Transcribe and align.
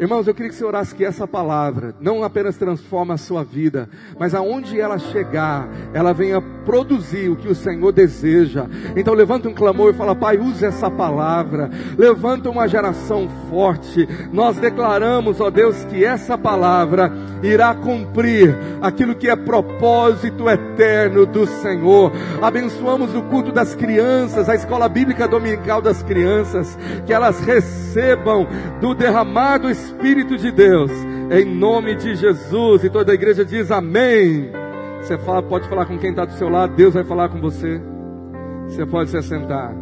Irmãos, 0.00 0.26
eu 0.26 0.32
queria 0.32 0.48
que 0.48 0.56
você 0.56 0.64
orasse 0.64 0.94
que 0.94 1.04
essa 1.04 1.28
palavra 1.28 1.94
não 2.00 2.24
apenas 2.24 2.56
transforma 2.56 3.12
a 3.12 3.18
sua 3.18 3.44
vida, 3.44 3.86
mas 4.18 4.34
aonde 4.34 4.80
ela 4.80 4.98
chegar, 4.98 5.68
ela 5.92 6.14
venha 6.14 6.40
produzir 6.64 7.28
o 7.28 7.36
que 7.36 7.48
o 7.48 7.54
Senhor 7.54 7.92
deseja. 7.92 8.64
Então 8.96 9.12
levanta 9.12 9.50
um 9.50 9.52
clamor 9.52 9.90
e 9.90 9.96
fala: 9.96 10.16
Pai, 10.16 10.38
use 10.38 10.64
essa 10.64 10.90
palavra. 10.90 11.70
Levanta 11.98 12.48
uma 12.48 12.66
geração 12.66 13.28
forte. 13.50 14.08
Nós 14.32 14.56
declaramos, 14.56 15.38
ó 15.38 15.50
Deus, 15.50 15.84
que 15.84 16.02
essa 16.02 16.38
palavra 16.38 17.12
irá 17.42 17.74
cumprir 17.74 18.56
aquilo 18.80 19.14
que 19.14 19.28
é 19.28 19.36
propósito 19.36 20.48
eterno 20.48 21.26
do 21.26 21.46
Senhor. 21.46 22.10
Abençoamos 22.40 23.14
o 23.14 23.22
culto 23.24 23.52
das 23.52 23.74
crianças, 23.74 24.48
a 24.48 24.54
escola 24.54 24.88
bíblica 24.88 25.28
dominical 25.28 25.82
das 25.82 26.02
crianças, 26.02 26.78
que 27.04 27.12
elas 27.12 27.38
recebam 27.40 28.46
do 28.80 28.94
derramar 28.94 29.58
do 29.58 29.68
Espírito 29.68 29.89
Espírito 29.90 30.38
de 30.38 30.52
Deus, 30.52 30.90
em 31.30 31.44
nome 31.44 31.96
de 31.96 32.14
Jesus. 32.14 32.84
E 32.84 32.90
toda 32.90 33.10
a 33.10 33.14
igreja 33.14 33.44
diz 33.44 33.70
amém. 33.72 34.50
Você 35.00 35.18
fala, 35.18 35.42
pode 35.42 35.68
falar 35.68 35.84
com 35.86 35.98
quem 35.98 36.10
está 36.10 36.24
do 36.24 36.32
seu 36.34 36.48
lado, 36.48 36.76
Deus 36.76 36.94
vai 36.94 37.02
falar 37.02 37.28
com 37.28 37.40
você. 37.40 37.80
Você 38.68 38.86
pode 38.86 39.10
se 39.10 39.16
assentar. 39.16 39.74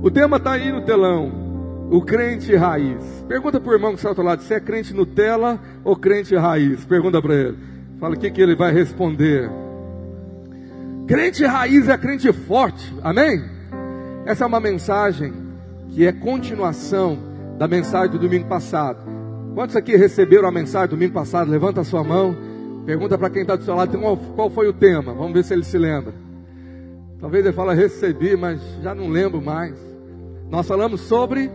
O 0.00 0.10
tema 0.10 0.36
está 0.36 0.52
aí 0.52 0.70
no 0.70 0.82
telão. 0.82 1.44
O 1.90 2.02
crente 2.02 2.54
raiz. 2.54 3.24
Pergunta 3.28 3.60
para 3.60 3.70
o 3.70 3.74
irmão 3.74 3.90
que 3.92 3.96
está 3.96 4.12
do 4.12 4.22
lado: 4.22 4.42
se 4.42 4.54
é 4.54 4.60
crente 4.60 4.94
Nutella 4.94 5.58
ou 5.84 5.96
crente 5.96 6.34
raiz? 6.36 6.84
Pergunta 6.84 7.20
para 7.20 7.34
ele. 7.34 7.58
Fala 7.98 8.14
o 8.14 8.18
que, 8.18 8.30
que 8.30 8.40
ele 8.40 8.54
vai 8.54 8.72
responder. 8.72 9.50
Crente 11.06 11.44
raiz 11.44 11.88
é 11.88 11.98
crente 11.98 12.32
forte. 12.32 12.94
Amém? 13.02 13.42
Essa 14.24 14.44
é 14.44 14.46
uma 14.46 14.60
mensagem 14.60 15.32
que 15.90 16.06
é 16.06 16.12
continuação 16.12 17.18
da 17.58 17.66
mensagem 17.66 18.10
do 18.10 18.18
domingo 18.18 18.46
passado. 18.46 19.15
Quantos 19.56 19.74
aqui 19.74 19.96
receberam 19.96 20.46
a 20.46 20.52
mensagem 20.52 20.90
domingo 20.90 21.14
passado? 21.14 21.50
Levanta 21.50 21.80
a 21.80 21.84
sua 21.84 22.04
mão. 22.04 22.36
Pergunta 22.84 23.16
para 23.16 23.30
quem 23.30 23.40
está 23.40 23.56
do 23.56 23.64
seu 23.64 23.74
lado 23.74 23.98
qual 24.34 24.50
foi 24.50 24.68
o 24.68 24.72
tema. 24.74 25.14
Vamos 25.14 25.32
ver 25.32 25.44
se 25.44 25.54
ele 25.54 25.64
se 25.64 25.78
lembra. 25.78 26.12
Talvez 27.18 27.42
ele 27.42 27.54
fale, 27.54 27.72
recebi, 27.72 28.36
mas 28.36 28.60
já 28.82 28.94
não 28.94 29.08
lembro 29.08 29.40
mais. 29.40 29.74
Nós 30.50 30.68
falamos 30.68 31.00
sobre 31.00 31.50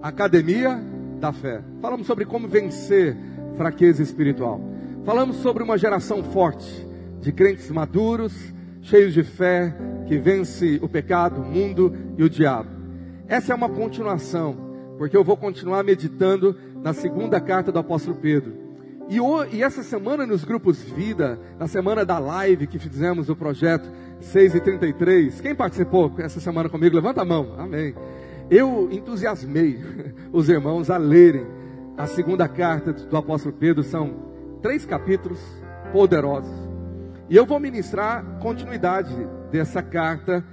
academia 0.00 0.80
da 1.18 1.32
fé. 1.32 1.60
Falamos 1.82 2.06
sobre 2.06 2.24
como 2.24 2.46
vencer 2.46 3.16
fraqueza 3.56 4.00
espiritual. 4.00 4.60
Falamos 5.04 5.38
sobre 5.38 5.64
uma 5.64 5.76
geração 5.76 6.22
forte 6.22 6.86
de 7.20 7.32
crentes 7.32 7.68
maduros, 7.68 8.32
cheios 8.80 9.12
de 9.12 9.24
fé, 9.24 9.74
que 10.06 10.16
vence 10.18 10.78
o 10.80 10.88
pecado, 10.88 11.40
o 11.40 11.44
mundo 11.44 11.92
e 12.16 12.22
o 12.22 12.30
diabo. 12.30 12.70
Essa 13.26 13.52
é 13.52 13.56
uma 13.56 13.68
continuação, 13.68 14.56
porque 14.96 15.16
eu 15.16 15.24
vou 15.24 15.36
continuar 15.36 15.82
meditando 15.82 16.54
na 16.82 16.92
segunda 16.92 17.40
carta 17.40 17.72
do 17.72 17.78
apóstolo 17.78 18.16
Pedro. 18.16 18.68
E, 19.08 19.20
o, 19.20 19.44
e 19.46 19.62
essa 19.62 19.82
semana 19.82 20.26
nos 20.26 20.44
grupos 20.44 20.82
Vida, 20.82 21.38
na 21.58 21.66
semana 21.66 22.04
da 22.04 22.18
live 22.18 22.66
que 22.66 22.78
fizemos 22.78 23.30
o 23.30 23.36
projeto 23.36 23.88
6 24.20 24.56
e 24.56 24.60
33, 24.60 25.40
quem 25.40 25.54
participou 25.54 26.12
essa 26.18 26.40
semana 26.40 26.68
comigo? 26.68 26.94
Levanta 26.94 27.22
a 27.22 27.24
mão, 27.24 27.54
amém. 27.58 27.94
Eu 28.50 28.88
entusiasmei 28.90 29.78
os 30.32 30.48
irmãos 30.48 30.90
a 30.90 30.98
lerem 30.98 31.46
a 31.96 32.06
segunda 32.06 32.46
carta 32.46 32.92
do 32.92 33.16
apóstolo 33.16 33.54
Pedro, 33.58 33.82
são 33.82 34.14
três 34.62 34.86
capítulos 34.86 35.40
poderosos. 35.90 36.54
E 37.28 37.36
eu 37.36 37.44
vou 37.44 37.58
ministrar 37.58 38.24
continuidade 38.40 39.14
dessa 39.50 39.82
carta, 39.82 40.44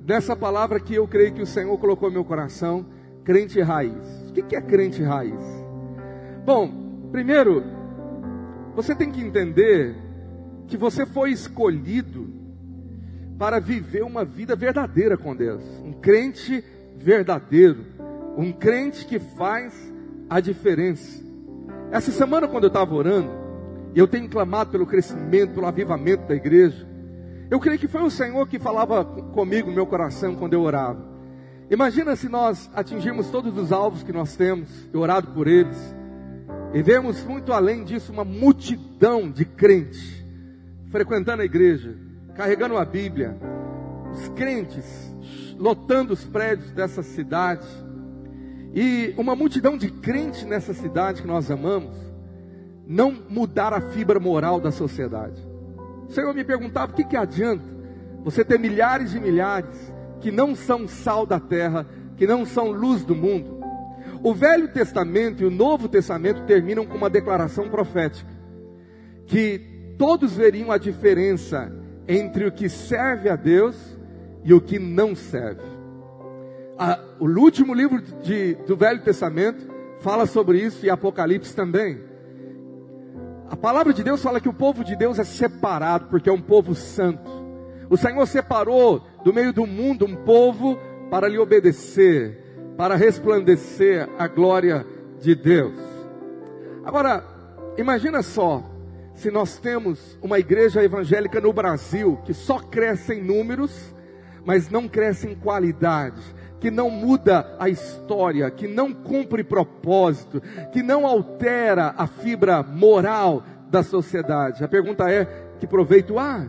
dessa 0.00 0.36
palavra 0.36 0.78
que 0.78 0.94
eu 0.94 1.08
creio 1.08 1.32
que 1.32 1.42
o 1.42 1.46
Senhor 1.46 1.76
colocou 1.78 2.08
no 2.08 2.14
meu 2.14 2.24
coração, 2.24 2.86
crente 3.24 3.60
raiz. 3.60 4.30
O 4.30 4.32
que 4.32 4.54
é 4.54 4.60
crente 4.60 5.02
raiz? 5.02 5.61
Bom, 6.44 7.08
primeiro, 7.12 7.62
você 8.74 8.96
tem 8.96 9.12
que 9.12 9.20
entender 9.20 9.94
que 10.66 10.76
você 10.76 11.06
foi 11.06 11.30
escolhido 11.30 12.28
para 13.38 13.60
viver 13.60 14.02
uma 14.02 14.24
vida 14.24 14.56
verdadeira 14.56 15.16
com 15.16 15.36
Deus, 15.36 15.62
um 15.84 15.92
crente 15.92 16.64
verdadeiro, 16.96 17.84
um 18.36 18.50
crente 18.50 19.06
que 19.06 19.20
faz 19.20 19.72
a 20.28 20.40
diferença. 20.40 21.22
Essa 21.92 22.10
semana, 22.10 22.48
quando 22.48 22.64
eu 22.64 22.68
estava 22.68 22.92
orando, 22.92 23.30
e 23.94 23.98
eu 24.00 24.08
tenho 24.08 24.28
clamado 24.28 24.70
pelo 24.70 24.86
crescimento, 24.86 25.54
pelo 25.54 25.66
avivamento 25.66 26.26
da 26.26 26.34
igreja, 26.34 26.88
eu 27.50 27.60
creio 27.60 27.78
que 27.78 27.86
foi 27.86 28.02
o 28.02 28.10
Senhor 28.10 28.48
que 28.48 28.58
falava 28.58 29.04
comigo 29.04 29.68
no 29.68 29.74
meu 29.76 29.86
coração 29.86 30.34
quando 30.34 30.54
eu 30.54 30.62
orava. 30.62 31.06
Imagina 31.70 32.16
se 32.16 32.28
nós 32.28 32.68
atingirmos 32.74 33.30
todos 33.30 33.56
os 33.56 33.70
alvos 33.70 34.02
que 34.02 34.12
nós 34.12 34.34
temos, 34.34 34.88
e 34.92 34.96
orado 34.96 35.28
por 35.28 35.46
eles, 35.46 35.94
e 36.74 36.82
vemos 36.82 37.22
muito 37.24 37.52
além 37.52 37.84
disso 37.84 38.12
uma 38.12 38.24
multidão 38.24 39.30
de 39.30 39.44
crentes 39.44 40.22
frequentando 40.90 41.42
a 41.42 41.44
igreja, 41.44 41.96
carregando 42.34 42.76
a 42.76 42.84
Bíblia, 42.84 43.36
os 44.12 44.28
crentes 44.30 44.84
lotando 45.58 46.12
os 46.12 46.24
prédios 46.24 46.70
dessa 46.72 47.02
cidade, 47.02 47.66
e 48.74 49.14
uma 49.16 49.36
multidão 49.36 49.76
de 49.76 49.90
crentes 49.90 50.44
nessa 50.44 50.74
cidade 50.74 51.22
que 51.22 51.28
nós 51.28 51.50
amamos, 51.50 51.96
não 52.86 53.16
mudar 53.28 53.72
a 53.72 53.80
fibra 53.80 54.18
moral 54.18 54.60
da 54.60 54.70
sociedade. 54.70 55.40
O 56.08 56.12
Senhor 56.12 56.34
me 56.34 56.44
perguntava: 56.44 56.92
o 56.92 56.94
que, 56.94 57.04
que 57.04 57.16
adianta 57.16 57.64
você 58.24 58.44
ter 58.44 58.58
milhares 58.58 59.14
e 59.14 59.20
milhares 59.20 59.92
que 60.20 60.30
não 60.30 60.54
são 60.54 60.88
sal 60.88 61.24
da 61.24 61.38
terra, 61.38 61.86
que 62.16 62.26
não 62.26 62.44
são 62.44 62.70
luz 62.70 63.04
do 63.04 63.14
mundo? 63.14 63.61
O 64.22 64.32
Velho 64.32 64.68
Testamento 64.68 65.42
e 65.42 65.46
o 65.46 65.50
Novo 65.50 65.88
Testamento 65.88 66.42
terminam 66.42 66.86
com 66.86 66.96
uma 66.96 67.10
declaração 67.10 67.68
profética: 67.68 68.30
que 69.26 69.94
todos 69.98 70.34
veriam 70.34 70.70
a 70.70 70.78
diferença 70.78 71.72
entre 72.06 72.46
o 72.46 72.52
que 72.52 72.68
serve 72.68 73.28
a 73.28 73.36
Deus 73.36 73.76
e 74.44 74.54
o 74.54 74.60
que 74.60 74.78
não 74.78 75.14
serve. 75.14 75.62
A, 76.78 76.98
o 77.18 77.26
último 77.26 77.74
livro 77.74 78.00
de, 78.22 78.54
do 78.66 78.76
Velho 78.76 79.02
Testamento 79.02 79.66
fala 80.00 80.26
sobre 80.26 80.58
isso 80.58 80.84
e 80.84 80.90
Apocalipse 80.90 81.54
também. 81.54 82.00
A 83.48 83.56
palavra 83.56 83.92
de 83.92 84.02
Deus 84.02 84.22
fala 84.22 84.40
que 84.40 84.48
o 84.48 84.54
povo 84.54 84.82
de 84.82 84.96
Deus 84.96 85.18
é 85.18 85.24
separado 85.24 86.06
porque 86.06 86.28
é 86.30 86.32
um 86.32 86.40
povo 86.40 86.74
santo. 86.74 87.30
O 87.90 87.96
Senhor 87.96 88.26
separou 88.26 89.02
do 89.24 89.32
meio 89.32 89.52
do 89.52 89.66
mundo 89.66 90.06
um 90.06 90.16
povo 90.16 90.78
para 91.10 91.28
lhe 91.28 91.38
obedecer, 91.38 92.51
para 92.76 92.96
resplandecer 92.96 94.08
a 94.18 94.26
glória 94.26 94.86
de 95.20 95.34
Deus. 95.34 95.74
Agora, 96.84 97.24
imagina 97.76 98.22
só, 98.22 98.62
se 99.14 99.30
nós 99.30 99.58
temos 99.58 100.18
uma 100.22 100.38
igreja 100.38 100.82
evangélica 100.82 101.40
no 101.40 101.52
Brasil 101.52 102.18
que 102.24 102.34
só 102.34 102.58
cresce 102.58 103.14
em 103.14 103.22
números, 103.22 103.94
mas 104.44 104.68
não 104.68 104.88
cresce 104.88 105.28
em 105.28 105.34
qualidade, 105.34 106.20
que 106.58 106.70
não 106.70 106.90
muda 106.90 107.56
a 107.58 107.68
história, 107.68 108.50
que 108.50 108.66
não 108.66 108.92
cumpre 108.92 109.44
propósito, 109.44 110.42
que 110.72 110.82
não 110.82 111.06
altera 111.06 111.94
a 111.96 112.06
fibra 112.06 112.62
moral 112.62 113.44
da 113.70 113.82
sociedade. 113.82 114.64
A 114.64 114.68
pergunta 114.68 115.10
é: 115.10 115.24
que 115.60 115.66
proveito 115.66 116.18
há? 116.18 116.46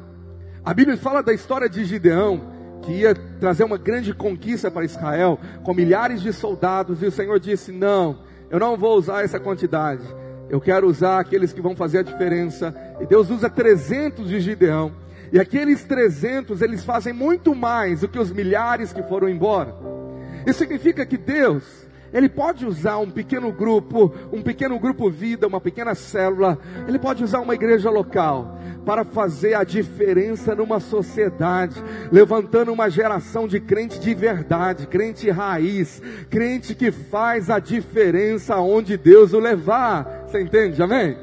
A 0.66 0.74
Bíblia 0.74 0.98
fala 0.98 1.22
da 1.22 1.34
história 1.34 1.68
de 1.68 1.84
Gideão, 1.84 2.53
que 2.84 2.92
ia 2.92 3.16
trazer 3.40 3.64
uma 3.64 3.78
grande 3.78 4.14
conquista 4.14 4.70
para 4.70 4.86
Israel, 4.86 5.40
com 5.64 5.74
milhares 5.74 6.22
de 6.22 6.32
soldados, 6.32 7.02
e 7.02 7.06
o 7.06 7.12
Senhor 7.12 7.40
disse: 7.40 7.72
Não, 7.72 8.20
eu 8.50 8.60
não 8.60 8.78
vou 8.78 8.98
usar 8.98 9.24
essa 9.24 9.40
quantidade, 9.40 10.04
eu 10.50 10.62
quero 10.62 10.88
usar 10.88 11.20
aqueles 11.20 11.52
que 11.52 11.62
vão 11.62 11.76
fazer 11.76 12.00
a 12.00 12.04
diferença. 12.04 12.76
E 13.02 13.06
Deus 13.06 13.30
usa 13.30 13.50
300 13.50 14.30
de 14.30 14.40
Gideão, 14.40 14.92
e 15.32 15.40
aqueles 15.40 15.84
300 15.84 16.62
eles 16.62 16.84
fazem 16.84 17.14
muito 17.14 17.56
mais 17.56 18.02
do 18.02 18.08
que 18.08 18.20
os 18.20 18.32
milhares 18.32 18.94
que 18.94 19.02
foram 19.04 19.28
embora. 19.28 19.74
Isso 20.46 20.60
significa 20.60 21.06
que 21.06 21.18
Deus, 21.18 21.83
ele 22.14 22.30
pode 22.30 22.66
usar 22.66 23.00
um 23.00 23.10
pequeno 23.10 23.52
grupo, 23.52 24.14
um 24.32 24.42
pequeno 24.42 24.80
grupo 24.80 25.10
vida, 25.10 25.48
uma 25.48 25.60
pequena 25.60 25.96
célula, 25.96 26.60
ele 26.88 27.00
pode 27.00 27.24
usar 27.24 27.40
uma 27.40 27.56
igreja 27.56 27.90
local 27.90 28.58
para 28.86 29.04
fazer 29.04 29.56
a 29.56 29.64
diferença 29.64 30.54
numa 30.54 30.80
sociedade, 30.80 31.82
levantando 32.12 32.72
uma 32.72 32.90
geração 32.90 33.48
de 33.48 33.60
crente 33.60 34.00
de 34.00 34.14
verdade, 34.14 34.86
crente 34.88 35.30
raiz, 35.30 36.02
crente 36.30 36.76
que 36.76 36.92
faz 36.92 37.50
a 37.50 37.60
diferença 37.60 38.58
onde 38.58 38.98
Deus 38.98 39.34
o 39.34 39.40
levar. 39.40 40.26
Você 40.28 40.42
entende? 40.42 40.82
Amém? 40.84 41.18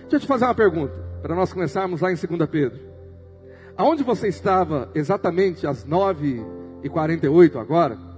Deixa 0.00 0.16
eu 0.16 0.20
te 0.20 0.26
fazer 0.26 0.44
uma 0.44 0.54
pergunta, 0.54 0.94
para 1.22 1.34
nós 1.34 1.52
começarmos 1.52 2.00
lá 2.00 2.10
em 2.10 2.16
2 2.16 2.50
Pedro. 2.50 2.80
Aonde 3.76 4.02
você 4.02 4.28
estava 4.28 4.90
exatamente 4.94 5.66
às 5.66 5.86
9h48 5.86 7.56
agora? 7.56 8.11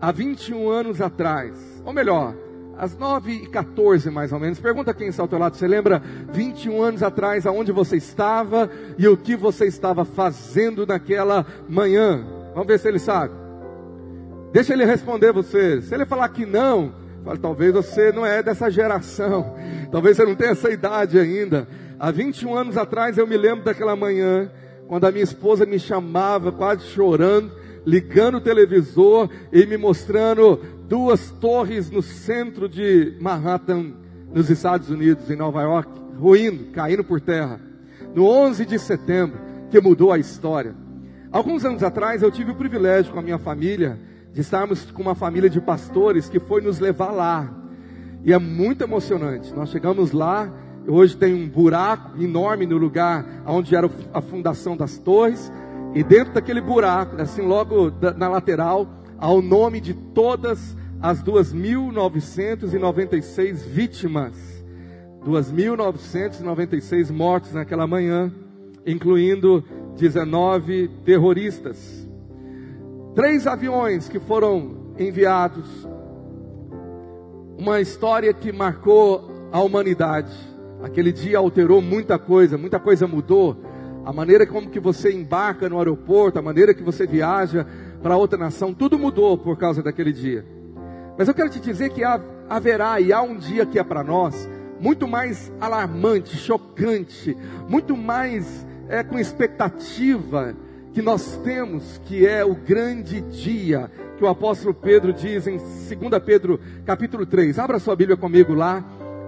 Há 0.00 0.10
21 0.10 0.68
anos 0.68 1.00
atrás, 1.00 1.82
ou 1.84 1.92
melhor, 1.92 2.34
às 2.76 2.96
9 2.96 3.32
e 3.32 3.46
14 3.46 4.10
mais 4.10 4.32
ou 4.32 4.40
menos. 4.40 4.58
Pergunta 4.58 4.94
quem 4.94 5.08
está 5.08 5.22
ao 5.22 5.28
teu 5.28 5.38
lado, 5.38 5.56
você 5.56 5.68
lembra 5.68 6.02
21 6.32 6.82
anos 6.82 7.02
atrás 7.02 7.46
aonde 7.46 7.72
você 7.72 7.96
estava 7.96 8.70
e 8.96 9.06
o 9.06 9.16
que 9.16 9.36
você 9.36 9.66
estava 9.66 10.04
fazendo 10.04 10.86
naquela 10.86 11.44
manhã? 11.68 12.24
Vamos 12.54 12.66
ver 12.66 12.78
se 12.78 12.88
ele 12.88 12.98
sabe. 12.98 13.34
Deixa 14.52 14.72
ele 14.72 14.84
responder 14.84 15.32
você. 15.32 15.80
Se 15.82 15.94
ele 15.94 16.06
falar 16.06 16.28
que 16.30 16.44
não, 16.44 16.92
Falo, 17.24 17.38
talvez 17.38 17.72
você 17.72 18.10
não 18.12 18.24
é 18.24 18.42
dessa 18.42 18.70
geração, 18.70 19.54
talvez 19.92 20.16
você 20.16 20.24
não 20.24 20.34
tenha 20.34 20.52
essa 20.52 20.70
idade 20.70 21.18
ainda. 21.18 21.68
Há 21.98 22.10
21 22.10 22.54
anos 22.54 22.76
atrás 22.76 23.18
eu 23.18 23.26
me 23.26 23.36
lembro 23.36 23.64
daquela 23.64 23.94
manhã, 23.94 24.50
quando 24.88 25.04
a 25.04 25.12
minha 25.12 25.22
esposa 25.22 25.66
me 25.66 25.78
chamava, 25.78 26.50
quase 26.50 26.86
chorando, 26.86 27.52
ligando 27.84 28.36
o 28.36 28.40
televisor 28.40 29.28
e 29.52 29.66
me 29.66 29.76
mostrando 29.76 30.60
duas 30.88 31.30
torres 31.30 31.90
no 31.90 32.02
centro 32.02 32.68
de 32.68 33.16
Manhattan, 33.20 33.92
nos 34.32 34.50
Estados 34.50 34.90
Unidos, 34.90 35.30
em 35.30 35.36
Nova 35.36 35.62
York, 35.62 35.90
ruindo, 36.18 36.72
caindo 36.72 37.02
por 37.02 37.20
terra. 37.20 37.60
No 38.14 38.26
11 38.26 38.66
de 38.66 38.78
setembro, 38.78 39.38
que 39.70 39.80
mudou 39.80 40.12
a 40.12 40.18
história. 40.18 40.74
Alguns 41.32 41.64
anos 41.64 41.82
atrás 41.82 42.22
eu 42.22 42.30
tive 42.30 42.52
o 42.52 42.56
privilégio 42.56 43.12
com 43.12 43.18
a 43.18 43.22
minha 43.22 43.38
família 43.38 43.98
de 44.32 44.40
estarmos 44.40 44.90
com 44.90 45.02
uma 45.02 45.14
família 45.14 45.50
de 45.50 45.60
pastores 45.60 46.28
que 46.28 46.40
foi 46.40 46.60
nos 46.60 46.78
levar 46.78 47.10
lá. 47.10 47.52
E 48.24 48.32
é 48.32 48.38
muito 48.38 48.82
emocionante. 48.82 49.52
Nós 49.54 49.70
chegamos 49.70 50.12
lá 50.12 50.52
Hoje 50.86 51.16
tem 51.16 51.34
um 51.34 51.48
buraco 51.48 52.20
enorme 52.20 52.66
no 52.66 52.76
lugar 52.76 53.24
onde 53.46 53.76
era 53.76 53.88
a 54.12 54.20
fundação 54.20 54.76
das 54.76 54.98
torres. 54.98 55.52
E 55.94 56.02
dentro 56.04 56.34
daquele 56.34 56.60
buraco, 56.60 57.20
assim 57.20 57.42
logo 57.42 57.92
na 58.16 58.28
lateral, 58.28 58.86
há 59.18 59.28
o 59.30 59.42
nome 59.42 59.80
de 59.80 59.92
todas 59.92 60.76
as 61.02 61.20
2.996 61.22 63.56
vítimas. 63.66 64.60
2.996 65.26 67.10
mortos 67.10 67.52
naquela 67.52 67.86
manhã, 67.86 68.32
incluindo 68.86 69.62
19 69.96 70.88
terroristas. 71.04 72.08
Três 73.14 73.46
aviões 73.46 74.08
que 74.08 74.20
foram 74.20 74.94
enviados. 74.98 75.86
Uma 77.58 77.80
história 77.80 78.32
que 78.32 78.52
marcou 78.52 79.30
a 79.52 79.60
humanidade. 79.60 80.32
Aquele 80.82 81.12
dia 81.12 81.38
alterou 81.38 81.82
muita 81.82 82.18
coisa, 82.18 82.56
muita 82.56 82.78
coisa 82.78 83.06
mudou. 83.06 83.56
A 84.04 84.12
maneira 84.12 84.46
como 84.46 84.70
que 84.70 84.80
você 84.80 85.12
embarca 85.12 85.68
no 85.68 85.78
aeroporto, 85.78 86.38
a 86.38 86.42
maneira 86.42 86.74
que 86.74 86.82
você 86.82 87.06
viaja 87.06 87.66
para 88.02 88.16
outra 88.16 88.38
nação, 88.38 88.72
tudo 88.72 88.98
mudou 88.98 89.36
por 89.36 89.58
causa 89.58 89.82
daquele 89.82 90.12
dia. 90.12 90.44
Mas 91.18 91.28
eu 91.28 91.34
quero 91.34 91.50
te 91.50 91.60
dizer 91.60 91.90
que 91.90 92.02
haverá 92.48 93.00
e 93.00 93.12
há 93.12 93.20
um 93.20 93.36
dia 93.36 93.66
que 93.66 93.78
é 93.78 93.84
para 93.84 94.02
nós 94.02 94.48
muito 94.80 95.06
mais 95.06 95.52
alarmante, 95.60 96.36
chocante, 96.36 97.36
muito 97.68 97.96
mais 97.96 98.66
é, 98.88 99.04
com 99.04 99.18
expectativa 99.18 100.56
que 100.92 101.02
nós 101.02 101.36
temos, 101.44 102.00
que 102.06 102.26
é 102.26 102.44
o 102.44 102.54
grande 102.54 103.20
dia 103.20 103.90
que 104.16 104.24
o 104.24 104.28
apóstolo 104.28 104.74
Pedro 104.74 105.12
diz 105.12 105.46
em 105.46 105.58
2 105.58 106.22
Pedro 106.24 106.58
capítulo 106.84 107.24
3. 107.24 107.58
Abra 107.58 107.78
sua 107.78 107.94
Bíblia 107.94 108.16
comigo 108.16 108.54
lá, 108.54 108.84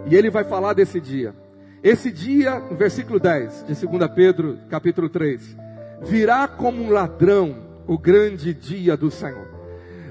e 0.06 0.16
ele 0.16 0.30
vai 0.30 0.44
falar 0.44 0.72
desse 0.72 1.00
dia. 1.00 1.34
Esse 1.82 2.12
dia, 2.12 2.60
no 2.60 2.76
versículo 2.76 3.18
10 3.18 3.64
de 3.66 3.86
2 3.86 4.08
Pedro, 4.14 4.56
capítulo 4.70 5.08
3, 5.08 5.56
virá 6.02 6.46
como 6.46 6.80
um 6.80 6.90
ladrão 6.90 7.56
o 7.88 7.98
grande 7.98 8.54
dia 8.54 8.96
do 8.96 9.10
Senhor. 9.10 9.48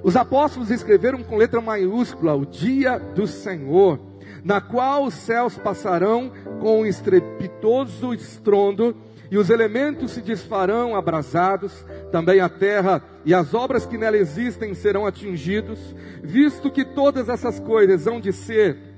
Os 0.04 0.18
apóstolos 0.18 0.70
escreveram 0.70 1.24
com 1.24 1.38
letra 1.38 1.62
maiúscula 1.62 2.36
o 2.36 2.46
dia 2.46 3.00
do 3.00 3.26
Senhor, 3.26 4.02
na 4.44 4.60
qual 4.60 5.06
os 5.06 5.14
céus 5.14 5.58
passarão 5.58 6.34
com 6.60 6.82
um 6.82 6.86
estrepitoso 6.86 8.14
estrondo, 8.14 8.94
e 9.30 9.38
os 9.38 9.50
elementos 9.50 10.12
se 10.12 10.22
desfarão 10.22 10.94
abrasados, 10.94 11.86
também 12.12 12.42
a 12.42 12.50
terra 12.50 13.02
e 13.24 13.34
as 13.34 13.54
obras 13.54 13.86
que 13.86 13.98
nela 13.98 14.18
existem 14.18 14.74
serão 14.74 15.06
atingidos, 15.06 15.96
visto 16.22 16.70
que 16.70 16.84
todas 16.84 17.30
essas 17.30 17.62
coisas 17.62 18.06
hão 18.08 18.20
de 18.20 18.34
ser 18.34 18.92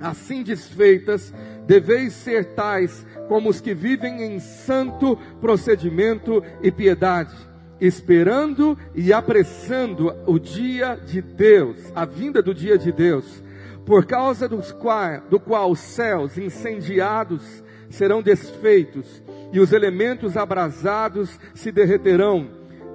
assim 0.00 0.42
desfeitas, 0.42 1.32
deveis 1.66 2.12
ser 2.12 2.54
tais 2.54 3.06
como 3.28 3.48
os 3.48 3.60
que 3.60 3.74
vivem 3.74 4.22
em 4.22 4.38
santo 4.38 5.16
procedimento 5.40 6.42
e 6.62 6.70
piedade, 6.70 7.34
esperando 7.80 8.78
e 8.94 9.12
apressando 9.12 10.14
o 10.26 10.38
dia 10.38 10.94
de 10.96 11.22
Deus, 11.22 11.78
a 11.94 12.04
vinda 12.04 12.42
do 12.42 12.54
dia 12.54 12.76
de 12.76 12.92
Deus, 12.92 13.42
por 13.84 14.06
causa 14.06 14.48
dos 14.48 14.72
qual, 14.72 15.20
do 15.30 15.40
qual 15.40 15.70
os 15.70 15.80
céus 15.80 16.38
incendiados 16.38 17.62
serão 17.90 18.22
desfeitos 18.22 19.22
e 19.52 19.60
os 19.60 19.72
elementos 19.72 20.36
abrasados 20.36 21.38
se 21.54 21.70
derreterão. 21.70 22.48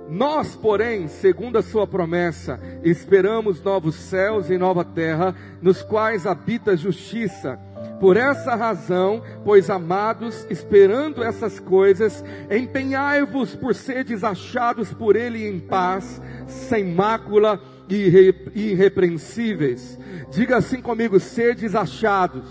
Nós, 0.09 0.55
porém, 0.55 1.07
segundo 1.07 1.57
a 1.57 1.61
sua 1.61 1.85
promessa, 1.85 2.59
esperamos 2.83 3.61
novos 3.61 3.95
céus 3.95 4.49
e 4.49 4.57
nova 4.57 4.83
terra, 4.83 5.35
nos 5.61 5.83
quais 5.83 6.25
habita 6.25 6.75
justiça 6.75 7.59
por 7.99 8.15
essa 8.15 8.55
razão, 8.55 9.21
pois 9.43 9.69
amados, 9.69 10.47
esperando 10.49 11.23
essas 11.23 11.59
coisas, 11.59 12.23
empenhai-vos 12.49 13.55
por 13.55 13.75
seres 13.75 14.23
achados 14.23 14.93
por 14.93 15.15
Ele 15.15 15.45
em 15.45 15.59
paz, 15.59 16.21
sem 16.47 16.85
mácula 16.85 17.61
e 17.89 18.31
irrepreensíveis. 18.55 19.99
Diga 20.31 20.57
assim 20.57 20.81
comigo: 20.81 21.19
seres 21.19 21.75
achados, 21.75 22.47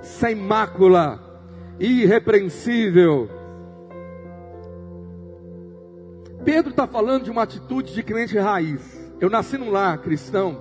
sem 0.00 0.34
mácula, 0.34 1.20
irrepreensível. 1.80 3.28
Pedro 6.44 6.70
está 6.70 6.86
falando 6.86 7.24
de 7.24 7.30
uma 7.30 7.42
atitude 7.42 7.94
de 7.94 8.02
crente 8.02 8.38
raiz. 8.38 9.02
Eu 9.18 9.30
nasci 9.30 9.56
num 9.56 9.70
lar 9.70 9.98
cristão, 9.98 10.60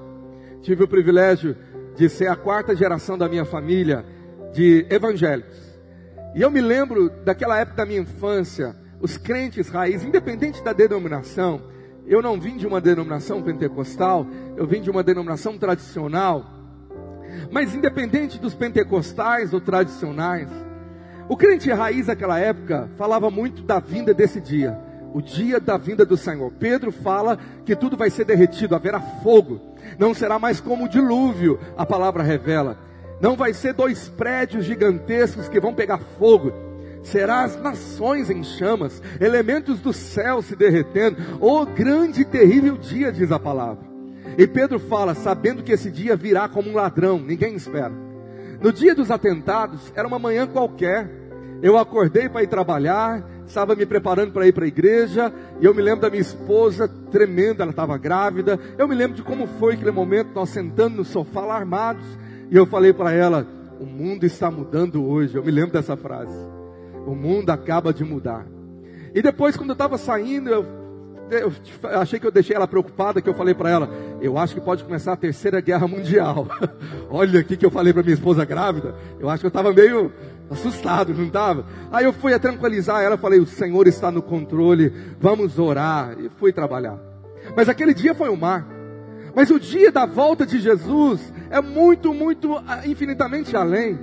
tive 0.62 0.84
o 0.84 0.88
privilégio 0.88 1.58
de 1.96 2.10
ser 2.10 2.28
a 2.28 2.36
quarta 2.36 2.76
geração 2.76 3.18
da 3.18 3.30
minha 3.30 3.46
família 3.46 4.06
de 4.54 4.86
evangélicos. 4.90 5.58
E 6.36 6.42
eu 6.42 6.50
me 6.50 6.62
lembro 6.62 7.10
daquela 7.24 7.60
época 7.60 7.78
da 7.78 7.86
minha 7.86 8.02
infância, 8.02 8.76
os 9.00 9.18
crentes 9.18 9.70
raiz, 9.70 10.04
independente 10.04 10.64
da 10.64 10.74
denominação, 10.74 11.62
eu 12.06 12.22
não 12.22 12.40
vim 12.40 12.58
de 12.58 12.68
uma 12.68 12.82
denominação 12.82 13.42
pentecostal, 13.42 14.26
eu 14.58 14.68
vim 14.68 14.82
de 14.82 14.90
uma 14.90 15.04
denominação 15.04 15.58
tradicional. 15.58 16.46
Mas 17.52 17.74
independente 17.74 18.40
dos 18.40 18.54
pentecostais 18.54 19.54
ou 19.54 19.62
tradicionais, 19.62 20.50
o 21.30 21.38
crente 21.38 21.72
raiz 21.72 22.08
daquela 22.08 22.40
época 22.40 22.90
falava 22.98 23.30
muito 23.32 23.64
da 23.64 23.80
vinda 23.80 24.14
desse 24.14 24.42
dia, 24.42 24.78
o 25.14 25.22
dia 25.22 25.60
da 25.60 25.78
vinda 25.78 26.06
do 26.06 26.18
Senhor. 26.18 26.52
Pedro 26.60 26.92
fala 26.92 27.38
que 27.66 27.76
tudo 27.76 27.96
vai 27.96 28.10
ser 28.10 28.26
derretido, 28.26 28.76
haverá 28.76 29.00
fogo 29.00 29.73
não 29.98 30.14
será 30.14 30.40
mais 30.40 30.60
como 30.60 30.86
o 30.86 30.90
dilúvio, 30.90 31.60
a 31.78 31.86
palavra 31.86 32.24
revela. 32.24 32.78
Não 33.22 33.36
vai 33.36 33.54
ser 33.54 33.74
dois 33.74 34.10
prédios 34.10 34.66
gigantescos 34.66 35.48
que 35.48 35.60
vão 35.60 35.74
pegar 35.74 36.00
fogo. 36.20 36.52
Será 37.04 37.44
as 37.44 37.62
nações 37.62 38.30
em 38.30 38.44
chamas, 38.44 39.02
elementos 39.20 39.80
do 39.80 39.94
céu 39.94 40.42
se 40.42 40.56
derretendo. 40.56 41.18
Oh, 41.40 41.66
grande 41.66 42.22
e 42.22 42.26
terrível 42.26 42.78
dia, 42.78 43.12
diz 43.12 43.32
a 43.32 43.40
palavra. 43.40 43.84
E 44.38 44.48
Pedro 44.48 44.80
fala, 44.80 45.14
sabendo 45.14 45.62
que 45.62 45.72
esse 45.72 45.92
dia 45.92 46.16
virá 46.16 46.48
como 46.48 46.70
um 46.70 46.76
ladrão, 46.76 47.20
ninguém 47.20 47.56
espera. 47.56 47.92
No 48.62 48.72
dia 48.72 48.96
dos 48.96 49.12
atentados, 49.12 49.92
era 49.96 50.08
uma 50.08 50.18
manhã 50.18 50.48
qualquer. 50.48 51.10
Eu 51.62 51.78
acordei 51.78 52.30
para 52.30 52.44
ir 52.44 52.48
trabalhar, 52.48 53.24
estava 53.54 53.76
me 53.76 53.86
preparando 53.86 54.32
para 54.32 54.48
ir 54.48 54.52
para 54.52 54.66
a 54.66 54.68
igreja, 54.68 55.32
e 55.62 55.66
eu 55.66 55.76
me 55.76 55.82
lembro 55.82 56.02
da 56.02 56.10
minha 56.10 56.22
esposa 56.22 56.88
tremenda, 57.12 57.64
ela 57.64 57.70
estava 57.70 57.98
grávida. 57.98 58.60
Eu 58.78 58.88
me 58.88 58.96
lembro 58.96 59.16
de 59.16 59.22
como 59.22 59.46
foi 59.46 59.76
aquele 59.76 59.92
momento, 59.92 60.32
nós 60.34 60.50
sentando 60.50 60.98
no 60.98 61.06
sofá 61.06 61.42
alarmados, 61.42 62.04
e 62.50 62.56
eu 62.56 62.66
falei 62.66 62.92
para 62.92 63.12
ela: 63.12 63.48
O 63.80 63.86
mundo 63.86 64.26
está 64.26 64.50
mudando 64.50 65.06
hoje. 65.06 65.36
Eu 65.36 65.44
me 65.44 65.52
lembro 65.52 65.72
dessa 65.72 65.96
frase. 65.96 66.36
O 67.06 67.14
mundo 67.14 67.52
acaba 67.52 67.94
de 67.94 68.04
mudar. 68.04 68.46
E 69.14 69.22
depois, 69.22 69.56
quando 69.56 69.70
eu 69.70 69.74
estava 69.74 69.98
saindo, 69.98 70.50
eu, 70.50 70.66
eu, 71.30 71.54
achei 72.00 72.20
que 72.20 72.28
eu 72.28 72.32
deixei 72.32 72.56
ela 72.56 72.68
preocupada, 72.68 73.22
que 73.22 73.30
eu 73.30 73.34
falei 73.34 73.54
para 73.54 73.70
ela: 73.70 73.90
Eu 74.22 74.38
acho 74.38 74.54
que 74.54 74.62
pode 74.62 74.84
começar 74.84 75.14
a 75.14 75.18
terceira 75.18 75.62
guerra 75.62 75.88
mundial. 75.88 76.48
Olha 77.10 77.40
aqui 77.40 77.58
que 77.58 77.66
eu 77.66 77.72
falei 77.72 77.94
para 77.94 78.04
minha 78.04 78.14
esposa 78.14 78.46
grávida. 78.46 78.96
Eu 79.20 79.30
acho 79.30 79.40
que 79.40 79.46
eu 79.46 79.50
estava 79.50 79.72
meio 79.74 80.12
assustado, 80.50 81.14
não 81.14 81.26
estava? 81.26 81.66
Aí 81.92 82.06
eu 82.06 82.14
fui 82.14 82.34
a 82.34 82.40
tranquilizar 82.40 83.02
ela, 83.02 83.18
falei: 83.18 83.40
O 83.40 83.46
Senhor 83.46 83.88
está 83.88 84.12
no 84.12 84.22
controle, 84.22 84.94
vamos 85.20 85.58
orar. 85.58 86.16
E 86.20 86.30
fui 86.30 86.52
trabalhar. 86.52 87.00
Mas 87.56 87.70
aquele 87.70 87.94
dia 87.94 88.14
foi 88.14 88.30
um 88.30 88.38
mar. 88.38 88.68
Mas 89.36 89.50
o 89.50 89.60
dia 89.60 89.92
da 89.92 90.06
volta 90.06 90.46
de 90.46 90.60
Jesus 90.60 91.34
é 91.50 91.60
muito, 91.60 92.14
muito, 92.14 92.56
ah, 92.68 92.82
infinitamente 92.86 93.56
além. 93.56 94.00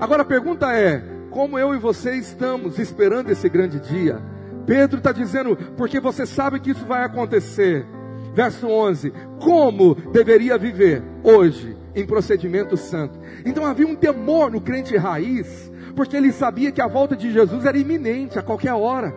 Agora 0.00 0.22
a 0.22 0.26
pergunta 0.26 0.72
é: 0.72 1.02
como 1.30 1.58
eu 1.58 1.74
e 1.74 1.78
você 1.78 2.16
estamos 2.16 2.78
esperando 2.78 3.30
esse 3.30 3.48
grande 3.48 3.80
dia? 3.80 4.33
Pedro 4.66 4.98
está 4.98 5.12
dizendo, 5.12 5.56
porque 5.76 6.00
você 6.00 6.26
sabe 6.26 6.60
que 6.60 6.70
isso 6.70 6.84
vai 6.84 7.04
acontecer. 7.04 7.86
Verso 8.34 8.66
11: 8.66 9.12
Como 9.40 9.94
deveria 9.94 10.58
viver 10.58 11.02
hoje 11.22 11.76
em 11.94 12.04
procedimento 12.06 12.76
santo? 12.76 13.18
Então 13.44 13.64
havia 13.64 13.86
um 13.86 13.94
temor 13.94 14.50
no 14.50 14.60
crente 14.60 14.96
raiz 14.96 15.72
porque 15.94 16.16
ele 16.16 16.32
sabia 16.32 16.72
que 16.72 16.82
a 16.82 16.88
volta 16.88 17.16
de 17.16 17.32
Jesus 17.32 17.64
era 17.64 17.78
iminente, 17.78 18.38
a 18.38 18.42
qualquer 18.42 18.72
hora. 18.72 19.14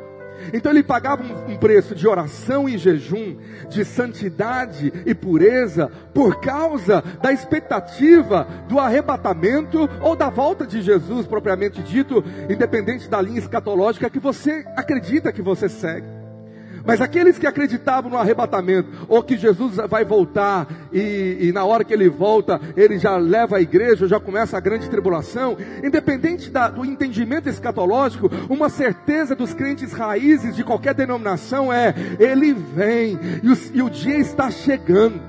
Então 0.54 0.72
ele 0.72 0.84
pagava 0.84 1.24
um, 1.24 1.58
preço 1.58 1.96
de 1.96 2.08
oração 2.08 2.68
e 2.68 2.78
jejum, 2.78 3.38
de 3.70 3.84
santidade 3.84 4.92
e 5.06 5.14
pureza, 5.14 5.92
por 6.14 6.40
causa 6.40 7.04
da 7.22 7.32
expectativa 7.32 8.48
do 8.68 8.80
arrebatamento 8.80 9.90
ou 10.02 10.16
da 10.16 10.30
volta 10.30 10.66
de 10.66 10.82
Jesus, 10.82 11.28
propriamente 11.28 11.82
dito, 11.82 12.24
independente 12.50 13.10
da 13.10 13.22
linha 13.22 13.40
escatológica 13.40 14.10
que 14.10 14.20
você 14.20 14.66
acredita 14.76 15.32
que 15.32 15.42
você 15.42 15.70
segue. 15.70 16.17
Mas 16.88 17.02
aqueles 17.02 17.38
que 17.38 17.46
acreditavam 17.46 18.10
no 18.10 18.18
arrebatamento, 18.18 18.90
ou 19.10 19.22
que 19.22 19.36
Jesus 19.36 19.76
vai 19.90 20.06
voltar, 20.06 20.66
e, 20.94 21.38
e, 21.42 21.52
na 21.52 21.66
hora 21.66 21.84
que 21.84 21.94
ele 21.94 22.08
volta, 22.08 22.62
ele 22.78 22.98
já 22.98 23.18
leva 23.18 23.58
a 23.58 23.62
igreja, 23.62 24.08
já 24.08 24.22
começa 24.22 24.56
a 24.56 24.62
grande 24.62 24.90
tribulação, 24.90 25.58
independente 25.84 26.50
da, 26.50 26.70
do 26.70 26.86
entendimento 26.86 27.50
escatológico, 27.50 28.32
uma 28.50 28.70
certeza 28.70 29.36
dos 29.36 29.54
crentes 29.54 29.92
raízes 29.92 30.56
de 30.56 30.64
qualquer 30.64 30.94
denominação 30.94 31.74
é: 31.74 31.94
ele 32.18 32.54
vem, 32.54 33.20
e 33.44 33.50
o, 33.50 33.58
e 33.74 33.82
o 33.82 33.90
dia 33.90 34.18
está 34.18 34.50
chegando. 34.50 35.20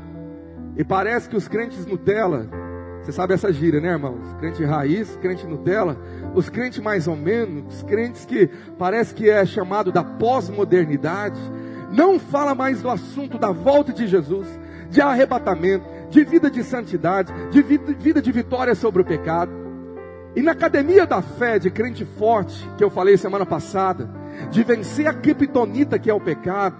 E 0.76 0.84
parece 0.84 1.28
que 1.28 1.36
os 1.36 1.48
crentes 1.48 1.84
Nutella, 1.84 2.46
você 3.08 3.12
sabe 3.12 3.32
essa 3.32 3.50
gíria, 3.50 3.80
né, 3.80 3.92
irmãos? 3.92 4.20
Crente 4.38 4.62
raiz, 4.62 5.16
crente 5.16 5.46
Nutella, 5.46 5.96
os 6.34 6.50
crentes 6.50 6.78
mais 6.78 7.08
ou 7.08 7.16
menos, 7.16 7.76
os 7.76 7.82
crentes 7.82 8.26
que 8.26 8.50
parece 8.78 9.14
que 9.14 9.30
é 9.30 9.46
chamado 9.46 9.90
da 9.90 10.04
pós-modernidade, 10.04 11.40
não 11.90 12.18
fala 12.18 12.54
mais 12.54 12.82
do 12.82 12.90
assunto 12.90 13.38
da 13.38 13.50
volta 13.50 13.94
de 13.94 14.06
Jesus, 14.06 14.46
de 14.90 15.00
arrebatamento, 15.00 15.86
de 16.10 16.22
vida 16.22 16.50
de 16.50 16.62
santidade, 16.62 17.32
de 17.50 17.62
vida, 17.62 18.20
de 18.20 18.30
vitória 18.30 18.74
sobre 18.74 19.00
o 19.00 19.06
pecado. 19.06 19.52
E 20.36 20.42
na 20.42 20.52
academia 20.52 21.06
da 21.06 21.22
fé 21.22 21.58
de 21.58 21.70
crente 21.70 22.04
forte, 22.04 22.68
que 22.76 22.84
eu 22.84 22.90
falei 22.90 23.16
semana 23.16 23.46
passada, 23.46 24.06
de 24.50 24.62
vencer 24.62 25.06
a 25.06 25.14
criptonita 25.14 25.98
que 25.98 26.10
é 26.10 26.14
o 26.14 26.20
pecado, 26.20 26.76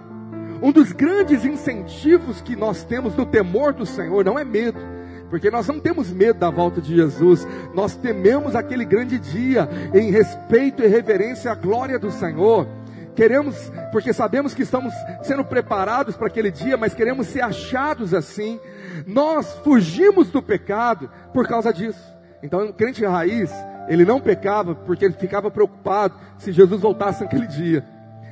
um 0.61 0.71
dos 0.71 0.91
grandes 0.91 1.43
incentivos 1.43 2.39
que 2.39 2.55
nós 2.55 2.83
temos 2.83 3.15
no 3.15 3.25
temor 3.25 3.73
do 3.73 3.83
Senhor 3.83 4.23
não 4.23 4.37
é 4.37 4.45
medo, 4.45 4.98
porque 5.29 5.51
nós 5.51 5.67
não 5.67 5.79
temos 5.79 6.11
medo 6.11 6.39
da 6.39 6.49
volta 6.49 6.81
de 6.81 6.95
Jesus, 6.95 7.47
nós 7.73 7.95
tememos 7.95 8.55
aquele 8.55 8.83
grande 8.83 9.19
dia 9.19 9.69
em 9.93 10.11
respeito 10.11 10.83
e 10.83 10.87
reverência 10.87 11.51
à 11.51 11.55
glória 11.55 11.99
do 11.99 12.11
Senhor. 12.11 12.67
Queremos, 13.15 13.71
porque 13.91 14.13
sabemos 14.13 14.53
que 14.53 14.63
estamos 14.63 14.93
sendo 15.23 15.43
preparados 15.43 16.15
para 16.15 16.27
aquele 16.27 16.49
dia, 16.49 16.77
mas 16.77 16.93
queremos 16.93 17.27
ser 17.27 17.41
achados 17.41 18.13
assim. 18.13 18.59
Nós 19.05 19.53
fugimos 19.63 20.29
do 20.29 20.41
pecado 20.41 21.09
por 21.33 21.47
causa 21.47 21.73
disso. 21.73 22.01
Então, 22.41 22.69
o 22.69 22.73
crente 22.73 23.05
raiz, 23.05 23.51
ele 23.89 24.05
não 24.05 24.21
pecava 24.21 24.73
porque 24.73 25.03
ele 25.03 25.15
ficava 25.15 25.51
preocupado 25.51 26.15
se 26.37 26.51
Jesus 26.51 26.79
voltasse 26.79 27.21
naquele 27.21 27.47
dia. 27.47 27.85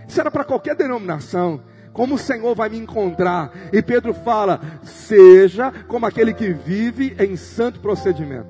Isso 0.08 0.22
era 0.22 0.32
para 0.32 0.46
qualquer 0.46 0.76
denominação. 0.76 1.62
Como 1.98 2.14
o 2.14 2.20
Senhor 2.20 2.54
vai 2.54 2.70
me 2.70 2.78
encontrar? 2.78 3.52
E 3.74 3.82
Pedro 3.82 4.14
fala: 4.14 4.62
seja 4.84 5.74
como 5.88 6.06
aquele 6.06 6.32
que 6.32 6.54
vive 6.54 7.16
em 7.20 7.36
santo 7.36 7.80
procedimento. 7.80 8.46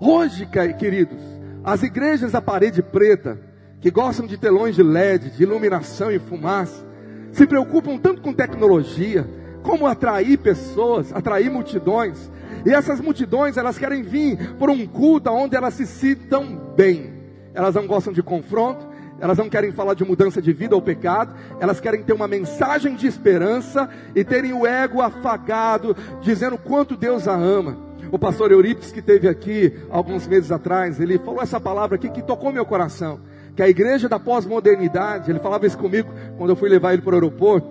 Hoje, 0.00 0.44
queridos, 0.76 1.22
as 1.62 1.84
igrejas 1.84 2.32
da 2.32 2.42
parede 2.42 2.82
preta, 2.82 3.38
que 3.80 3.92
gostam 3.92 4.26
de 4.26 4.36
telões 4.36 4.74
de 4.74 4.82
LED, 4.82 5.30
de 5.30 5.44
iluminação 5.44 6.10
e 6.10 6.18
fumaça, 6.18 6.84
se 7.30 7.46
preocupam 7.46 7.96
tanto 7.96 8.20
com 8.20 8.32
tecnologia, 8.32 9.24
como 9.62 9.86
atrair 9.86 10.36
pessoas, 10.38 11.12
atrair 11.12 11.48
multidões. 11.48 12.28
E 12.66 12.70
essas 12.70 13.00
multidões, 13.00 13.56
elas 13.56 13.78
querem 13.78 14.02
vir 14.02 14.56
por 14.56 14.68
um 14.68 14.84
culto 14.84 15.30
onde 15.30 15.54
elas 15.54 15.74
se 15.74 15.86
sintam 15.86 16.72
bem. 16.74 17.22
Elas 17.54 17.76
não 17.76 17.86
gostam 17.86 18.12
de 18.12 18.20
confronto, 18.20 18.84
elas 19.24 19.38
não 19.38 19.48
querem 19.48 19.72
falar 19.72 19.94
de 19.94 20.04
mudança 20.04 20.42
de 20.42 20.52
vida 20.52 20.74
ou 20.74 20.82
pecado, 20.82 21.34
elas 21.58 21.80
querem 21.80 22.02
ter 22.02 22.12
uma 22.12 22.28
mensagem 22.28 22.94
de 22.94 23.06
esperança 23.06 23.88
e 24.14 24.22
terem 24.22 24.52
o 24.52 24.66
ego 24.66 25.00
afagado, 25.00 25.96
dizendo 26.20 26.58
quanto 26.58 26.94
Deus 26.94 27.26
a 27.26 27.34
ama. 27.34 27.74
O 28.12 28.18
pastor 28.18 28.52
Eurípides, 28.52 28.92
que 28.92 29.00
teve 29.00 29.26
aqui 29.26 29.72
alguns 29.88 30.28
meses 30.28 30.52
atrás, 30.52 31.00
ele 31.00 31.18
falou 31.18 31.40
essa 31.40 31.58
palavra 31.58 31.96
aqui 31.96 32.10
que 32.10 32.22
tocou 32.22 32.52
meu 32.52 32.66
coração. 32.66 33.18
Que 33.56 33.62
a 33.62 33.68
igreja 33.68 34.10
da 34.10 34.20
pós-modernidade, 34.20 35.30
ele 35.30 35.40
falava 35.40 35.66
isso 35.66 35.78
comigo 35.78 36.12
quando 36.36 36.50
eu 36.50 36.56
fui 36.56 36.68
levar 36.68 36.92
ele 36.92 37.00
para 37.00 37.12
o 37.12 37.14
aeroporto. 37.14 37.66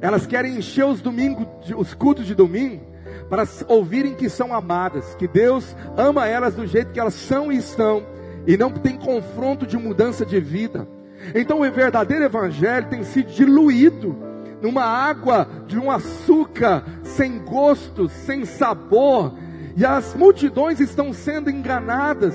Elas 0.00 0.26
querem 0.26 0.56
encher 0.56 0.86
os 0.86 1.00
domingos, 1.00 1.46
os 1.76 1.94
cultos 1.94 2.26
de 2.26 2.34
domingo, 2.34 2.84
para 3.30 3.46
ouvirem 3.68 4.16
que 4.16 4.28
são 4.28 4.52
amadas, 4.52 5.14
que 5.14 5.28
Deus 5.28 5.76
ama 5.96 6.26
elas 6.26 6.56
do 6.56 6.66
jeito 6.66 6.90
que 6.90 6.98
elas 6.98 7.14
são 7.14 7.52
e 7.52 7.58
estão 7.58 8.16
e 8.46 8.56
não 8.56 8.70
tem 8.70 8.96
confronto 8.96 9.66
de 9.66 9.76
mudança 9.76 10.24
de 10.24 10.40
vida. 10.40 10.86
Então 11.34 11.60
o 11.60 11.70
verdadeiro 11.70 12.24
evangelho 12.24 12.88
tem 12.88 13.02
sido 13.04 13.32
diluído 13.32 14.16
numa 14.60 14.84
água 14.84 15.48
de 15.66 15.78
um 15.78 15.90
açúcar 15.90 16.84
sem 17.02 17.38
gosto, 17.38 18.08
sem 18.08 18.44
sabor, 18.44 19.34
e 19.76 19.84
as 19.84 20.14
multidões 20.14 20.80
estão 20.80 21.12
sendo 21.12 21.50
enganadas, 21.50 22.34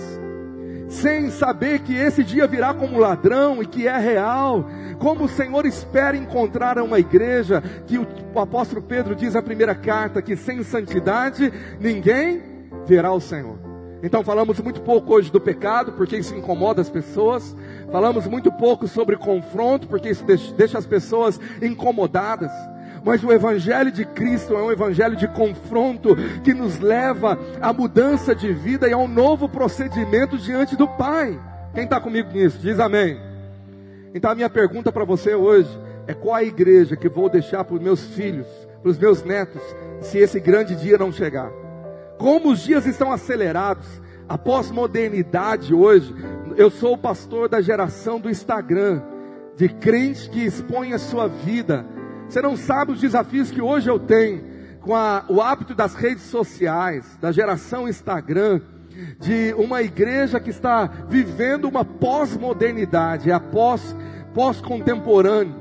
sem 0.88 1.32
saber 1.32 1.80
que 1.80 1.96
esse 1.96 2.24
dia 2.24 2.46
virá 2.46 2.74
como 2.74 3.00
ladrão 3.00 3.64
e 3.64 3.66
que 3.66 3.88
é 3.88 3.98
real. 3.98 4.70
Como 5.00 5.24
o 5.24 5.30
Senhor 5.30 5.66
espera 5.66 6.16
encontrar 6.16 6.78
uma 6.78 7.00
igreja 7.00 7.64
que 7.88 7.98
o, 7.98 8.06
apóstolo 8.40 8.82
Pedro 8.82 9.16
diz 9.16 9.34
na 9.34 9.42
primeira 9.42 9.74
carta 9.74 10.22
que 10.22 10.36
sem 10.36 10.62
santidade 10.64 11.52
ninguém 11.80 12.44
verá 12.86 13.12
o 13.12 13.20
Senhor. 13.20 13.71
Então 14.04 14.24
falamos 14.24 14.60
muito 14.60 14.82
pouco 14.82 15.14
hoje 15.14 15.32
do 15.32 15.40
pecado, 15.40 15.92
porque 15.94 16.18
isso 16.18 16.36
incomoda 16.36 16.82
as 16.82 16.90
pessoas. 16.90 17.56
Falamos 17.92 18.26
muito 18.26 18.52
pouco 18.52 18.88
sobre 18.88 19.16
confronto, 19.16 19.88
porque 19.88 20.10
isso 20.10 20.26
deixa 20.58 20.78
as 20.78 20.86
pessoas 20.86 21.40
incomodadas. 21.62 22.52
Mas 23.04 23.24
o 23.24 23.32
Evangelho 23.32 23.92
de 23.92 24.06
Cristo 24.06 24.56
é 24.56 24.62
um 24.62 24.72
Evangelho 24.72 25.16
de 25.16 25.28
confronto 25.28 26.16
que 26.44 26.54
nos 26.54 26.80
leva 26.80 27.38
à 27.60 27.72
mudança 27.72 28.36
de 28.36 28.54
vida 28.54 28.88
e 28.88 28.94
a 28.94 28.98
um 28.98 29.08
novo 29.08 29.48
procedimento 29.48 30.38
diante 30.38 30.76
do 30.76 30.88
Pai. 30.88 31.40
Quem 31.74 31.84
está 31.84 32.00
comigo 32.00 32.32
nisso? 32.32 32.60
Diz 32.60 32.80
amém. 32.80 33.20
Então 34.14 34.30
a 34.30 34.36
minha 34.36 34.50
pergunta 34.50 34.92
para 34.92 35.06
você 35.06 35.34
hoje 35.34 35.70
é 36.08 36.14
qual 36.14 36.36
a 36.36 36.44
igreja 36.44 36.96
que 36.96 37.08
vou 37.08 37.30
deixar 37.30 37.64
para 37.64 37.76
os 37.76 37.82
meus 37.82 38.04
filhos, 38.08 38.48
para 38.82 38.92
os 38.92 38.98
meus 38.98 39.24
netos, 39.24 39.62
se 40.02 40.18
esse 40.18 40.40
grande 40.40 40.76
dia 40.76 40.98
não 40.98 41.12
chegar? 41.12 41.61
Como 42.22 42.52
os 42.52 42.60
dias 42.60 42.86
estão 42.86 43.12
acelerados, 43.12 43.88
a 44.30 44.38
pós-modernidade 44.38 45.74
hoje, 45.74 46.14
eu 46.56 46.70
sou 46.70 46.94
o 46.94 46.98
pastor 46.98 47.50
da 47.50 47.62
geração 47.62 48.20
do 48.20 48.30
Instagram, 48.30 49.02
de 49.58 49.68
crente 49.68 50.30
que 50.30 50.46
expõe 50.46 50.94
a 50.94 51.00
sua 51.00 51.28
vida. 51.28 51.84
Você 52.30 52.40
não 52.40 52.56
sabe 52.56 52.92
os 52.92 53.02
desafios 53.02 53.50
que 53.50 53.60
hoje 53.60 53.90
eu 53.90 53.98
tenho 53.98 54.44
com 54.82 54.96
a, 54.96 55.26
o 55.30 55.42
hábito 55.42 55.74
das 55.74 55.96
redes 55.96 56.26
sociais, 56.26 57.18
da 57.20 57.32
geração 57.32 57.90
Instagram, 57.90 58.62
de 59.20 59.56
uma 59.58 59.82
igreja 59.82 60.40
que 60.40 60.52
está 60.52 60.86
vivendo 61.10 61.66
uma 61.66 61.84
pós-modernidade, 61.84 63.32
a 63.32 63.40
pós, 63.40 63.96
pós-contemporâneo. 64.32 65.56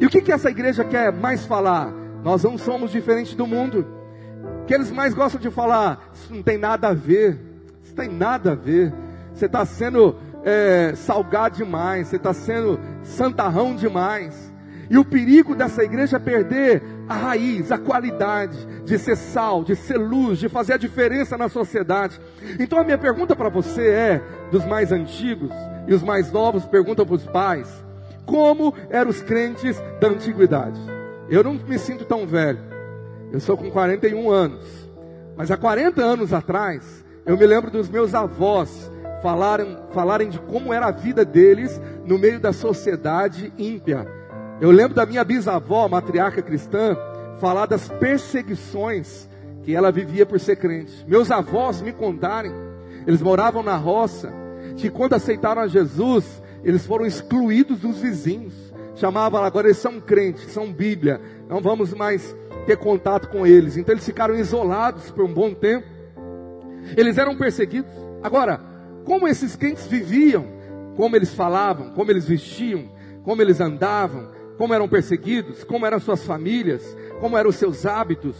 E 0.00 0.06
o 0.06 0.08
que, 0.08 0.22
que 0.22 0.32
essa 0.32 0.48
igreja 0.48 0.82
quer 0.82 1.12
mais 1.12 1.44
falar? 1.44 1.92
Nós 2.24 2.42
não 2.42 2.56
somos 2.56 2.90
diferentes 2.90 3.34
do 3.34 3.46
mundo 3.46 3.95
que 4.66 4.74
eles 4.74 4.90
mais 4.90 5.14
gostam 5.14 5.40
de 5.40 5.50
falar, 5.50 6.10
isso 6.12 6.34
não 6.34 6.42
tem 6.42 6.58
nada 6.58 6.88
a 6.88 6.94
ver, 6.94 7.38
isso 7.82 7.94
tem 7.94 8.08
nada 8.08 8.52
a 8.52 8.54
ver. 8.54 8.92
Você 9.32 9.46
está 9.46 9.64
sendo 9.64 10.16
é, 10.44 10.92
salgado 10.94 11.56
demais, 11.56 12.08
você 12.08 12.16
está 12.16 12.32
sendo 12.32 12.78
santarrão 13.02 13.74
demais. 13.74 14.54
E 14.88 14.96
o 14.96 15.04
perigo 15.04 15.54
dessa 15.54 15.82
igreja 15.82 16.16
é 16.16 16.20
perder 16.20 16.82
a 17.08 17.14
raiz, 17.14 17.72
a 17.72 17.78
qualidade 17.78 18.56
de 18.84 18.98
ser 18.98 19.16
sal, 19.16 19.64
de 19.64 19.74
ser 19.74 19.96
luz, 19.96 20.38
de 20.38 20.48
fazer 20.48 20.74
a 20.74 20.76
diferença 20.76 21.36
na 21.36 21.48
sociedade. 21.48 22.20
Então 22.58 22.78
a 22.78 22.84
minha 22.84 22.98
pergunta 22.98 23.34
para 23.34 23.48
você 23.48 23.88
é, 23.88 24.22
dos 24.50 24.64
mais 24.64 24.92
antigos 24.92 25.50
e 25.88 25.94
os 25.94 26.02
mais 26.02 26.30
novos 26.30 26.64
perguntam 26.64 27.04
para 27.04 27.16
os 27.16 27.26
pais, 27.26 27.68
como 28.24 28.74
eram 28.88 29.10
os 29.10 29.22
crentes 29.22 29.80
da 30.00 30.08
antiguidade? 30.08 30.80
Eu 31.28 31.42
não 31.42 31.54
me 31.54 31.78
sinto 31.78 32.04
tão 32.04 32.26
velho, 32.26 32.58
eu 33.32 33.40
sou 33.40 33.56
com 33.56 33.70
41 33.70 34.30
anos. 34.30 34.64
Mas 35.36 35.50
há 35.50 35.56
40 35.56 36.02
anos 36.02 36.32
atrás, 36.32 37.04
eu 37.24 37.36
me 37.36 37.46
lembro 37.46 37.70
dos 37.70 37.88
meus 37.88 38.14
avós 38.14 38.90
falarem, 39.22 39.76
falarem 39.90 40.28
de 40.28 40.38
como 40.38 40.72
era 40.72 40.86
a 40.86 40.92
vida 40.92 41.24
deles 41.24 41.80
no 42.06 42.18
meio 42.18 42.40
da 42.40 42.52
sociedade 42.52 43.52
ímpia. 43.58 44.06
Eu 44.60 44.70
lembro 44.70 44.94
da 44.94 45.04
minha 45.04 45.24
bisavó, 45.24 45.88
matriarca 45.88 46.40
cristã, 46.40 46.96
falar 47.40 47.66
das 47.66 47.88
perseguições 47.88 49.28
que 49.62 49.74
ela 49.74 49.92
vivia 49.92 50.24
por 50.24 50.40
ser 50.40 50.56
crente. 50.56 51.04
Meus 51.06 51.30
avós 51.30 51.82
me 51.82 51.92
contarem, 51.92 52.52
eles 53.06 53.20
moravam 53.20 53.62
na 53.62 53.76
roça, 53.76 54.32
que 54.76 54.88
quando 54.88 55.14
aceitaram 55.14 55.62
a 55.62 55.66
Jesus, 55.66 56.42
eles 56.64 56.86
foram 56.86 57.04
excluídos 57.04 57.80
dos 57.80 57.98
vizinhos. 57.98 58.54
Chamavam 58.96 59.44
agora 59.44 59.68
eles 59.68 59.76
são 59.76 60.00
crentes, 60.00 60.50
são 60.50 60.72
Bíblia. 60.72 61.20
Não 61.48 61.60
vamos 61.60 61.92
mais 61.94 62.34
ter 62.66 62.76
contato 62.76 63.28
com 63.28 63.46
eles. 63.46 63.76
Então 63.76 63.94
eles 63.94 64.04
ficaram 64.04 64.34
isolados 64.34 65.10
por 65.10 65.24
um 65.24 65.32
bom 65.32 65.54
tempo. 65.54 65.86
Eles 66.96 67.18
eram 67.18 67.36
perseguidos. 67.36 67.92
Agora, 68.22 68.60
como 69.04 69.28
esses 69.28 69.54
crentes 69.54 69.86
viviam, 69.86 70.46
como 70.96 71.14
eles 71.14 71.32
falavam, 71.34 71.90
como 71.90 72.10
eles 72.10 72.26
vestiam, 72.26 72.90
como 73.22 73.42
eles 73.42 73.60
andavam, 73.60 74.30
como 74.56 74.72
eram 74.72 74.88
perseguidos, 74.88 75.62
como 75.62 75.84
eram 75.84 76.00
suas 76.00 76.24
famílias, 76.24 76.96
como 77.20 77.36
eram 77.36 77.50
os 77.50 77.56
seus 77.56 77.84
hábitos. 77.84 78.36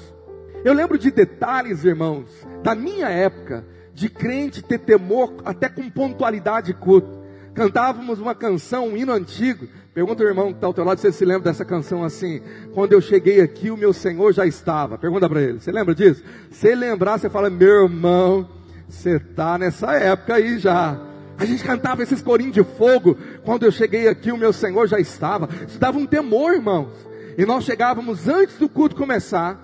Eu 0.64 0.72
lembro 0.72 0.98
de 0.98 1.10
detalhes, 1.10 1.84
irmãos, 1.84 2.28
da 2.62 2.74
minha 2.74 3.08
época, 3.08 3.64
de 3.92 4.08
crente 4.08 4.62
ter 4.62 4.78
temor 4.78 5.34
até 5.44 5.68
com 5.68 5.88
pontualidade 5.90 6.72
culto. 6.72 7.15
Cantávamos 7.56 8.20
uma 8.20 8.34
canção, 8.34 8.88
um 8.88 8.96
hino 8.98 9.10
antigo. 9.10 9.66
Pergunta 9.94 10.22
o 10.22 10.26
irmão 10.26 10.48
que 10.48 10.58
está 10.58 10.66
ao 10.66 10.74
teu 10.74 10.84
lado 10.84 11.00
se 11.00 11.06
ele 11.06 11.14
se 11.14 11.24
lembra 11.24 11.44
dessa 11.44 11.64
canção 11.64 12.04
assim. 12.04 12.42
Quando 12.74 12.92
eu 12.92 13.00
cheguei 13.00 13.40
aqui, 13.40 13.70
o 13.70 13.78
meu 13.78 13.94
Senhor 13.94 14.30
já 14.34 14.46
estava. 14.46 14.98
Pergunta 14.98 15.26
para 15.26 15.40
ele. 15.40 15.58
Você 15.58 15.72
lembra 15.72 15.94
disso? 15.94 16.22
Se 16.50 16.74
lembrar, 16.74 17.18
você 17.18 17.30
fala, 17.30 17.48
meu 17.48 17.84
irmão, 17.84 18.46
você 18.86 19.16
está 19.16 19.56
nessa 19.56 19.92
época 19.94 20.34
aí 20.34 20.58
já. 20.58 21.00
A 21.38 21.46
gente 21.46 21.64
cantava 21.64 22.02
esses 22.02 22.20
corinhos 22.20 22.52
de 22.52 22.62
fogo. 22.62 23.16
Quando 23.42 23.64
eu 23.64 23.72
cheguei 23.72 24.06
aqui, 24.06 24.30
o 24.30 24.36
meu 24.36 24.52
Senhor 24.52 24.86
já 24.86 25.00
estava. 25.00 25.48
Isso 25.66 25.78
dava 25.78 25.96
um 25.96 26.04
temor, 26.04 26.52
irmãos. 26.52 26.92
E 27.38 27.46
nós 27.46 27.64
chegávamos 27.64 28.28
antes 28.28 28.58
do 28.58 28.68
culto 28.68 28.94
começar. 28.94 29.58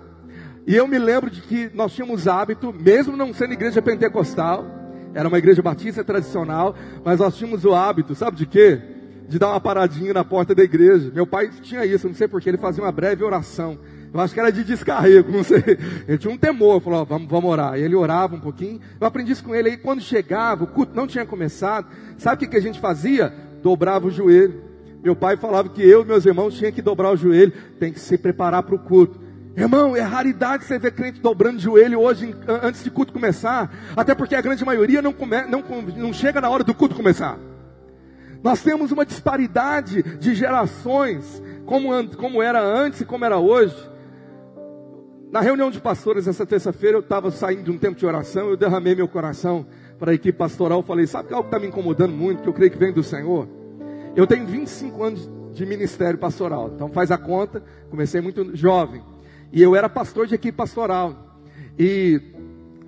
E 0.66 0.74
eu 0.74 0.88
me 0.88 0.98
lembro 0.98 1.28
de 1.28 1.42
que 1.42 1.70
nós 1.74 1.92
tínhamos 1.92 2.26
hábito, 2.26 2.72
mesmo 2.72 3.18
não 3.18 3.34
sendo 3.34 3.52
igreja 3.52 3.82
pentecostal, 3.82 4.81
era 5.14 5.28
uma 5.28 5.38
igreja 5.38 5.62
batista 5.62 6.02
tradicional, 6.02 6.74
mas 7.04 7.20
nós 7.20 7.36
tínhamos 7.36 7.64
o 7.64 7.74
hábito, 7.74 8.14
sabe 8.14 8.36
de 8.36 8.46
quê? 8.46 8.80
De 9.28 9.38
dar 9.38 9.50
uma 9.50 9.60
paradinha 9.60 10.12
na 10.12 10.24
porta 10.24 10.54
da 10.54 10.62
igreja. 10.62 11.10
Meu 11.14 11.26
pai 11.26 11.50
tinha 11.62 11.84
isso, 11.84 12.06
não 12.06 12.14
sei 12.14 12.28
porquê, 12.28 12.48
ele 12.48 12.58
fazia 12.58 12.82
uma 12.82 12.92
breve 12.92 13.22
oração. 13.24 13.78
Eu 14.12 14.20
acho 14.20 14.34
que 14.34 14.40
era 14.40 14.52
de 14.52 14.62
descarrego, 14.62 15.32
não 15.32 15.42
sei. 15.42 15.62
Ele 16.06 16.18
tinha 16.18 16.32
um 16.32 16.36
temor, 16.36 16.80
falou, 16.80 17.04
vamos, 17.04 17.28
vamos 17.28 17.50
orar. 17.50 17.78
E 17.78 17.82
ele 17.82 17.94
orava 17.94 18.36
um 18.36 18.40
pouquinho. 18.40 18.78
Eu 19.00 19.06
aprendi 19.06 19.32
isso 19.32 19.42
com 19.42 19.54
ele. 19.54 19.70
Aí 19.70 19.76
quando 19.76 20.02
chegava, 20.02 20.64
o 20.64 20.66
culto 20.66 20.94
não 20.94 21.06
tinha 21.06 21.24
começado. 21.24 21.86
Sabe 22.18 22.36
o 22.36 22.38
que, 22.40 22.48
que 22.48 22.56
a 22.56 22.60
gente 22.60 22.78
fazia? 22.78 23.32
Dobrava 23.62 24.06
o 24.06 24.10
joelho. 24.10 24.62
Meu 25.02 25.16
pai 25.16 25.36
falava 25.36 25.68
que 25.70 25.82
eu 25.82 26.02
e 26.02 26.04
meus 26.04 26.26
irmãos 26.26 26.54
tinham 26.54 26.70
que 26.70 26.82
dobrar 26.82 27.10
o 27.10 27.16
joelho. 27.16 27.52
Tem 27.80 27.90
que 27.90 27.98
se 27.98 28.18
preparar 28.18 28.62
para 28.62 28.74
o 28.74 28.78
culto. 28.78 29.18
Irmão, 29.56 29.94
é 29.94 30.00
raridade 30.00 30.64
você 30.64 30.78
ver 30.78 30.92
crente 30.92 31.20
dobrando 31.20 31.58
o 31.58 31.60
joelho 31.60 32.00
hoje, 32.00 32.34
antes 32.62 32.82
de 32.82 32.90
culto 32.90 33.12
começar. 33.12 33.70
Até 33.94 34.14
porque 34.14 34.34
a 34.34 34.40
grande 34.40 34.64
maioria 34.64 35.02
não, 35.02 35.12
come, 35.12 35.42
não, 35.42 35.62
não 35.96 36.12
chega 36.12 36.40
na 36.40 36.48
hora 36.48 36.64
do 36.64 36.74
culto 36.74 36.94
começar. 36.94 37.38
Nós 38.42 38.62
temos 38.62 38.90
uma 38.90 39.04
disparidade 39.04 40.02
de 40.18 40.34
gerações, 40.34 41.42
como, 41.66 41.90
como 42.16 42.42
era 42.42 42.60
antes 42.60 43.02
e 43.02 43.04
como 43.04 43.24
era 43.24 43.38
hoje. 43.38 43.76
Na 45.30 45.40
reunião 45.40 45.70
de 45.70 45.80
pastores 45.80 46.26
essa 46.26 46.44
terça-feira, 46.44 46.96
eu 46.96 47.00
estava 47.00 47.30
saindo 47.30 47.62
de 47.62 47.70
um 47.70 47.78
tempo 47.78 47.98
de 47.98 48.04
oração, 48.04 48.48
eu 48.48 48.56
derramei 48.56 48.94
meu 48.94 49.08
coração 49.08 49.66
para 49.98 50.10
a 50.10 50.14
equipe 50.14 50.36
pastoral, 50.36 50.82
falei, 50.82 51.06
sabe 51.06 51.30
é 51.30 51.34
algo 51.34 51.48
que 51.48 51.54
está 51.54 51.58
me 51.58 51.68
incomodando 51.68 52.12
muito, 52.12 52.42
que 52.42 52.48
eu 52.48 52.52
creio 52.52 52.70
que 52.70 52.76
vem 52.76 52.92
do 52.92 53.02
Senhor? 53.02 53.48
Eu 54.16 54.26
tenho 54.26 54.46
25 54.46 55.02
anos 55.02 55.30
de 55.52 55.64
ministério 55.64 56.18
pastoral, 56.18 56.72
então 56.74 56.88
faz 56.88 57.10
a 57.10 57.16
conta, 57.16 57.62
comecei 57.88 58.20
muito 58.20 58.54
jovem, 58.54 59.02
e 59.52 59.62
eu 59.62 59.76
era 59.76 59.88
pastor 59.88 60.26
de 60.26 60.34
equipe 60.34 60.56
pastoral, 60.56 61.38
e 61.78 62.20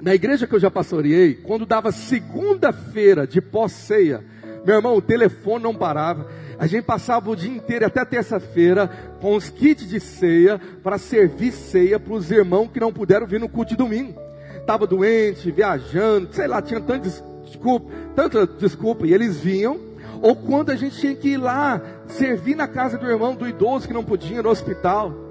na 0.03 0.15
igreja 0.15 0.47
que 0.47 0.55
eu 0.55 0.61
já 0.61 0.71
pastoreei, 0.71 1.35
quando 1.35 1.65
dava 1.65 1.93
segunda-feira 1.93 3.27
de 3.27 3.41
pós-ceia, 3.41 4.25
meu 4.65 4.77
irmão, 4.77 4.97
o 4.97 5.03
telefone 5.03 5.63
não 5.63 5.75
parava, 5.75 6.27
a 6.59 6.67
gente 6.67 6.85
passava 6.85 7.31
o 7.31 7.37
dia 7.37 7.51
inteiro 7.51 7.87
até 7.87 8.05
terça-feira 8.05 8.89
com 9.21 9.35
os 9.35 9.51
kits 9.51 9.89
de 9.89 10.01
ceia 10.01 10.61
para 10.83 10.99
servir 10.99 11.53
ceia 11.53 11.99
para 11.99 12.15
os 12.15 12.31
irmãos 12.31 12.71
que 12.73 12.81
não 12.81 12.93
puderam 12.93 13.27
vir 13.27 13.41
no 13.41 13.49
culto 13.49 13.71
de 13.71 13.77
domingo. 13.77 14.19
Estava 14.57 14.87
doente, 14.87 15.51
viajando, 15.51 16.29
sei 16.33 16.47
lá, 16.47 16.63
tinha 16.63 16.81
tanta 16.81 17.09
desculpa, 17.45 17.91
tanta 18.15 18.47
desculpa, 18.47 19.07
e 19.07 19.13
eles 19.13 19.39
vinham. 19.39 19.79
Ou 20.23 20.35
quando 20.35 20.71
a 20.71 20.77
gente 20.77 20.97
tinha 20.97 21.15
que 21.15 21.31
ir 21.31 21.37
lá 21.37 21.83
servir 22.07 22.55
na 22.55 22.67
casa 22.67 22.97
do 22.97 23.07
irmão 23.07 23.35
do 23.35 23.47
idoso 23.47 23.87
que 23.87 23.93
não 23.93 24.05
podia 24.05 24.43
no 24.43 24.49
hospital. 24.49 25.24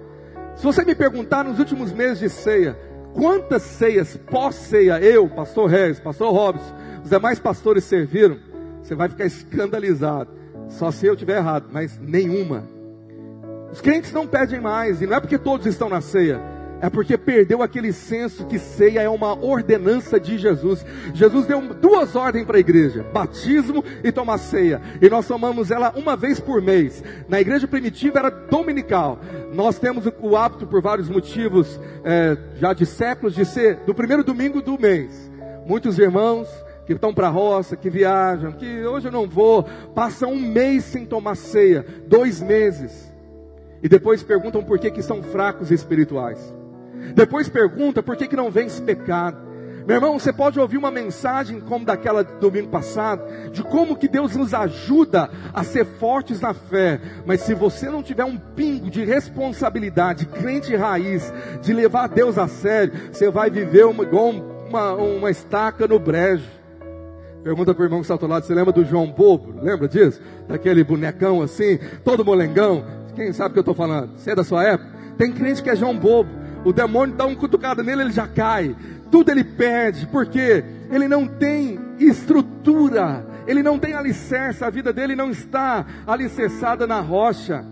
Se 0.55 0.63
você 0.63 0.83
me 0.85 0.95
perguntar 0.95 1.43
nos 1.43 1.59
últimos 1.59 1.91
meses 1.91 2.19
de 2.19 2.29
ceia, 2.29 2.77
quantas 3.13 3.63
ceias 3.63 4.17
pós-ceia 4.29 4.99
eu, 5.01 5.27
pastor 5.27 5.69
Reis, 5.69 5.99
pastor 5.99 6.31
Robson, 6.31 6.73
os 7.03 7.09
demais 7.09 7.39
pastores 7.39 7.83
serviram, 7.83 8.37
você 8.81 8.95
vai 8.95 9.09
ficar 9.09 9.25
escandalizado. 9.25 10.29
Só 10.69 10.91
se 10.91 11.05
eu 11.05 11.15
tiver 11.15 11.37
errado, 11.37 11.67
mas 11.71 11.99
nenhuma. 11.99 12.63
Os 13.71 13.81
crentes 13.81 14.11
não 14.11 14.27
pedem 14.27 14.61
mais, 14.61 15.01
e 15.01 15.07
não 15.07 15.15
é 15.15 15.19
porque 15.19 15.37
todos 15.37 15.65
estão 15.65 15.89
na 15.89 15.99
ceia, 15.99 16.39
é 16.83 16.89
porque 16.89 17.17
perdeu 17.17 17.63
aquele 17.63 17.93
senso 17.93 18.45
que 18.45 18.59
ceia 18.59 19.01
é 19.01 19.07
uma 19.07 19.33
ordenança 19.41 20.19
de 20.19 20.37
Jesus. 20.37 20.85
Jesus 21.13 21.45
deu 21.45 21.61
duas 21.75 22.13
ordens 22.13 22.45
para 22.45 22.57
a 22.57 22.59
igreja: 22.59 23.05
batismo 23.13 23.81
e 24.03 24.11
tomar 24.11 24.37
ceia. 24.37 24.81
E 25.01 25.09
nós 25.09 25.25
tomamos 25.25 25.71
ela 25.71 25.93
uma 25.95 26.17
vez 26.17 26.41
por 26.41 26.61
mês. 26.61 27.01
Na 27.29 27.39
igreja 27.39 27.69
primitiva 27.69 28.19
era 28.19 28.29
dominical. 28.29 29.17
Nós 29.53 29.79
temos 29.79 30.11
o 30.19 30.35
hábito, 30.35 30.67
por 30.67 30.81
vários 30.81 31.07
motivos, 31.07 31.79
é, 32.03 32.37
já 32.59 32.73
de 32.73 32.85
séculos, 32.85 33.33
de 33.33 33.45
ser 33.45 33.77
do 33.85 33.95
primeiro 33.95 34.21
domingo 34.21 34.61
do 34.61 34.77
mês. 34.77 35.31
Muitos 35.65 35.97
irmãos 35.97 36.49
que 36.85 36.91
estão 36.91 37.13
para 37.13 37.27
a 37.27 37.31
roça, 37.31 37.77
que 37.77 37.89
viajam, 37.89 38.51
que 38.51 38.85
hoje 38.85 39.07
eu 39.07 39.11
não 39.13 39.25
vou, 39.25 39.63
passam 39.95 40.33
um 40.33 40.39
mês 40.41 40.83
sem 40.83 41.05
tomar 41.05 41.35
ceia, 41.35 41.85
dois 42.07 42.41
meses, 42.41 43.09
e 43.81 43.87
depois 43.87 44.21
perguntam 44.21 44.61
por 44.61 44.77
que, 44.77 44.91
que 44.91 45.01
são 45.01 45.23
fracos 45.23 45.71
espirituais. 45.71 46.53
Depois 47.15 47.49
pergunta 47.49 48.01
por 48.01 48.15
que, 48.15 48.27
que 48.27 48.35
não 48.35 48.51
vence 48.51 48.81
pecado. 48.81 49.53
Meu 49.85 49.97
irmão, 49.97 50.17
você 50.17 50.31
pode 50.31 50.57
ouvir 50.57 50.77
uma 50.77 50.89
mensagem 50.89 51.59
como 51.59 51.85
daquela 51.85 52.23
do 52.23 52.39
domingo 52.39 52.69
passado, 52.69 53.21
de 53.51 53.61
como 53.61 53.97
que 53.97 54.07
Deus 54.07 54.33
nos 54.33 54.53
ajuda 54.53 55.29
a 55.53 55.61
ser 55.63 55.85
fortes 55.85 56.39
na 56.39 56.53
fé, 56.53 57.01
mas 57.25 57.41
se 57.41 57.53
você 57.53 57.89
não 57.89 58.01
tiver 58.01 58.23
um 58.23 58.37
pingo 58.37 58.89
de 58.89 59.03
responsabilidade, 59.03 60.25
crente 60.25 60.73
raiz, 60.73 61.33
de 61.61 61.73
levar 61.73 62.07
Deus 62.07 62.37
a 62.37 62.47
sério, 62.47 62.93
você 63.11 63.29
vai 63.29 63.49
viver 63.49 63.85
uma, 63.85 64.03
igual 64.03 64.29
uma, 64.29 64.93
uma 64.93 65.29
estaca 65.29 65.85
no 65.85 65.99
brejo. 65.99 66.47
Pergunta 67.43 67.73
para 67.73 67.81
o 67.81 67.85
irmão 67.85 67.99
que 67.99 68.09
está 68.09 68.13
ao 68.13 68.29
lado, 68.29 68.45
você 68.45 68.55
lembra 68.55 68.71
do 68.71 68.85
João 68.85 69.11
Bobo? 69.11 69.61
Lembra 69.61 69.85
disso? 69.89 70.21
Daquele 70.47 70.81
bonecão 70.81 71.41
assim, 71.41 71.77
todo 72.05 72.23
molengão? 72.23 72.85
Quem 73.15 73.33
sabe 73.33 73.49
o 73.49 73.53
que 73.53 73.59
eu 73.59 73.63
estou 73.63 73.75
falando? 73.75 74.17
Você 74.17 74.31
é 74.31 74.35
da 74.35 74.45
sua 74.45 74.63
época? 74.63 74.89
Tem 75.17 75.29
crente 75.29 75.61
que 75.61 75.69
é 75.69 75.75
João 75.75 75.97
Bobo. 75.97 76.42
O 76.65 76.71
demônio 76.71 77.15
dá 77.15 77.25
um 77.25 77.35
cutucado 77.35 77.83
nele, 77.83 78.03
ele 78.03 78.11
já 78.11 78.27
cai. 78.27 78.75
Tudo 79.11 79.29
ele 79.29 79.43
perde, 79.43 80.07
porque 80.07 80.63
ele 80.89 81.07
não 81.07 81.27
tem 81.27 81.79
estrutura, 81.99 83.25
ele 83.45 83.61
não 83.61 83.77
tem 83.77 83.93
alicerce, 83.93 84.63
a 84.63 84.69
vida 84.69 84.91
dele 84.91 85.15
não 85.15 85.29
está 85.29 85.85
alicerçada 86.07 86.87
na 86.87 86.99
rocha. 86.99 87.65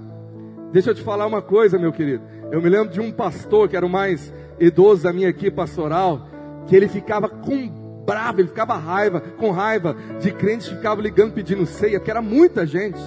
Deixa 0.71 0.91
eu 0.91 0.95
te 0.95 1.04
falar 1.04 1.25
uma 1.25 1.41
coisa, 1.41 1.80
meu 1.80 1.91
querido. 1.91 2.23
Eu 2.51 2.62
me 2.62 2.69
lembro 2.69 2.89
de 2.93 2.99
um 2.99 3.12
pastor 3.12 3.67
que 3.67 3.75
era 3.75 3.86
o 3.86 3.89
mais 3.89 4.34
idoso 4.60 5.04
da 5.04 5.13
minha 5.13 5.30
equipe 5.30 5.56
pastoral, 5.56 6.27
que 6.67 6.75
ele 6.75 6.88
ficava 6.88 7.27
com 7.27 7.67
bravo, 8.06 8.41
ele 8.41 8.47
ficava 8.47 8.75
raiva, 8.75 9.21
com 9.21 9.51
raiva 9.51 9.95
de 10.19 10.32
crentes 10.32 10.67
que 10.67 10.75
ficavam 10.75 11.04
ligando 11.04 11.34
pedindo 11.34 11.65
ceia, 11.65 11.99
porque 11.99 12.12
era 12.12 12.21
muita 12.21 12.65
gente. 12.65 12.99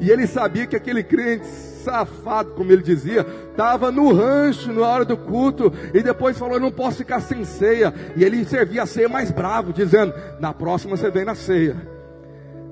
E 0.00 0.10
ele 0.10 0.26
sabia 0.26 0.66
que 0.66 0.76
aquele 0.76 1.02
crente 1.02 1.46
safado, 1.82 2.52
como 2.52 2.72
ele 2.72 2.82
dizia, 2.82 3.26
estava 3.50 3.90
no 3.90 4.12
rancho 4.12 4.72
na 4.72 4.86
hora 4.86 5.04
do 5.04 5.16
culto 5.16 5.72
e 5.92 6.02
depois 6.02 6.38
falou: 6.38 6.58
não 6.58 6.72
posso 6.72 6.98
ficar 6.98 7.20
sem 7.20 7.44
ceia. 7.44 7.92
E 8.16 8.24
ele 8.24 8.44
servia 8.44 8.82
a 8.82 8.86
ceia 8.86 9.08
mais 9.08 9.30
bravo, 9.30 9.72
dizendo: 9.72 10.14
na 10.40 10.52
próxima 10.52 10.96
você 10.96 11.10
vem 11.10 11.24
na 11.24 11.34
ceia. 11.34 11.76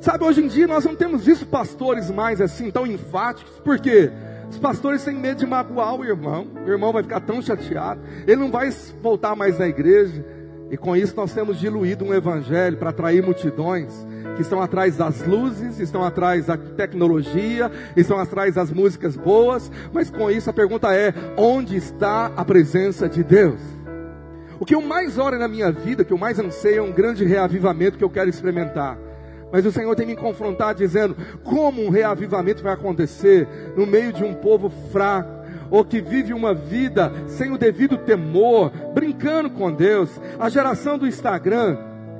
Sabe, 0.00 0.24
hoje 0.24 0.42
em 0.42 0.48
dia 0.48 0.66
nós 0.66 0.84
não 0.84 0.96
temos 0.96 1.26
visto 1.26 1.44
pastores 1.44 2.10
mais 2.10 2.40
assim 2.40 2.70
tão 2.70 2.86
enfáticos, 2.86 3.52
por 3.60 3.78
quê? 3.78 4.10
Os 4.48 4.58
pastores 4.58 5.04
têm 5.04 5.14
medo 5.14 5.38
de 5.38 5.46
magoar 5.46 5.94
o 5.94 6.04
irmão, 6.04 6.46
o 6.66 6.68
irmão 6.68 6.92
vai 6.92 7.02
ficar 7.02 7.20
tão 7.20 7.40
chateado, 7.42 8.00
ele 8.26 8.36
não 8.36 8.50
vai 8.50 8.70
voltar 9.02 9.36
mais 9.36 9.58
na 9.58 9.68
igreja. 9.68 10.24
E 10.70 10.76
com 10.76 10.94
isso 10.94 11.14
nós 11.16 11.34
temos 11.34 11.58
diluído 11.58 12.04
um 12.04 12.14
evangelho 12.14 12.76
para 12.76 12.90
atrair 12.90 13.22
multidões 13.22 14.06
que 14.36 14.42
estão 14.42 14.62
atrás 14.62 14.96
das 14.96 15.26
luzes, 15.26 15.80
estão 15.80 16.04
atrás 16.04 16.46
da 16.46 16.56
tecnologia, 16.56 17.70
estão 17.96 18.18
atrás 18.18 18.54
das 18.54 18.70
músicas 18.70 19.16
boas, 19.16 19.70
mas 19.92 20.08
com 20.08 20.30
isso 20.30 20.48
a 20.48 20.52
pergunta 20.52 20.94
é: 20.94 21.12
onde 21.36 21.76
está 21.76 22.26
a 22.36 22.44
presença 22.44 23.08
de 23.08 23.24
Deus? 23.24 23.60
O 24.60 24.64
que 24.64 24.74
eu 24.74 24.80
mais 24.80 25.18
oro 25.18 25.38
na 25.38 25.48
minha 25.48 25.72
vida, 25.72 26.04
que 26.04 26.12
eu 26.12 26.18
mais 26.18 26.38
anseio 26.38 26.78
é 26.78 26.82
um 26.82 26.92
grande 26.92 27.24
reavivamento 27.24 27.98
que 27.98 28.04
eu 28.04 28.10
quero 28.10 28.30
experimentar. 28.30 28.96
Mas 29.52 29.66
o 29.66 29.72
Senhor 29.72 29.96
tem 29.96 30.06
me 30.06 30.14
confrontado 30.14 30.78
dizendo: 30.78 31.16
como 31.42 31.82
um 31.82 31.90
reavivamento 31.90 32.62
vai 32.62 32.74
acontecer 32.74 33.48
no 33.76 33.86
meio 33.86 34.12
de 34.12 34.22
um 34.22 34.34
povo 34.34 34.70
fraco? 34.92 35.39
Ou 35.70 35.84
que 35.84 36.00
vive 36.00 36.32
uma 36.32 36.54
vida 36.54 37.12
sem 37.26 37.52
o 37.52 37.58
devido 37.58 37.96
temor, 37.98 38.70
brincando 38.94 39.50
com 39.50 39.72
Deus. 39.72 40.20
A 40.38 40.48
geração 40.48 40.98
do 40.98 41.06
Instagram, 41.06 41.76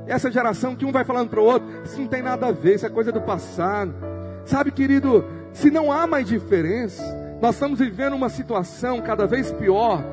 essa 0.07 0.31
geração 0.31 0.75
que 0.75 0.85
um 0.85 0.93
vai 0.93 1.05
falando 1.05 1.31
para 1.31 1.41
o 1.41 1.45
outro, 1.45 1.69
isso 1.85 2.01
não 2.01 2.07
tem 2.07 2.23
nada 2.23 2.49
a 2.49 2.53
ver, 2.53 2.77
isso 2.77 2.87
é 2.87 2.91
coisa 2.91 3.13
do 3.13 3.21
passado. 3.21 3.95
Sabe, 4.45 4.71
querido, 4.71 5.25
se 5.53 5.71
não 5.71 5.93
há 5.93 6.07
mais 6.07 6.27
diferença, 6.27 7.03
nós 7.41 7.55
estamos 7.55 7.79
vivendo 7.79 8.15
uma 8.15 8.29
situação 8.29 9.01
cada 9.01 9.27
vez 9.27 9.53
pior. 9.53 10.05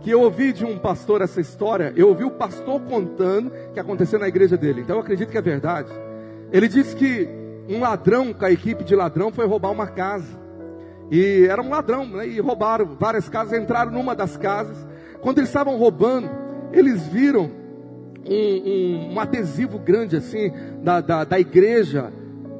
Que 0.00 0.10
eu 0.10 0.20
ouvi 0.22 0.52
de 0.52 0.64
um 0.64 0.78
pastor 0.78 1.22
essa 1.22 1.40
história, 1.40 1.92
eu 1.96 2.08
ouvi 2.08 2.24
o 2.24 2.30
pastor 2.30 2.80
contando 2.82 3.52
que 3.74 3.80
aconteceu 3.80 4.18
na 4.18 4.28
igreja 4.28 4.56
dele, 4.56 4.80
então 4.80 4.96
eu 4.96 5.02
acredito 5.02 5.30
que 5.30 5.38
é 5.38 5.42
verdade. 5.42 5.90
Ele 6.52 6.68
disse 6.68 6.94
que 6.94 7.28
um 7.68 7.80
ladrão 7.80 8.32
com 8.32 8.44
a 8.44 8.50
equipe 8.50 8.84
de 8.84 8.94
ladrão 8.94 9.30
foi 9.30 9.46
roubar 9.46 9.70
uma 9.70 9.86
casa. 9.86 10.47
E 11.10 11.46
era 11.48 11.62
um 11.62 11.68
ladrão, 11.68 12.06
né? 12.06 12.26
E 12.26 12.40
roubaram 12.40 12.96
várias 12.98 13.28
casas, 13.28 13.58
entraram 13.58 13.90
numa 13.90 14.14
das 14.14 14.36
casas. 14.36 14.76
Quando 15.20 15.38
eles 15.38 15.48
estavam 15.48 15.76
roubando, 15.76 16.28
eles 16.72 17.06
viram 17.06 17.50
um, 18.26 19.10
um, 19.10 19.14
um 19.14 19.20
adesivo 19.20 19.78
grande 19.78 20.16
assim 20.16 20.52
da, 20.82 21.00
da, 21.00 21.24
da, 21.24 21.40
igreja 21.40 22.12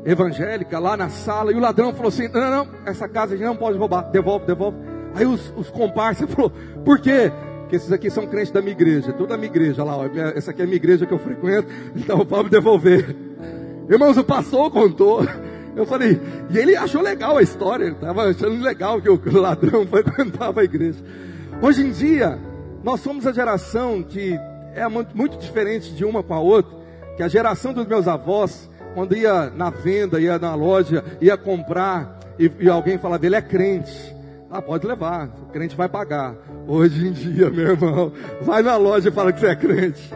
evangélica 0.04 0.78
lá 0.78 0.96
na 0.96 1.08
sala. 1.08 1.52
E 1.52 1.54
o 1.54 1.60
ladrão 1.60 1.92
falou 1.92 2.08
assim: 2.08 2.28
Não, 2.28 2.40
não, 2.40 2.50
não 2.50 2.68
essa 2.86 3.08
casa 3.08 3.34
a 3.34 3.36
gente 3.36 3.46
não 3.46 3.56
pode 3.56 3.76
roubar, 3.76 4.10
devolve, 4.10 4.46
devolve. 4.46 4.78
Aí 5.14 5.26
os, 5.26 5.52
os 5.56 5.70
comparsas 5.70 6.28
falou: 6.32 6.50
Por 6.84 6.98
quê? 7.00 7.30
Porque 7.60 7.76
esses 7.76 7.92
aqui 7.92 8.08
são 8.08 8.26
crentes 8.26 8.50
da 8.50 8.62
minha 8.62 8.72
igreja, 8.72 9.12
toda 9.12 9.34
a 9.34 9.36
minha 9.36 9.50
igreja 9.50 9.84
lá, 9.84 9.94
ó, 9.94 10.06
essa 10.34 10.52
aqui 10.52 10.62
é 10.62 10.64
a 10.64 10.66
minha 10.66 10.76
igreja 10.76 11.04
que 11.04 11.12
eu 11.12 11.18
frequento, 11.18 11.68
então 11.94 12.24
pode 12.24 12.48
devolver. 12.48 13.14
Irmãos, 13.90 14.16
o 14.16 14.24
pastor 14.24 14.70
contou. 14.70 15.20
Eu 15.78 15.86
falei, 15.86 16.20
e 16.50 16.58
ele 16.58 16.74
achou 16.74 17.00
legal 17.00 17.38
a 17.38 17.42
história, 17.42 17.90
estava 17.90 18.24
achando 18.24 18.60
legal 18.60 19.00
que 19.00 19.08
o 19.08 19.20
ladrão 19.40 19.86
frequentava 19.86 20.60
a 20.60 20.64
igreja. 20.64 20.98
Hoje 21.62 21.86
em 21.86 21.92
dia, 21.92 22.36
nós 22.82 22.98
somos 22.98 23.24
a 23.28 23.32
geração 23.32 24.02
que 24.02 24.36
é 24.74 24.88
muito, 24.88 25.16
muito 25.16 25.38
diferente 25.38 25.94
de 25.94 26.04
uma 26.04 26.20
com 26.20 26.34
a 26.34 26.40
outra, 26.40 26.76
que 27.16 27.22
a 27.22 27.28
geração 27.28 27.72
dos 27.72 27.86
meus 27.86 28.08
avós, 28.08 28.68
quando 28.92 29.16
ia 29.16 29.50
na 29.50 29.70
venda, 29.70 30.20
ia 30.20 30.36
na 30.36 30.52
loja, 30.56 31.04
ia 31.20 31.36
comprar, 31.36 32.18
e, 32.36 32.50
e 32.58 32.68
alguém 32.68 32.98
falava, 32.98 33.24
ele 33.24 33.36
é 33.36 33.42
crente. 33.42 34.16
Ah, 34.50 34.60
pode 34.60 34.84
levar, 34.84 35.28
o 35.42 35.46
crente 35.52 35.76
vai 35.76 35.88
pagar. 35.88 36.34
Hoje 36.66 37.06
em 37.06 37.12
dia, 37.12 37.50
meu 37.50 37.68
irmão, 37.68 38.12
vai 38.42 38.62
na 38.62 38.76
loja 38.76 39.10
e 39.10 39.12
fala 39.12 39.32
que 39.32 39.38
você 39.38 39.46
é 39.46 39.54
crente. 39.54 40.12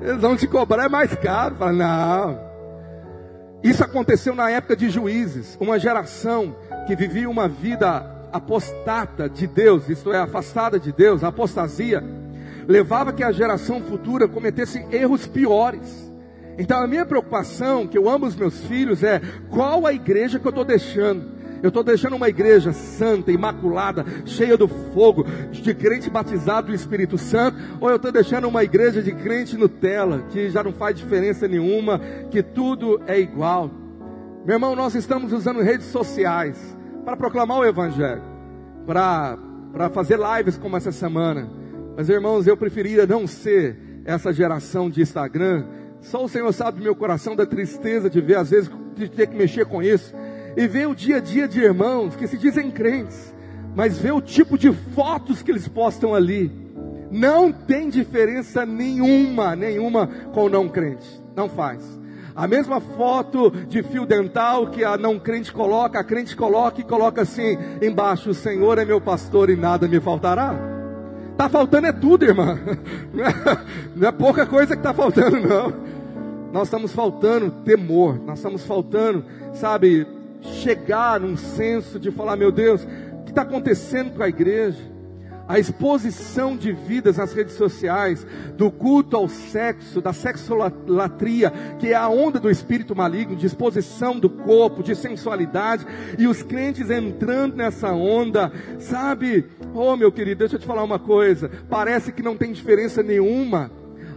Eles 0.00 0.22
vão 0.22 0.34
te 0.34 0.46
cobrar, 0.46 0.86
é 0.86 0.88
mais 0.88 1.14
caro. 1.16 1.56
Fala, 1.56 1.72
não, 1.72 2.53
isso 3.64 3.82
aconteceu 3.82 4.34
na 4.34 4.50
época 4.50 4.76
de 4.76 4.90
juízes, 4.90 5.56
uma 5.58 5.78
geração 5.78 6.54
que 6.86 6.94
vivia 6.94 7.30
uma 7.30 7.48
vida 7.48 8.14
apostata 8.30 9.26
de 9.26 9.46
Deus, 9.46 9.88
isto 9.88 10.12
é, 10.12 10.18
afastada 10.18 10.78
de 10.78 10.92
Deus, 10.92 11.24
a 11.24 11.28
apostasia, 11.28 12.04
levava 12.68 13.10
que 13.10 13.22
a 13.22 13.32
geração 13.32 13.80
futura 13.80 14.28
cometesse 14.28 14.84
erros 14.92 15.26
piores. 15.26 16.12
Então 16.58 16.78
a 16.78 16.86
minha 16.86 17.06
preocupação, 17.06 17.86
que 17.86 17.96
eu 17.96 18.06
amo 18.06 18.26
os 18.26 18.36
meus 18.36 18.62
filhos, 18.64 19.02
é 19.02 19.22
qual 19.48 19.86
a 19.86 19.94
igreja 19.94 20.38
que 20.38 20.46
eu 20.46 20.50
estou 20.50 20.64
deixando. 20.64 21.24
Eu 21.62 21.68
estou 21.68 21.82
deixando 21.82 22.16
uma 22.16 22.28
igreja 22.28 22.72
santa, 22.72 23.32
imaculada, 23.32 24.04
cheia 24.24 24.56
do 24.56 24.68
fogo, 24.68 25.24
de 25.50 25.74
crente 25.74 26.10
batizado 26.10 26.68
do 26.68 26.74
Espírito 26.74 27.16
Santo, 27.16 27.56
ou 27.80 27.88
eu 27.88 27.96
estou 27.96 28.12
deixando 28.12 28.48
uma 28.48 28.62
igreja 28.62 29.02
de 29.02 29.12
crente 29.12 29.56
Nutella, 29.56 30.22
que 30.30 30.50
já 30.50 30.62
não 30.62 30.72
faz 30.72 30.96
diferença 30.96 31.48
nenhuma, 31.48 31.98
que 32.30 32.42
tudo 32.42 33.00
é 33.06 33.18
igual. 33.18 33.70
Meu 34.44 34.56
irmão, 34.56 34.76
nós 34.76 34.94
estamos 34.94 35.32
usando 35.32 35.62
redes 35.62 35.86
sociais 35.86 36.76
para 37.04 37.16
proclamar 37.16 37.60
o 37.60 37.64
Evangelho, 37.64 38.22
para, 38.86 39.38
para 39.72 39.88
fazer 39.88 40.18
lives 40.18 40.58
como 40.58 40.76
essa 40.76 40.92
semana. 40.92 41.48
Mas, 41.96 42.08
irmãos, 42.08 42.46
eu 42.46 42.56
preferia 42.56 43.06
não 43.06 43.26
ser 43.26 43.78
essa 44.04 44.32
geração 44.32 44.90
de 44.90 45.00
Instagram. 45.00 45.64
Só 46.02 46.24
o 46.24 46.28
Senhor 46.28 46.52
sabe 46.52 46.82
meu 46.82 46.94
coração 46.94 47.34
da 47.34 47.46
tristeza 47.46 48.10
de 48.10 48.20
ver, 48.20 48.36
às 48.36 48.50
vezes, 48.50 48.70
de 48.94 49.08
ter 49.08 49.28
que 49.28 49.36
mexer 49.36 49.64
com 49.64 49.82
isso 49.82 50.14
e 50.56 50.66
ver 50.66 50.88
o 50.88 50.94
dia 50.94 51.16
a 51.16 51.20
dia 51.20 51.48
de 51.48 51.60
irmãos 51.60 52.16
que 52.16 52.26
se 52.26 52.38
dizem 52.38 52.70
crentes, 52.70 53.34
mas 53.74 53.98
ver 53.98 54.12
o 54.12 54.20
tipo 54.20 54.56
de 54.56 54.72
fotos 54.72 55.42
que 55.42 55.50
eles 55.50 55.66
postam 55.66 56.14
ali, 56.14 56.50
não 57.10 57.52
tem 57.52 57.88
diferença 57.88 58.66
nenhuma, 58.66 59.54
nenhuma 59.54 60.06
com 60.32 60.44
o 60.44 60.48
não 60.48 60.68
crente, 60.68 61.08
não 61.36 61.48
faz. 61.48 61.82
A 62.34 62.48
mesma 62.48 62.80
foto 62.80 63.50
de 63.68 63.80
fio 63.84 64.04
dental 64.04 64.66
que 64.66 64.82
a 64.82 64.96
não 64.96 65.20
crente 65.20 65.52
coloca, 65.52 66.00
a 66.00 66.04
crente 66.04 66.34
coloca 66.34 66.80
e 66.80 66.84
coloca 66.84 67.22
assim 67.22 67.56
embaixo: 67.80 68.30
O 68.30 68.34
Senhor 68.34 68.76
é 68.78 68.84
meu 68.84 69.00
pastor 69.00 69.48
e 69.48 69.54
nada 69.54 69.86
me 69.86 70.00
faltará. 70.00 70.52
Tá 71.36 71.48
faltando 71.48 71.86
é 71.86 71.92
tudo, 71.92 72.24
irmã. 72.24 72.58
Não 73.12 73.24
é, 73.24 73.34
não 73.94 74.08
é 74.08 74.12
pouca 74.12 74.44
coisa 74.46 74.74
que 74.74 74.80
está 74.80 74.92
faltando, 74.92 75.40
não. 75.40 75.72
Nós 76.52 76.68
estamos 76.68 76.92
faltando 76.92 77.50
temor, 77.64 78.20
nós 78.24 78.38
estamos 78.38 78.64
faltando, 78.64 79.24
sabe, 79.52 80.04
chegar 80.44 81.20
num 81.20 81.36
senso 81.36 81.98
de 81.98 82.10
falar: 82.10 82.36
meu 82.36 82.52
Deus, 82.52 82.86
o 83.20 83.24
que 83.24 83.30
está 83.30 83.42
acontecendo 83.42 84.14
com 84.14 84.22
a 84.22 84.28
igreja? 84.28 84.92
A 85.46 85.58
exposição 85.58 86.56
de 86.56 86.72
vidas 86.72 87.18
nas 87.18 87.34
redes 87.34 87.54
sociais, 87.54 88.26
do 88.56 88.70
culto 88.70 89.14
ao 89.14 89.28
sexo, 89.28 90.00
da 90.00 90.10
sexolatria, 90.10 91.52
que 91.78 91.88
é 91.88 91.94
a 91.94 92.08
onda 92.08 92.40
do 92.40 92.50
espírito 92.50 92.96
maligno, 92.96 93.36
de 93.36 93.44
exposição 93.44 94.18
do 94.18 94.30
corpo, 94.30 94.82
de 94.82 94.94
sensualidade, 94.94 95.86
e 96.18 96.26
os 96.26 96.42
crentes 96.42 96.88
entrando 96.88 97.56
nessa 97.56 97.92
onda, 97.92 98.50
sabe? 98.78 99.44
Oh, 99.74 99.94
meu 99.98 100.10
querido, 100.10 100.38
deixa 100.38 100.56
eu 100.56 100.60
te 100.60 100.66
falar 100.66 100.82
uma 100.82 100.98
coisa: 100.98 101.50
parece 101.68 102.10
que 102.10 102.22
não 102.22 102.38
tem 102.38 102.50
diferença 102.50 103.02
nenhuma 103.02 103.70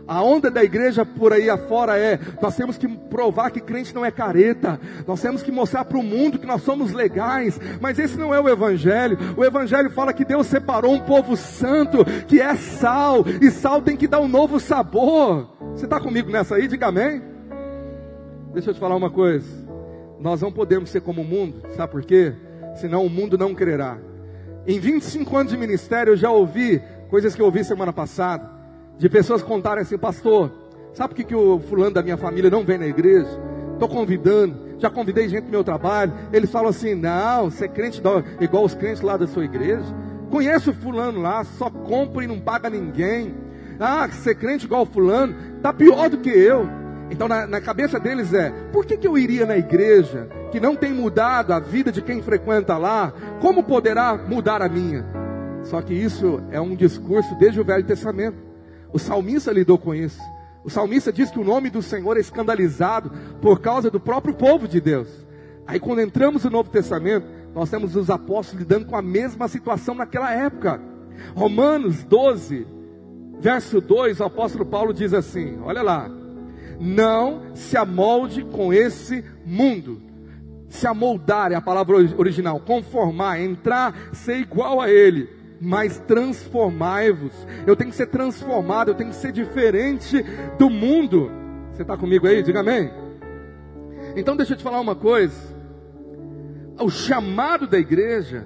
a 0.08 0.24
onda 0.24 0.50
da 0.50 0.63
igreja 0.63 1.06
por 1.06 1.34
aí 1.34 1.50
afora 1.50 1.98
é: 2.00 2.17
nós 2.41 2.56
temos 2.56 2.78
que 2.78 2.88
provar 2.88 3.52
que 3.52 3.60
crente 3.60 3.93
não 3.93 4.06
é 4.06 4.10
careta, 4.10 4.80
nós 5.06 5.22
temos 5.22 5.43
que 5.43 5.52
mostrar 5.52 5.84
para 5.84 5.98
o 5.98 6.04
mundo 6.04 6.39
que 6.39 6.46
nós 6.46 6.62
somos 6.62 6.93
legais, 6.93 7.60
mas 7.82 8.00
esse 8.00 8.17
não 8.17 8.34
é 8.34 8.39
o 8.39 8.48
Evangelho. 8.48 9.17
O 9.36 9.43
Evangelho 9.43 9.89
fala 9.89 10.13
que 10.13 10.24
Deus 10.24 10.48
separou 10.48 10.93
um 10.93 11.00
povo 11.00 11.36
santo, 11.36 12.06
que 12.28 12.39
é 12.39 12.56
sal, 12.56 13.26
e 13.41 13.52
sal 13.52 13.82
tem 13.82 13.98
que 13.98 14.08
dar 14.08 14.22
um 14.22 14.28
novo 14.28 14.60
sabor. 14.60 15.50
Você 15.74 15.86
está 15.86 16.00
comigo 16.00 16.32
nessa 16.32 16.56
aí? 16.56 16.67
Diga 16.67 16.88
amém. 16.88 17.22
Deixa 18.54 18.70
eu 18.70 18.74
te 18.74 18.80
falar 18.80 18.96
uma 18.96 19.10
coisa: 19.10 19.48
nós 20.20 20.41
não 20.41 20.52
podemos 20.52 20.89
ser 20.89 21.02
como 21.02 21.22
o 21.22 21.26
mundo, 21.26 21.62
sabe 21.76 21.91
por 21.91 22.04
quê? 22.04 22.34
Senão 22.76 23.06
o 23.06 23.10
mundo 23.10 23.38
não 23.38 23.54
crerá. 23.54 23.98
Em 24.65 24.80
25 24.80 25.36
anos 25.36 25.52
de 25.52 25.58
ministério 25.58 26.13
eu 26.13 26.17
já 26.17 26.30
ouvi 26.30 26.82
coisas 27.10 27.36
que 27.36 27.41
eu 27.41 27.46
ouvi 27.46 27.63
semana 27.63 27.91
passada 27.91 28.57
de 28.97 29.10
pessoas 29.10 29.43
contarem 29.43 29.83
assim, 29.83 29.97
pastor, 29.97 30.51
sabe 30.93 31.10
por 31.10 31.15
que, 31.15 31.23
que 31.23 31.36
o 31.36 31.60
fulano 31.60 31.91
da 31.91 32.01
minha 32.01 32.17
família 32.17 32.49
não 32.49 32.63
vem 32.63 32.77
na 32.77 32.88
igreja? 32.88 33.29
Estou 33.73 33.88
convidando, 33.88 34.55
já 34.79 34.89
convidei 34.89 35.29
gente 35.29 35.45
do 35.45 35.51
meu 35.51 35.63
trabalho. 35.63 36.12
Eles 36.33 36.49
falam 36.49 36.69
assim: 36.69 36.95
não, 36.95 37.49
você 37.49 37.65
é 37.65 37.67
crente 37.67 38.01
igual 38.41 38.65
os 38.65 38.73
crentes 38.73 39.01
lá 39.01 39.15
da 39.17 39.27
sua 39.27 39.45
igreja. 39.45 39.86
Conheço 40.31 40.71
o 40.71 40.73
fulano 40.73 41.21
lá, 41.21 41.43
só 41.43 41.69
compra 41.69 42.23
e 42.23 42.27
não 42.27 42.39
paga 42.39 42.69
ninguém. 42.69 43.36
Ah, 43.79 44.10
ser 44.10 44.36
crente 44.36 44.65
igual 44.65 44.81
o 44.81 44.88
fulano, 44.88 45.36
tá 45.62 45.71
pior 45.71 46.10
do 46.10 46.17
que 46.17 46.29
eu. 46.29 46.67
Então 47.10 47.27
na, 47.27 47.45
na, 47.45 47.62
cabeça 47.62 47.99
deles 47.99 48.33
é: 48.33 48.49
por 48.71 48.83
que, 48.83 48.97
que 48.97 49.07
eu 49.07 49.17
iria 49.17 49.45
na 49.45 49.57
igreja 49.57 50.27
que 50.51 50.60
não 50.60 50.75
tem 50.75 50.91
mudado 50.91 51.53
a 51.53 51.60
vida 51.60 51.91
de 51.91 52.01
quem 52.01 52.21
frequenta 52.21 52.77
lá? 52.77 53.13
Como 53.39 53.63
poderá 53.63 54.17
mudar 54.17 54.62
a 54.63 54.67
minha? 54.67 55.05
Só 55.63 55.81
que 55.81 55.93
isso 55.93 56.41
é 56.49 56.60
um 56.60 56.75
discurso 56.75 57.36
desde 57.36 57.60
o 57.60 57.63
Velho 57.63 57.83
Testamento. 57.83 58.46
O 58.97 58.99
salmista 58.99 59.51
lidou 59.51 59.77
com 59.77 59.93
isso. 59.93 60.19
O 60.63 60.71
salmista 60.71 61.13
diz 61.13 61.29
que 61.29 61.39
o 61.39 61.43
nome 61.43 61.69
do 61.69 61.83
Senhor 61.83 62.17
é 62.17 62.19
escandalizado 62.19 63.12
por 63.39 63.62
causa 63.62 63.91
do 63.91 63.99
próprio 63.99 64.33
povo 64.33 64.67
de 64.67 64.81
Deus. 64.81 65.07
Aí 65.67 65.79
quando 65.79 66.01
entramos 66.01 66.43
no 66.43 66.49
Novo 66.49 66.71
Testamento, 66.71 67.27
nós 67.53 67.69
temos 67.69 67.95
os 67.95 68.10
apóstolos 68.10 68.63
lidando 68.63 68.88
com 68.88 68.95
a 68.95 69.01
mesma 69.03 69.47
situação 69.47 69.93
naquela 69.93 70.33
época. 70.33 70.81
Romanos 71.36 72.03
12, 72.05 72.65
verso 73.39 73.79
2, 73.79 74.19
o 74.19 74.23
apóstolo 74.23 74.65
Paulo 74.65 74.91
diz 74.95 75.13
assim: 75.13 75.60
olha 75.62 75.83
lá, 75.83 76.10
não 76.79 77.53
se 77.53 77.77
amolde 77.77 78.43
com 78.45 78.73
esse 78.73 79.23
mundo. 79.45 80.01
Se 80.69 80.88
amoldar 80.88 81.51
é 81.51 81.55
a 81.55 81.62
palavra 81.62 81.97
original, 82.17 82.60
conformar, 82.62 83.39
entrar, 83.39 83.93
ser 84.12 84.39
igual 84.39 84.81
a 84.81 84.89
ele 84.89 85.37
mas 85.60 86.00
transformai-vos. 86.00 87.34
Eu 87.65 87.76
tenho 87.76 87.89
que 87.89 87.96
ser 87.96 88.08
transformado, 88.08 88.89
eu 88.89 88.96
tenho 88.96 89.10
que 89.10 89.15
ser 89.15 89.32
diferente 89.32 90.24
do 90.58 90.70
mundo. 90.70 91.32
Você 91.72 91.82
está 91.82 91.98
comigo 91.98 92.28
aí? 92.28 92.41
Diga 92.41 92.62
amém. 92.62 92.91
Então 94.15 94.36
deixa 94.36 94.54
eu 94.54 94.58
te 94.58 94.63
falar 94.63 94.80
uma 94.80 94.96
coisa. 94.96 95.36
O 96.80 96.89
chamado 96.89 97.67
da 97.67 97.78
igreja 97.78 98.46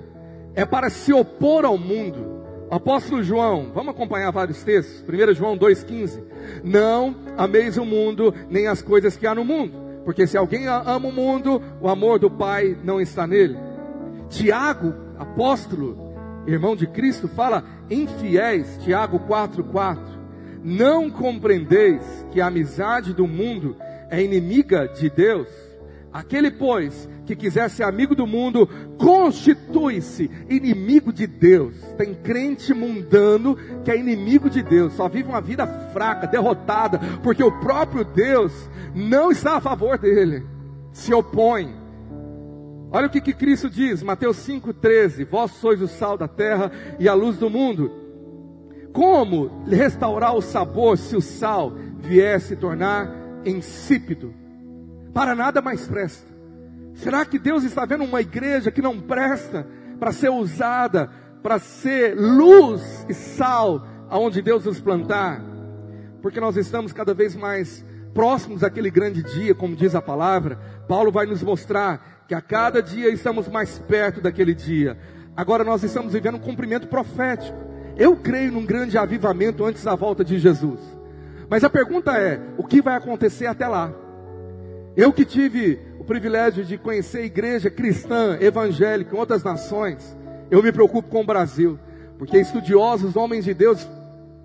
é 0.53 0.65
para 0.65 0.89
se 0.89 1.13
opor 1.13 1.65
ao 1.65 1.77
mundo. 1.77 2.41
Apóstolo 2.69 3.21
João, 3.21 3.71
vamos 3.73 3.93
acompanhar 3.93 4.31
vários 4.31 4.63
textos. 4.63 5.03
1 5.03 5.33
João 5.33 5.57
2,15. 5.57 6.23
Não 6.63 7.15
ameis 7.37 7.77
o 7.77 7.85
mundo, 7.85 8.33
nem 8.49 8.67
as 8.67 8.81
coisas 8.81 9.17
que 9.17 9.27
há 9.27 9.35
no 9.35 9.43
mundo. 9.43 9.73
Porque 10.05 10.25
se 10.25 10.37
alguém 10.37 10.67
ama 10.67 11.09
o 11.09 11.11
mundo, 11.11 11.61
o 11.81 11.89
amor 11.89 12.17
do 12.17 12.31
Pai 12.31 12.77
não 12.83 12.99
está 12.99 13.27
nele. 13.27 13.57
Tiago, 14.29 14.93
apóstolo, 15.19 16.10
irmão 16.45 16.75
de 16.75 16.87
Cristo, 16.87 17.27
fala 17.27 17.63
infiéis, 17.89 18.77
Tiago 18.83 19.19
4,4. 19.19 19.97
Não 20.63 21.09
compreendeis 21.09 22.01
que 22.31 22.39
a 22.39 22.47
amizade 22.47 23.13
do 23.13 23.27
mundo 23.27 23.75
é 24.09 24.21
inimiga 24.21 24.87
de 24.87 25.09
Deus? 25.09 25.47
Aquele, 26.13 26.51
pois, 26.51 27.07
que 27.25 27.35
quiser 27.35 27.69
ser 27.69 27.83
amigo 27.83 28.13
do 28.13 28.27
mundo, 28.27 28.67
constitui-se 28.97 30.29
inimigo 30.49 31.13
de 31.13 31.25
Deus. 31.25 31.75
Tem 31.97 32.13
crente 32.13 32.73
mundano 32.73 33.55
que 33.83 33.91
é 33.91 33.97
inimigo 33.97 34.49
de 34.49 34.61
Deus, 34.61 34.93
só 34.93 35.07
vive 35.07 35.29
uma 35.29 35.41
vida 35.41 35.65
fraca, 35.93 36.27
derrotada, 36.27 36.99
porque 37.23 37.43
o 37.43 37.59
próprio 37.59 38.03
Deus 38.03 38.51
não 38.93 39.31
está 39.31 39.55
a 39.55 39.61
favor 39.61 39.97
dele. 39.97 40.45
se 40.91 41.13
opõem. 41.13 41.80
Olha 42.91 43.07
o 43.07 43.09
que, 43.09 43.21
que 43.21 43.33
Cristo 43.33 43.69
diz, 43.69 44.03
Mateus 44.03 44.37
5,13: 44.45 45.25
Vós 45.25 45.51
sois 45.51 45.81
o 45.81 45.87
sal 45.87 46.17
da 46.17 46.27
terra 46.27 46.69
e 46.99 47.07
a 47.07 47.13
luz 47.13 47.37
do 47.37 47.49
mundo. 47.49 47.89
Como 48.91 49.63
restaurar 49.65 50.35
o 50.35 50.41
sabor 50.41 50.97
se 50.97 51.15
o 51.15 51.21
sal 51.21 51.71
vier 51.99 52.41
se 52.41 52.57
tornar 52.57 53.09
insípido? 53.45 54.33
Para 55.13 55.33
nada 55.33 55.61
mais 55.61 55.87
presta. 55.87 56.29
Será 56.95 57.23
que 57.23 57.39
Deus 57.39 57.63
está 57.63 57.85
vendo 57.85 58.03
uma 58.03 58.19
igreja 58.19 58.69
que 58.69 58.81
não 58.81 58.99
presta 58.99 59.65
para 59.97 60.11
ser 60.11 60.29
usada, 60.29 61.09
para 61.41 61.59
ser 61.59 62.13
luz 62.17 63.05
e 63.07 63.13
sal 63.13 63.87
aonde 64.09 64.41
Deus 64.41 64.65
nos 64.65 64.81
plantar? 64.81 65.41
Porque 66.21 66.41
nós 66.41 66.57
estamos 66.57 66.91
cada 66.91 67.13
vez 67.13 67.37
mais 67.37 67.85
próximos 68.13 68.59
daquele 68.59 68.91
grande 68.91 69.23
dia, 69.23 69.55
como 69.55 69.77
diz 69.77 69.95
a 69.95 70.01
palavra. 70.01 70.59
Paulo 70.89 71.09
vai 71.09 71.25
nos 71.25 71.41
mostrar 71.41 72.20
que 72.31 72.35
a 72.35 72.39
cada 72.39 72.81
dia 72.81 73.09
estamos 73.09 73.49
mais 73.49 73.77
perto 73.77 74.21
daquele 74.21 74.53
dia. 74.53 74.97
Agora 75.35 75.65
nós 75.65 75.83
estamos 75.83 76.13
vivendo 76.13 76.35
um 76.35 76.39
cumprimento 76.39 76.87
profético. 76.87 77.57
Eu 77.97 78.15
creio 78.15 78.53
num 78.53 78.65
grande 78.65 78.97
avivamento 78.97 79.65
antes 79.65 79.83
da 79.83 79.95
volta 79.95 80.23
de 80.23 80.39
Jesus. 80.39 80.79
Mas 81.49 81.61
a 81.65 81.69
pergunta 81.69 82.17
é: 82.17 82.39
o 82.57 82.63
que 82.63 82.81
vai 82.81 82.95
acontecer 82.95 83.47
até 83.47 83.67
lá? 83.67 83.93
Eu 84.95 85.11
que 85.11 85.25
tive 85.25 85.77
o 85.99 86.05
privilégio 86.05 86.63
de 86.63 86.77
conhecer 86.77 87.17
a 87.17 87.25
igreja 87.25 87.69
cristã, 87.69 88.37
evangélica 88.39 89.13
em 89.13 89.19
outras 89.19 89.43
nações, 89.43 90.17
eu 90.49 90.63
me 90.63 90.71
preocupo 90.71 91.09
com 91.09 91.23
o 91.23 91.25
Brasil, 91.25 91.77
porque 92.17 92.37
estudiosos, 92.37 93.17
homens 93.17 93.43
de 93.43 93.53
Deus, 93.53 93.85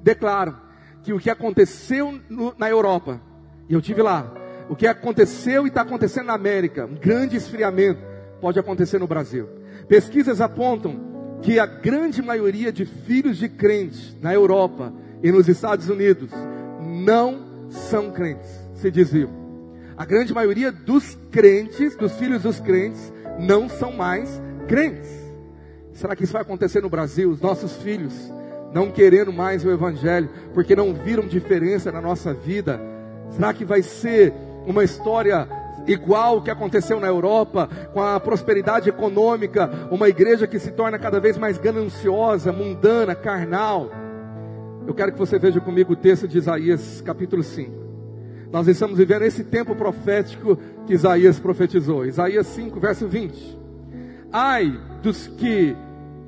declaram 0.03 0.57
que 1.05 1.12
o 1.12 1.20
que 1.20 1.31
aconteceu 1.31 2.20
no, 2.29 2.53
na 2.59 2.68
Europa, 2.68 3.20
e 3.68 3.75
eu 3.75 3.81
tive 3.81 4.03
lá, 4.03 4.35
o 4.69 4.77
que 4.77 4.87
aconteceu 4.87 5.65
e 5.65 5.69
está 5.69 5.83
acontecendo 5.83 6.27
na 6.27 6.35
América, 6.35 6.87
um 6.87 6.95
grande 6.95 7.37
esfriamento, 7.37 8.01
pode 8.41 8.59
acontecer 8.59 8.99
no 8.99 9.07
Brasil. 9.07 9.49
Pesquisas 9.89 10.41
apontam 10.41 11.39
que 11.43 11.59
a 11.59 11.67
grande 11.67 12.23
maioria 12.23 12.73
de 12.73 12.85
filhos 12.85 13.37
de 13.37 13.49
crentes 13.49 14.17
na 14.21 14.33
Europa 14.35 14.93
e 15.23 15.31
nos 15.31 15.49
Estados 15.49 15.89
Unidos 15.89 16.31
não 16.81 17.71
são 17.71 18.11
crentes, 18.11 18.51
se 18.75 18.91
diziam. 18.91 19.31
A 19.97 20.05
grande 20.05 20.35
maioria 20.35 20.71
dos 20.71 21.17
crentes, 21.31 21.97
dos 21.97 22.13
filhos 22.13 22.43
dos 22.43 22.61
crentes, 22.61 23.13
não 23.39 23.69
são 23.69 23.93
mais 23.93 24.41
crentes. 24.67 25.11
Será 25.93 26.15
que 26.15 26.25
isso 26.25 26.33
vai 26.33 26.43
acontecer 26.43 26.83
no 26.83 26.91
Brasil? 26.91 27.31
Os 27.31 27.41
nossos 27.41 27.77
filhos 27.77 28.13
não 28.73 28.91
querendo 28.91 29.33
mais 29.33 29.65
o 29.65 29.71
Evangelho, 29.71 30.29
porque 30.53 30.77
não 30.77 30.93
viram 30.93 31.27
diferença 31.27 31.91
na 31.91 32.01
nossa 32.01 32.35
vida? 32.35 32.79
Será 33.31 33.55
que 33.55 33.65
vai 33.65 33.83
ser 33.83 34.35
uma 34.67 34.85
história 34.85 35.49
igual 35.87 36.43
que 36.43 36.51
aconteceu 36.51 36.99
na 36.99 37.07
Europa, 37.07 37.69
com 37.93 38.03
a 38.03 38.19
prosperidade 38.19 38.89
econômica, 38.89 39.71
uma 39.91 40.09
igreja 40.09 40.47
que 40.47 40.59
se 40.59 40.73
torna 40.73 40.99
cada 40.99 41.21
vez 41.21 41.39
mais 41.39 41.59
gananciosa, 41.59 42.53
mundana, 42.53 43.15
carnal. 43.15 43.91
Eu 44.87 44.95
quero 44.95 45.13
que 45.13 45.19
você 45.19 45.39
veja 45.39 45.61
comigo 45.61 45.93
o 45.93 45.97
texto 45.97 46.27
de 46.27 46.39
Isaías, 46.39 47.01
capítulo 47.01 47.43
5. 47.43 47.87
Nós 48.51 48.67
estamos 48.69 48.99
vivendo 48.99 49.23
esse 49.23 49.45
tempo 49.45 49.75
profético 49.75 50.57
que 50.87 50.95
Isaías 50.95 51.39
profetizou. 51.39 52.05
Isaías 52.05 52.47
5, 52.49 52.79
verso 52.81 53.09
20. 53.09 53.59
Ai 54.33 54.81
dos 55.03 55.27
que 55.29 55.77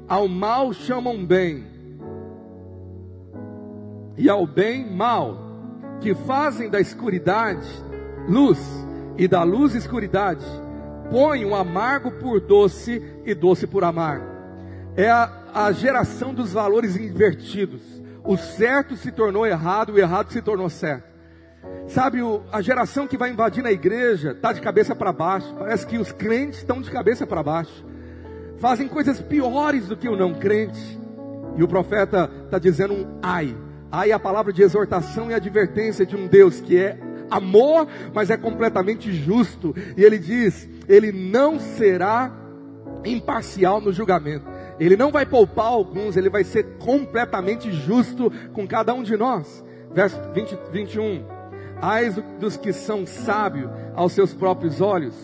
ao 0.08 0.28
mal 0.28 0.72
chamam 0.72 1.24
bem, 1.24 1.66
e 4.16 4.28
ao 4.28 4.46
bem 4.46 4.90
mal, 4.90 5.38
que 6.00 6.14
fazem 6.14 6.68
da 6.68 6.80
escuridade 6.80 7.68
luz 8.26 8.58
e 9.16 9.28
da 9.28 9.42
luz 9.42 9.74
escuridade, 9.74 10.44
põe 11.10 11.44
o 11.44 11.54
amargo 11.54 12.10
por 12.12 12.40
doce 12.40 13.02
e 13.24 13.34
doce 13.34 13.66
por 13.66 13.84
amargo. 13.84 14.26
É 14.96 15.10
a, 15.10 15.30
a 15.54 15.72
geração 15.72 16.32
dos 16.32 16.52
valores 16.52 16.96
invertidos. 16.96 17.82
O 18.24 18.36
certo 18.36 18.96
se 18.96 19.10
tornou 19.10 19.46
errado, 19.46 19.92
o 19.92 19.98
errado 19.98 20.32
se 20.32 20.42
tornou 20.42 20.68
certo. 20.68 21.08
Sabe, 21.86 22.20
o, 22.20 22.42
a 22.52 22.60
geração 22.60 23.06
que 23.06 23.16
vai 23.16 23.30
invadir 23.30 23.64
a 23.66 23.72
igreja 23.72 24.32
está 24.32 24.52
de 24.52 24.60
cabeça 24.60 24.94
para 24.94 25.12
baixo. 25.12 25.54
Parece 25.58 25.86
que 25.86 25.98
os 25.98 26.12
crentes 26.12 26.58
estão 26.58 26.80
de 26.80 26.90
cabeça 26.90 27.26
para 27.26 27.42
baixo. 27.42 27.84
Fazem 28.58 28.88
coisas 28.88 29.20
piores 29.20 29.86
do 29.88 29.96
que 29.96 30.08
o 30.08 30.16
não 30.16 30.34
crente. 30.34 30.98
E 31.56 31.62
o 31.62 31.68
profeta 31.68 32.30
está 32.44 32.58
dizendo 32.58 32.94
um 32.94 33.18
ai. 33.22 33.56
Ai 33.90 34.10
é 34.10 34.14
a 34.14 34.18
palavra 34.18 34.52
de 34.52 34.62
exortação 34.62 35.30
e 35.30 35.34
advertência 35.34 36.04
de 36.04 36.14
um 36.14 36.26
Deus 36.26 36.60
que 36.60 36.76
é 36.76 36.98
amor, 37.30 37.86
mas 38.12 38.30
é 38.30 38.36
completamente 38.36 39.12
justo. 39.12 39.74
E 39.96 40.02
ele 40.02 40.18
diz: 40.18 40.68
ele 40.88 41.12
não 41.12 41.58
será 41.58 42.32
imparcial 43.04 43.80
no 43.80 43.92
julgamento. 43.92 44.46
Ele 44.78 44.96
não 44.96 45.10
vai 45.10 45.26
poupar 45.26 45.66
alguns, 45.66 46.16
ele 46.16 46.30
vai 46.30 46.44
ser 46.44 46.64
completamente 46.78 47.70
justo 47.72 48.30
com 48.52 48.66
cada 48.66 48.94
um 48.94 49.02
de 49.02 49.16
nós. 49.16 49.64
Verso 49.92 50.20
20, 50.32 50.58
21. 50.70 51.24
Ai 51.80 52.10
dos 52.40 52.56
que 52.56 52.72
são 52.72 53.06
sábios 53.06 53.70
aos 53.94 54.12
seus 54.12 54.34
próprios 54.34 54.80
olhos 54.80 55.14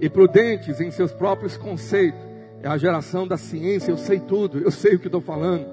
e 0.00 0.08
prudentes 0.08 0.80
em 0.80 0.90
seus 0.90 1.12
próprios 1.12 1.56
conceitos. 1.56 2.20
É 2.62 2.68
a 2.68 2.76
geração 2.76 3.26
da 3.26 3.36
ciência, 3.36 3.90
eu 3.90 3.96
sei 3.96 4.20
tudo, 4.20 4.58
eu 4.58 4.70
sei 4.70 4.94
o 4.94 4.98
que 4.98 5.06
estou 5.06 5.20
falando. 5.20 5.66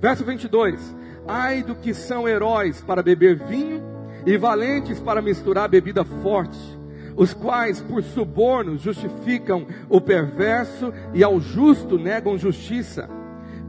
Verso 0.00 0.24
22. 0.24 0.96
Ai 1.28 1.62
do 1.62 1.74
que 1.74 1.92
são 1.92 2.28
heróis 2.28 2.80
para 2.80 3.02
beber 3.02 3.36
vinho 3.36 3.89
e 4.26 4.36
valentes 4.36 5.00
para 5.00 5.22
misturar 5.22 5.68
bebida 5.68 6.04
forte, 6.04 6.58
os 7.16 7.34
quais 7.34 7.80
por 7.80 8.02
suborno 8.02 8.76
justificam 8.78 9.66
o 9.88 10.00
perverso 10.00 10.92
e 11.12 11.22
ao 11.22 11.40
justo 11.40 11.98
negam 11.98 12.38
justiça. 12.38 13.08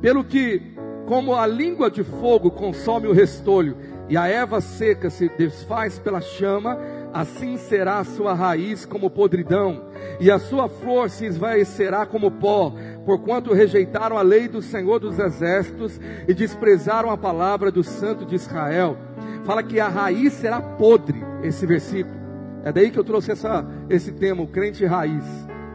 Pelo 0.02 0.24
que, 0.24 0.62
como 1.08 1.36
a 1.36 1.46
língua 1.46 1.90
de 1.90 2.04
fogo 2.04 2.52
consome 2.52 3.08
o 3.08 3.14
restolho 3.14 3.78
e 4.10 4.18
a 4.18 4.28
erva 4.28 4.62
seca 4.62 5.10
se 5.10 5.30
desfaz 5.30 6.00
pela 6.00 6.22
chama, 6.22 6.78
assim 7.14 7.58
será 7.58 8.00
a 8.00 8.04
sua 8.04 8.34
raiz 8.34 8.86
como 8.86 9.10
podridão, 9.10 9.86
e 10.20 10.30
a 10.32 10.40
sua 10.40 10.68
flor 10.68 11.10
se 11.10 11.26
esvaecerá 11.26 12.06
como 12.06 12.32
pó, 12.32 12.74
porquanto 13.06 13.54
rejeitaram 13.54 14.18
a 14.18 14.22
lei 14.22 14.48
do 14.48 14.62
Senhor 14.62 15.00
dos 15.00 15.20
exércitos 15.20 16.00
e 16.28 16.34
desprezaram 16.34 17.10
a 17.10 17.18
palavra 17.18 17.72
do 17.72 17.84
Santo 17.84 18.26
de 18.26 18.36
Israel 18.36 18.98
fala 19.44 19.64
que 19.64 19.80
a 19.80 19.88
raiz 19.88 20.34
será 20.34 20.62
podre, 20.62 21.22
esse 21.44 21.66
versículo. 21.66 22.20
É 22.64 22.72
daí 22.72 22.92
que 22.92 23.00
eu 23.00 23.04
trouxe 23.04 23.32
essa, 23.32 23.66
esse 23.90 24.12
tema, 24.12 24.44
o 24.44 24.48
crente 24.48 24.86
raiz. 24.86 25.26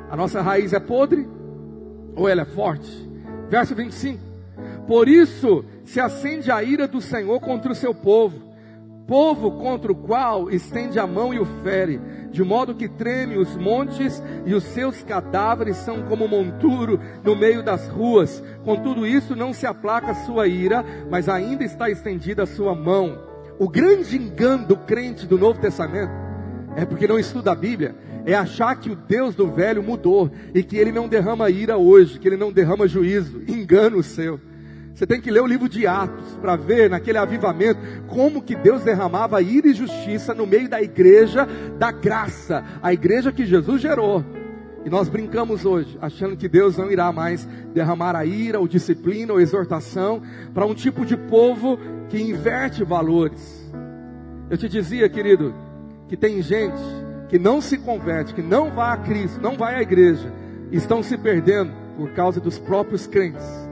A 0.08 0.16
nossa 0.16 0.40
raiz 0.40 0.72
é 0.72 0.80
podre 0.80 1.26
ou 2.14 2.28
ela 2.28 2.42
é 2.42 2.44
forte? 2.44 2.90
Verso 3.48 3.74
25. 3.74 4.22
Por 4.86 5.08
isso 5.08 5.64
se 5.84 6.00
acende 6.00 6.50
a 6.50 6.62
ira 6.62 6.86
do 6.86 7.00
Senhor 7.00 7.40
contra 7.40 7.72
o 7.72 7.74
seu 7.74 7.92
povo, 7.92 8.45
povo 9.06 9.52
contra 9.52 9.90
o 9.92 9.94
qual 9.94 10.50
estende 10.50 10.98
a 10.98 11.06
mão 11.06 11.32
e 11.32 11.38
o 11.38 11.46
fere, 11.62 12.00
de 12.30 12.42
modo 12.42 12.74
que 12.74 12.88
treme 12.88 13.36
os 13.36 13.56
montes 13.56 14.22
e 14.44 14.52
os 14.52 14.64
seus 14.64 15.02
cadáveres 15.02 15.76
são 15.76 16.02
como 16.02 16.26
monturo 16.26 17.00
no 17.22 17.36
meio 17.36 17.62
das 17.62 17.88
ruas. 17.88 18.42
Com 18.64 18.76
tudo 18.82 19.06
isso 19.06 19.36
não 19.36 19.52
se 19.52 19.66
aplaca 19.66 20.10
a 20.10 20.26
sua 20.26 20.48
ira, 20.48 20.84
mas 21.08 21.28
ainda 21.28 21.64
está 21.64 21.88
estendida 21.88 22.42
a 22.42 22.46
sua 22.46 22.74
mão. 22.74 23.18
O 23.58 23.68
grande 23.68 24.16
engano 24.16 24.66
do 24.66 24.76
crente 24.76 25.26
do 25.26 25.38
Novo 25.38 25.60
Testamento 25.60 26.12
é 26.76 26.84
porque 26.84 27.06
não 27.06 27.18
estuda 27.18 27.52
a 27.52 27.54
Bíblia, 27.54 27.94
é 28.26 28.34
achar 28.34 28.74
que 28.76 28.90
o 28.90 28.96
Deus 28.96 29.34
do 29.34 29.46
velho 29.46 29.82
mudou 29.82 30.30
e 30.52 30.62
que 30.62 30.76
ele 30.76 30.92
não 30.92 31.08
derrama 31.08 31.48
ira 31.48 31.78
hoje, 31.78 32.18
que 32.18 32.28
ele 32.28 32.36
não 32.36 32.52
derrama 32.52 32.88
juízo. 32.88 33.40
Engano 33.48 34.02
seu. 34.02 34.38
Você 34.96 35.06
tem 35.06 35.20
que 35.20 35.30
ler 35.30 35.42
o 35.42 35.46
livro 35.46 35.68
de 35.68 35.86
Atos 35.86 36.38
para 36.40 36.56
ver 36.56 36.88
naquele 36.88 37.18
avivamento 37.18 37.78
como 38.06 38.40
que 38.40 38.56
Deus 38.56 38.82
derramava 38.82 39.42
ira 39.42 39.68
e 39.68 39.74
justiça 39.74 40.32
no 40.32 40.46
meio 40.46 40.70
da 40.70 40.80
igreja 40.80 41.46
da 41.78 41.92
graça, 41.92 42.64
a 42.82 42.94
igreja 42.94 43.30
que 43.30 43.44
Jesus 43.44 43.82
gerou. 43.82 44.24
E 44.86 44.88
nós 44.88 45.06
brincamos 45.06 45.66
hoje, 45.66 45.98
achando 46.00 46.34
que 46.34 46.48
Deus 46.48 46.78
não 46.78 46.90
irá 46.90 47.12
mais 47.12 47.46
derramar 47.74 48.16
a 48.16 48.24
ira, 48.24 48.58
ou 48.58 48.66
disciplina, 48.66 49.34
ou 49.34 49.40
exortação 49.40 50.22
para 50.54 50.64
um 50.64 50.72
tipo 50.72 51.04
de 51.04 51.14
povo 51.14 51.78
que 52.08 52.18
inverte 52.18 52.82
valores. 52.82 53.70
Eu 54.48 54.56
te 54.56 54.66
dizia, 54.66 55.10
querido, 55.10 55.54
que 56.08 56.16
tem 56.16 56.40
gente 56.40 56.80
que 57.28 57.38
não 57.38 57.60
se 57.60 57.76
converte, 57.76 58.32
que 58.32 58.40
não 58.40 58.70
vai 58.70 58.94
a 58.94 58.96
Cristo, 58.96 59.42
não 59.42 59.58
vai 59.58 59.74
à 59.74 59.82
igreja, 59.82 60.32
estão 60.72 61.02
se 61.02 61.18
perdendo 61.18 61.70
por 61.98 62.12
causa 62.12 62.40
dos 62.40 62.58
próprios 62.58 63.06
crentes, 63.06 63.65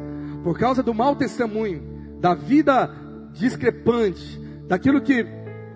por 0.44 0.58
causa 0.58 0.82
do 0.82 0.92
mau 0.92 1.16
testemunho, 1.16 1.82
da 2.20 2.34
vida 2.34 2.90
discrepante, 3.32 4.38
daquilo 4.68 5.00
que 5.00 5.26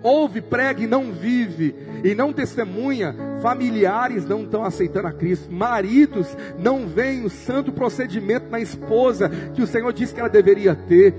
ouve, 0.03 0.41
prega 0.41 0.83
e 0.83 0.87
não 0.87 1.11
vive, 1.11 1.75
e 2.03 2.15
não 2.15 2.31
testemunha, 2.31 3.15
familiares 3.41 4.25
não 4.25 4.43
estão 4.43 4.63
aceitando 4.63 5.07
a 5.07 5.11
Cristo, 5.11 5.51
maridos 5.51 6.27
não 6.57 6.87
veem 6.87 7.25
o 7.25 7.29
santo 7.29 7.71
procedimento 7.71 8.49
na 8.49 8.59
esposa 8.59 9.29
que 9.53 9.61
o 9.61 9.67
Senhor 9.67 9.91
disse 9.91 10.13
que 10.13 10.19
ela 10.19 10.29
deveria 10.29 10.75
ter, 10.75 11.13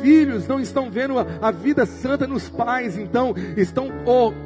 filhos 0.00 0.46
não 0.46 0.60
estão 0.60 0.90
vendo 0.90 1.16
a, 1.18 1.50
vida 1.50 1.84
santa 1.84 2.26
nos 2.26 2.48
pais, 2.48 2.96
então 2.96 3.34
estão 3.56 3.90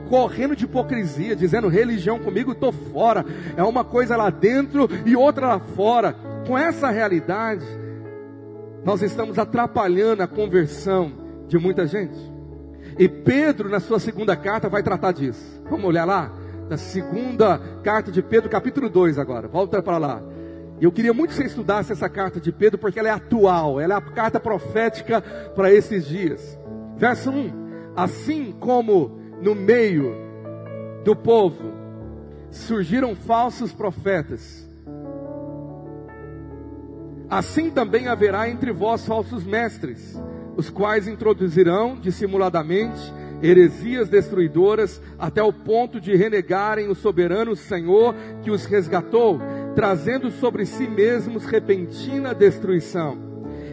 correndo 0.09 0.57
de 0.57 0.65
hipocrisia, 0.65 1.37
dizendo 1.37 1.69
religião 1.69 2.19
comigo, 2.19 2.53
estou 2.53 2.73
fora, 2.73 3.25
é 3.57 3.63
uma 3.63 3.85
coisa 3.85 4.17
lá 4.17 4.31
dentro 4.31 4.89
e 5.05 5.15
outra 5.15 5.47
lá 5.47 5.59
fora. 5.61 6.17
Com 6.47 6.57
essa 6.57 6.91
realidade, 6.91 7.67
nós 8.87 9.03
estamos 9.03 9.37
atrapalhando 9.37 10.23
a 10.23 10.29
conversão 10.29 11.11
de 11.49 11.59
muita 11.59 11.89
gente. 11.89 12.17
E 12.97 13.09
Pedro, 13.09 13.69
na 13.69 13.81
sua 13.81 13.99
segunda 13.99 14.37
carta, 14.37 14.69
vai 14.69 14.81
tratar 14.81 15.11
disso. 15.11 15.61
Vamos 15.69 15.87
olhar 15.87 16.05
lá? 16.05 16.33
Na 16.71 16.77
segunda 16.77 17.59
carta 17.83 18.13
de 18.13 18.23
Pedro, 18.23 18.49
capítulo 18.49 18.89
2 18.89 19.19
agora. 19.19 19.49
Volta 19.49 19.83
para 19.83 19.99
lá. 19.99 20.23
Eu 20.81 20.93
queria 20.93 21.13
muito 21.13 21.31
que 21.31 21.37
você 21.37 21.47
estudasse 21.47 21.91
essa 21.91 22.09
carta 22.09 22.39
de 22.39 22.53
Pedro, 22.53 22.79
porque 22.79 23.01
ela 23.01 23.09
é 23.09 23.11
atual, 23.11 23.81
ela 23.81 23.95
é 23.95 23.97
a 23.97 24.01
carta 24.01 24.39
profética 24.39 25.21
para 25.21 25.73
esses 25.73 26.07
dias. 26.07 26.57
Verso 26.97 27.31
1: 27.33 27.93
Assim 27.97 28.53
como 28.53 29.19
no 29.43 29.57
meio 29.57 30.15
do 31.03 31.17
povo 31.17 31.73
surgiram 32.53 33.17
falsos 33.17 33.73
profetas, 33.73 34.66
assim 37.29 37.71
também 37.71 38.09
haverá 38.09 38.49
entre 38.49 38.73
vós 38.73 39.05
falsos 39.07 39.45
mestres 39.45 40.17
os 40.57 40.71
quais 40.71 41.07
introduzirão 41.07 41.99
dissimuladamente 42.01 43.13
heresias 43.43 44.09
destruidoras 44.09 45.01
até 45.19 45.43
o 45.43 45.53
ponto 45.53 46.01
de 46.01 46.17
renegarem 46.17 46.89
o 46.89 46.95
soberano 46.95 47.55
Senhor 47.55 48.15
que 48.43 48.51
os 48.51 48.65
resgatou, 48.65 49.39
trazendo 49.75 50.31
sobre 50.31 50.65
si 50.65 50.89
mesmos 50.89 51.45
repentina 51.45 52.35
destruição. 52.35 53.19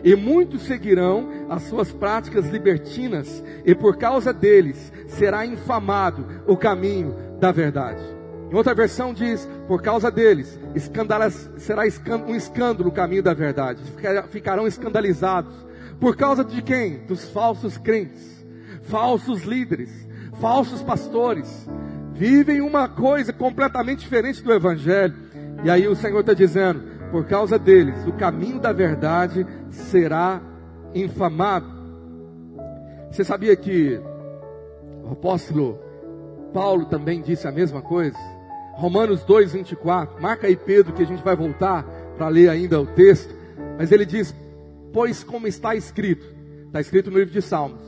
E 0.03 0.15
muitos 0.15 0.63
seguirão 0.63 1.29
as 1.49 1.63
suas 1.63 1.93
práticas 1.93 2.49
libertinas, 2.49 3.41
e 3.65 3.73
por 3.73 3.95
causa 3.95 4.33
deles 4.33 4.91
será 5.07 5.45
infamado 5.45 6.25
o 6.45 6.57
caminho 6.57 7.15
da 7.39 7.53
verdade. 7.53 8.03
Em 8.53 8.55
outra 8.55 8.75
versão 8.75 9.15
diz: 9.15 9.49
por 9.67 9.81
causa 9.81 10.11
deles 10.11 10.59
será 11.57 11.81
um 12.27 12.35
escândalo 12.35 12.89
o 12.89 12.91
caminho 12.91 13.23
da 13.23 13.33
verdade, 13.33 13.81
ficarão 14.29 14.67
escandalizados 14.67 15.65
por 15.99 16.15
causa 16.15 16.43
de 16.43 16.61
quem? 16.61 16.99
Dos 17.07 17.29
falsos 17.31 17.79
crentes, 17.79 18.45
falsos 18.83 19.41
líderes, 19.41 19.89
falsos 20.39 20.83
pastores. 20.83 21.67
Vivem 22.13 22.61
uma 22.61 22.87
coisa 22.87 23.33
completamente 23.33 24.01
diferente 24.01 24.43
do 24.43 24.53
Evangelho. 24.53 25.15
E 25.63 25.71
aí 25.71 25.87
o 25.87 25.95
Senhor 25.95 26.19
está 26.19 26.35
dizendo: 26.35 26.83
por 27.09 27.25
causa 27.25 27.57
deles, 27.57 28.05
o 28.05 28.13
caminho 28.13 28.59
da 28.59 28.71
verdade 28.71 29.47
será 29.71 30.39
infamado. 30.93 31.65
Você 33.09 33.23
sabia 33.23 33.55
que 33.55 33.99
o 35.03 35.13
apóstolo 35.13 35.79
Paulo 36.53 36.85
também 36.85 37.19
disse 37.19 37.47
a 37.47 37.51
mesma 37.51 37.81
coisa? 37.81 38.32
Romanos 38.73 39.23
2, 39.23 39.53
24. 39.53 40.21
Marca 40.21 40.47
aí, 40.47 40.55
Pedro, 40.55 40.93
que 40.93 41.03
a 41.03 41.05
gente 41.05 41.23
vai 41.23 41.35
voltar 41.35 41.83
para 42.17 42.27
ler 42.27 42.49
ainda 42.49 42.81
o 42.81 42.85
texto. 42.85 43.33
Mas 43.77 43.91
ele 43.91 44.05
diz: 44.05 44.35
Pois 44.91 45.23
como 45.23 45.47
está 45.47 45.75
escrito, 45.75 46.25
está 46.65 46.81
escrito 46.81 47.09
no 47.09 47.17
livro 47.17 47.33
de 47.33 47.41
Salmos, 47.41 47.81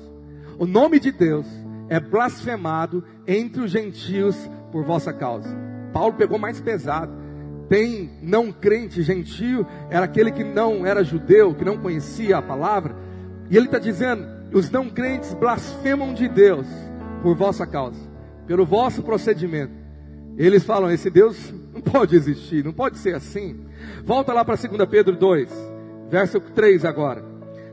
o 0.57 0.65
nome 0.65 0.99
de 0.99 1.11
Deus 1.11 1.45
é 1.89 1.99
blasfemado 1.99 3.03
entre 3.27 3.61
os 3.61 3.71
gentios 3.71 4.35
por 4.71 4.83
vossa 4.83 5.11
causa. 5.11 5.49
Paulo 5.91 6.13
pegou 6.13 6.37
mais 6.37 6.59
pesado. 6.59 7.25
Tem 7.67 8.11
não 8.21 8.51
crente, 8.51 9.01
gentio, 9.01 9.65
era 9.89 10.05
aquele 10.05 10.31
que 10.31 10.43
não 10.43 10.85
era 10.85 11.03
judeu, 11.03 11.55
que 11.55 11.65
não 11.65 11.79
conhecia 11.79 12.37
a 12.37 12.41
palavra. 12.41 12.95
E 13.49 13.57
ele 13.57 13.65
está 13.65 13.79
dizendo: 13.79 14.23
os 14.53 14.69
não 14.69 14.89
crentes 14.89 15.33
blasfemam 15.33 16.13
de 16.13 16.27
Deus 16.27 16.67
por 17.23 17.35
vossa 17.35 17.65
causa, 17.65 17.99
pelo 18.45 18.65
vosso 18.65 19.01
procedimento. 19.01 19.84
Eles 20.37 20.63
falam: 20.63 20.91
esse 20.91 21.09
Deus 21.09 21.53
não 21.73 21.81
pode 21.81 22.15
existir, 22.15 22.63
não 22.63 22.73
pode 22.73 22.97
ser 22.97 23.15
assim. 23.15 23.65
Volta 24.03 24.33
lá 24.33 24.43
para 24.43 24.55
2 24.55 24.89
Pedro 24.89 25.15
2. 25.15 25.49
Verso 26.09 26.39
3 26.39 26.85
agora. 26.85 27.23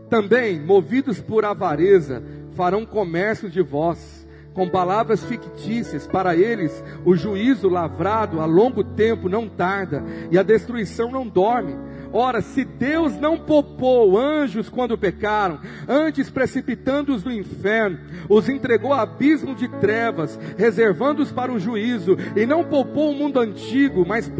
Também, 0.09 0.61
movidos 0.61 1.21
por 1.21 1.45
avareza, 1.45 2.23
farão 2.53 2.85
comércio 2.85 3.49
de 3.49 3.63
vós, 3.63 4.27
com 4.53 4.69
palavras 4.69 5.25
fictícias, 5.25 6.07
para 6.07 6.37
eles 6.37 6.85
o 7.05 7.17
juízo 7.17 7.69
lavrado 7.69 8.41
a 8.41 8.45
longo 8.45 8.85
tempo 8.85 9.29
não 9.29 9.49
tarda, 9.49 10.03
e 10.31 10.39
a 10.39 10.43
destruição 10.43 11.11
não 11.11 11.27
dorme 11.27 11.75
Ora, 12.13 12.43
se 12.43 12.63
Deus 12.63 13.17
não 13.19 13.39
poupou 13.39 14.19
anjos 14.19 14.69
quando 14.69 14.99
pecaram, 14.99 15.59
antes 15.89 16.29
precipitando-os 16.29 17.25
no 17.25 17.33
inferno, 17.33 17.99
os 18.29 18.49
entregou 18.51 18.93
a 18.93 19.01
abismo 19.01 19.55
de 19.55 19.67
trevas, 19.81 20.39
reservando-os 20.59 21.33
para 21.33 21.51
o 21.51 21.59
juízo, 21.59 22.17
e 22.37 22.45
não 22.45 22.65
poupou 22.65 23.13
o 23.13 23.15
mundo 23.15 23.41
antigo, 23.41 24.05
mas 24.07 24.31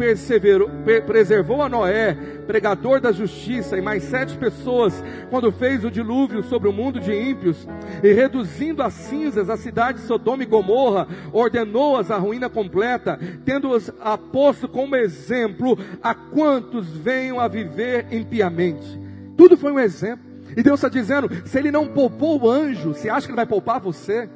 preservou 1.07 1.63
a 1.63 1.69
Noé, 1.69 2.15
pregador 2.47 3.01
da 3.01 3.11
justiça, 3.11 3.79
e 3.79 3.81
mais 3.81 4.03
sete 4.03 4.37
pessoas, 4.37 5.03
quando 5.31 5.51
fez 5.51 5.83
o 5.83 5.91
dilúvio 5.91 6.43
sobre 6.43 6.69
o 6.69 6.73
mundo 6.73 7.01
de 7.01 7.13
ímpios, 7.15 7.67
e 8.03 8.13
reduzindo 8.13 8.83
a 8.83 8.91
cinzas 8.91 9.49
a 9.49 9.57
cidade 9.57 9.99
de 9.99 10.07
Sodoma 10.07 10.43
e 10.43 10.47
Gomorra, 10.47 11.09
ordenou-as 11.33 12.11
à 12.11 12.19
ruína 12.19 12.51
completa, 12.51 13.19
tendo-as 13.47 13.91
aposto 13.99 14.69
como 14.69 14.95
exemplo 14.95 15.79
a 16.03 16.15
quantos 16.15 16.87
venham 16.89 17.41
a 17.41 17.49
viver 17.49 17.62
viver 17.65 18.07
impiamente. 18.11 19.01
Tudo 19.37 19.57
foi 19.57 19.73
um 19.73 19.81
exemplo. 19.81 20.25
E 20.57 20.63
Deus 20.63 20.79
está 20.79 20.89
dizendo: 20.89 21.31
se 21.47 21.59
Ele 21.59 21.71
não 21.71 21.87
poupou 21.87 22.41
o 22.41 22.51
anjo, 22.51 22.95
você 22.95 23.09
acha 23.09 23.27
que 23.27 23.33
Ele 23.33 23.37
vai 23.37 23.47
poupar 23.47 23.81
você? 23.81 24.29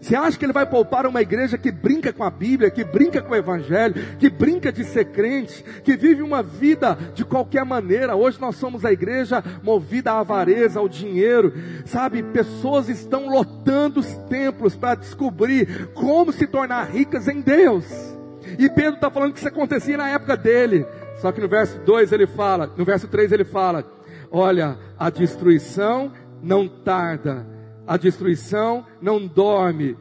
Você 0.00 0.14
acha 0.14 0.38
que 0.38 0.44
Ele 0.44 0.52
vai 0.52 0.66
poupar 0.66 1.06
uma 1.06 1.22
igreja 1.22 1.56
que 1.56 1.72
brinca 1.72 2.12
com 2.12 2.24
a 2.24 2.30
Bíblia, 2.30 2.70
que 2.70 2.84
brinca 2.84 3.22
com 3.22 3.32
o 3.32 3.36
Evangelho, 3.36 3.94
que 4.18 4.28
brinca 4.28 4.70
de 4.70 4.84
ser 4.84 5.06
crente, 5.06 5.64
que 5.82 5.96
vive 5.96 6.20
uma 6.20 6.42
vida 6.42 6.98
de 7.14 7.24
qualquer 7.24 7.64
maneira? 7.64 8.14
Hoje 8.14 8.38
nós 8.38 8.56
somos 8.56 8.84
a 8.84 8.92
igreja 8.92 9.42
movida 9.62 10.12
à 10.12 10.20
avareza, 10.20 10.78
ao 10.78 10.90
dinheiro, 10.90 11.54
sabe? 11.86 12.22
Pessoas 12.22 12.90
estão 12.90 13.30
lotando 13.30 14.00
os 14.00 14.14
templos 14.28 14.76
para 14.76 14.96
descobrir 14.96 15.88
como 15.94 16.32
se 16.32 16.46
tornar 16.46 16.84
ricas 16.84 17.26
em 17.26 17.40
Deus. 17.40 17.86
E 18.58 18.68
Pedro 18.68 18.96
está 18.96 19.10
falando 19.10 19.32
que 19.32 19.38
isso 19.38 19.48
acontecia 19.48 19.96
na 19.96 20.10
época 20.10 20.36
dele. 20.36 20.84
Só 21.24 21.32
que 21.32 21.40
no 21.40 21.48
verso 21.48 21.78
2 21.86 22.12
ele 22.12 22.26
fala, 22.26 22.70
no 22.76 22.84
verso 22.84 23.08
3 23.08 23.32
ele 23.32 23.44
fala: 23.44 23.82
Olha, 24.30 24.76
a 24.98 25.08
destruição 25.08 26.12
não 26.42 26.68
tarda, 26.68 27.46
a 27.86 27.96
destruição 27.96 28.84
não 29.00 29.26
dorme, 29.26 29.96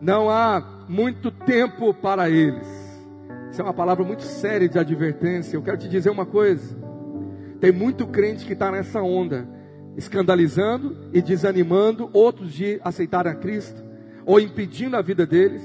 não 0.00 0.30
há 0.30 0.84
muito 0.88 1.32
tempo 1.32 1.92
para 1.92 2.30
eles. 2.30 2.68
Isso 3.50 3.60
é 3.60 3.64
uma 3.64 3.74
palavra 3.74 4.04
muito 4.04 4.22
séria 4.22 4.68
de 4.68 4.78
advertência. 4.78 5.56
Eu 5.56 5.62
quero 5.62 5.76
te 5.76 5.88
dizer 5.88 6.08
uma 6.08 6.24
coisa: 6.24 6.72
tem 7.58 7.72
muito 7.72 8.06
crente 8.06 8.46
que 8.46 8.52
está 8.52 8.70
nessa 8.70 9.02
onda, 9.02 9.48
escandalizando 9.96 10.96
e 11.12 11.20
desanimando 11.20 12.08
outros 12.12 12.52
de 12.52 12.80
aceitar 12.84 13.26
a 13.26 13.34
Cristo, 13.34 13.82
ou 14.24 14.38
impedindo 14.38 14.96
a 14.96 15.02
vida 15.02 15.26
deles. 15.26 15.64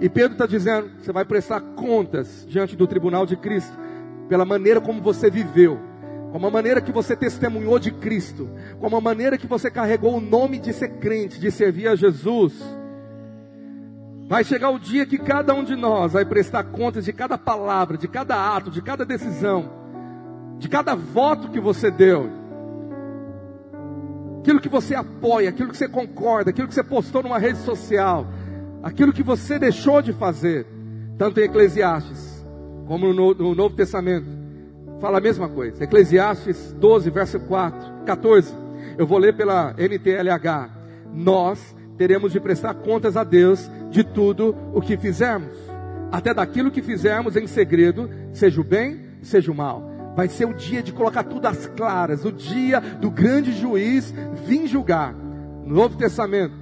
E 0.00 0.08
Pedro 0.08 0.34
está 0.34 0.46
dizendo: 0.46 0.92
você 1.00 1.10
vai 1.10 1.24
prestar 1.24 1.60
contas 1.74 2.46
diante 2.48 2.76
do 2.76 2.86
tribunal 2.86 3.26
de 3.26 3.36
Cristo 3.36 3.81
pela 4.32 4.46
maneira 4.46 4.80
como 4.80 5.02
você 5.02 5.30
viveu, 5.30 5.78
como 6.32 6.46
a 6.46 6.50
maneira 6.50 6.80
que 6.80 6.90
você 6.90 7.14
testemunhou 7.14 7.78
de 7.78 7.90
Cristo, 7.92 8.48
como 8.80 8.96
a 8.96 9.00
maneira 9.00 9.36
que 9.36 9.46
você 9.46 9.70
carregou 9.70 10.16
o 10.16 10.22
nome 10.22 10.58
de 10.58 10.72
ser 10.72 10.88
crente, 10.92 11.38
de 11.38 11.50
servir 11.50 11.86
a 11.86 11.94
Jesus. 11.94 12.54
Vai 14.26 14.42
chegar 14.42 14.70
o 14.70 14.78
dia 14.78 15.04
que 15.04 15.18
cada 15.18 15.52
um 15.52 15.62
de 15.62 15.76
nós 15.76 16.14
vai 16.14 16.24
prestar 16.24 16.64
contas 16.64 17.04
de 17.04 17.12
cada 17.12 17.36
palavra, 17.36 17.98
de 17.98 18.08
cada 18.08 18.56
ato, 18.56 18.70
de 18.70 18.80
cada 18.80 19.04
decisão, 19.04 19.68
de 20.58 20.66
cada 20.66 20.94
voto 20.94 21.50
que 21.50 21.60
você 21.60 21.90
deu. 21.90 22.30
Aquilo 24.40 24.62
que 24.62 24.68
você 24.70 24.94
apoia, 24.94 25.50
aquilo 25.50 25.68
que 25.68 25.76
você 25.76 25.90
concorda, 25.90 26.48
aquilo 26.48 26.68
que 26.68 26.74
você 26.74 26.82
postou 26.82 27.22
numa 27.22 27.38
rede 27.38 27.58
social, 27.58 28.26
aquilo 28.82 29.12
que 29.12 29.22
você 29.22 29.58
deixou 29.58 30.00
de 30.00 30.14
fazer, 30.14 30.66
tanto 31.18 31.38
em 31.38 31.42
Eclesiastes 31.42 32.31
como 32.86 33.12
no, 33.12 33.34
no 33.34 33.54
Novo 33.54 33.74
Testamento, 33.74 34.26
fala 35.00 35.18
a 35.18 35.20
mesma 35.20 35.48
coisa. 35.48 35.82
Eclesiastes 35.82 36.72
12, 36.78 37.10
verso 37.10 37.40
4, 37.40 38.04
14. 38.04 38.54
Eu 38.96 39.06
vou 39.06 39.18
ler 39.18 39.36
pela 39.36 39.74
NTLH. 39.76 40.70
Nós 41.12 41.74
teremos 41.96 42.32
de 42.32 42.40
prestar 42.40 42.74
contas 42.74 43.16
a 43.16 43.24
Deus 43.24 43.70
de 43.90 44.02
tudo 44.02 44.56
o 44.72 44.80
que 44.80 44.96
fizermos, 44.96 45.56
até 46.10 46.32
daquilo 46.32 46.70
que 46.70 46.82
fizermos 46.82 47.36
em 47.36 47.46
segredo, 47.46 48.08
seja 48.32 48.60
o 48.60 48.64
bem, 48.64 49.00
seja 49.22 49.52
o 49.52 49.54
mal. 49.54 49.90
Vai 50.16 50.28
ser 50.28 50.46
o 50.46 50.54
dia 50.54 50.82
de 50.82 50.92
colocar 50.92 51.22
tudo 51.22 51.46
às 51.46 51.66
claras, 51.66 52.24
o 52.24 52.32
dia 52.32 52.80
do 52.80 53.10
grande 53.10 53.52
juiz 53.52 54.12
vir 54.46 54.66
julgar. 54.66 55.14
No 55.64 55.74
Novo 55.74 55.96
Testamento, 55.96 56.54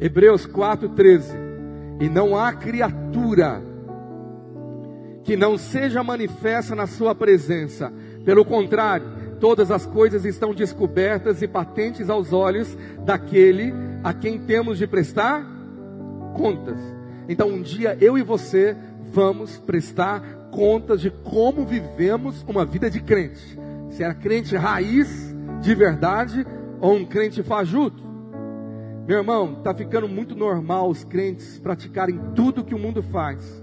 Hebreus 0.00 0.46
4,13. 0.46 1.24
E 2.00 2.08
não 2.08 2.36
há 2.36 2.52
criatura 2.52 3.62
que 5.24 5.36
não 5.36 5.56
seja 5.56 6.02
manifesta 6.02 6.74
na 6.74 6.86
sua 6.86 7.14
presença. 7.14 7.92
Pelo 8.24 8.44
contrário, 8.44 9.06
todas 9.40 9.70
as 9.70 9.86
coisas 9.86 10.24
estão 10.24 10.54
descobertas 10.54 11.42
e 11.42 11.48
patentes 11.48 12.08
aos 12.08 12.32
olhos 12.32 12.76
daquele 13.04 13.72
a 14.02 14.12
quem 14.12 14.38
temos 14.38 14.78
de 14.78 14.86
prestar 14.86 15.44
contas. 16.34 16.78
Então, 17.28 17.48
um 17.48 17.62
dia 17.62 17.96
eu 18.00 18.18
e 18.18 18.22
você 18.22 18.76
vamos 19.12 19.58
prestar 19.58 20.20
contas 20.50 21.00
de 21.00 21.10
como 21.10 21.64
vivemos 21.64 22.44
uma 22.48 22.64
vida 22.64 22.90
de 22.90 23.00
crente. 23.00 23.58
Se 23.90 24.02
era 24.02 24.14
crente 24.14 24.56
raiz, 24.56 25.34
de 25.60 25.74
verdade, 25.74 26.46
ou 26.80 26.94
um 26.94 27.04
crente 27.04 27.42
fajuto. 27.42 28.02
Meu 29.06 29.18
irmão, 29.18 29.54
está 29.58 29.74
ficando 29.74 30.08
muito 30.08 30.34
normal 30.34 30.88
os 30.88 31.04
crentes 31.04 31.58
praticarem 31.58 32.20
tudo 32.34 32.64
que 32.64 32.74
o 32.74 32.78
mundo 32.78 33.02
faz. 33.02 33.61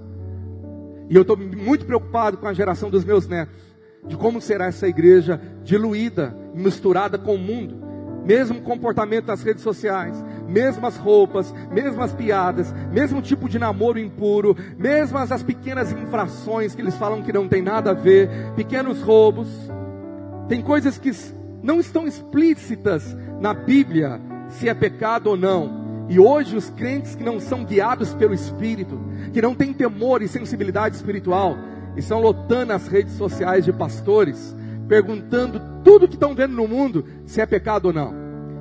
E 1.10 1.16
eu 1.16 1.24
estou 1.24 1.36
muito 1.36 1.86
preocupado 1.86 2.38
com 2.38 2.48
a 2.48 2.54
geração 2.54 2.90
dos 2.90 3.04
meus 3.04 3.28
netos, 3.28 3.62
de 4.06 4.16
como 4.16 4.40
será 4.40 4.68
essa 4.68 4.88
igreja 4.88 5.42
diluída, 5.64 6.36
misturada 6.54 7.18
com 7.18 7.36
o 7.36 7.40
mundo. 7.40 7.90
Mesmo 8.24 8.62
comportamento 8.62 9.26
nas 9.26 9.42
redes 9.42 9.64
sociais, 9.64 10.24
mesmas 10.48 10.98
roupas, 10.98 11.52
mesmas 11.72 12.14
piadas, 12.14 12.72
mesmo 12.92 13.24
tipo 13.24 13.50
de 13.50 13.58
namoro 13.58 13.98
impuro, 13.98 14.56
mesmas 14.78 15.32
as 15.32 15.42
pequenas 15.42 15.92
infrações 15.92 16.76
que 16.76 16.82
eles 16.82 16.96
falam 16.96 17.24
que 17.24 17.34
não 17.34 17.48
tem 17.48 17.62
nada 17.62 17.90
a 17.90 17.96
ver, 17.96 18.30
pequenos 18.56 19.02
roubos. 19.02 19.48
Tem 20.48 20.62
coisas 20.62 21.00
que 21.00 21.12
não 21.64 21.80
estão 21.80 22.08
explícitas 22.08 23.18
na 23.42 23.54
Bíblia, 23.54 24.22
se 24.50 24.70
é 24.70 24.74
pecado 24.76 25.28
ou 25.28 25.38
não. 25.38 25.79
E 26.10 26.20
hoje 26.20 26.58
os 26.58 26.72
crentes 26.72 27.14
que 27.14 27.24
não 27.24 27.40
são 27.40 27.64
guiados 27.64 28.16
pelo 28.16 28.34
Espírito, 28.34 29.00
que 29.32 29.42
não 29.42 29.54
têm 29.54 29.72
temor 29.72 30.24
e 30.24 30.28
sensibilidade 30.28 30.96
espiritual, 30.96 31.56
estão 31.96 32.20
lotando 32.20 32.74
as 32.74 32.88
redes 32.88 33.14
sociais 33.14 33.64
de 33.64 33.72
pastores, 33.72 34.56
perguntando 34.88 35.62
tudo 35.84 36.08
que 36.08 36.16
estão 36.16 36.34
vendo 36.34 36.56
no 36.56 36.68
mundo 36.68 37.06
se 37.28 37.40
é 37.40 37.46
pecado 37.46 37.86
ou 37.86 37.94
não. 37.94 38.12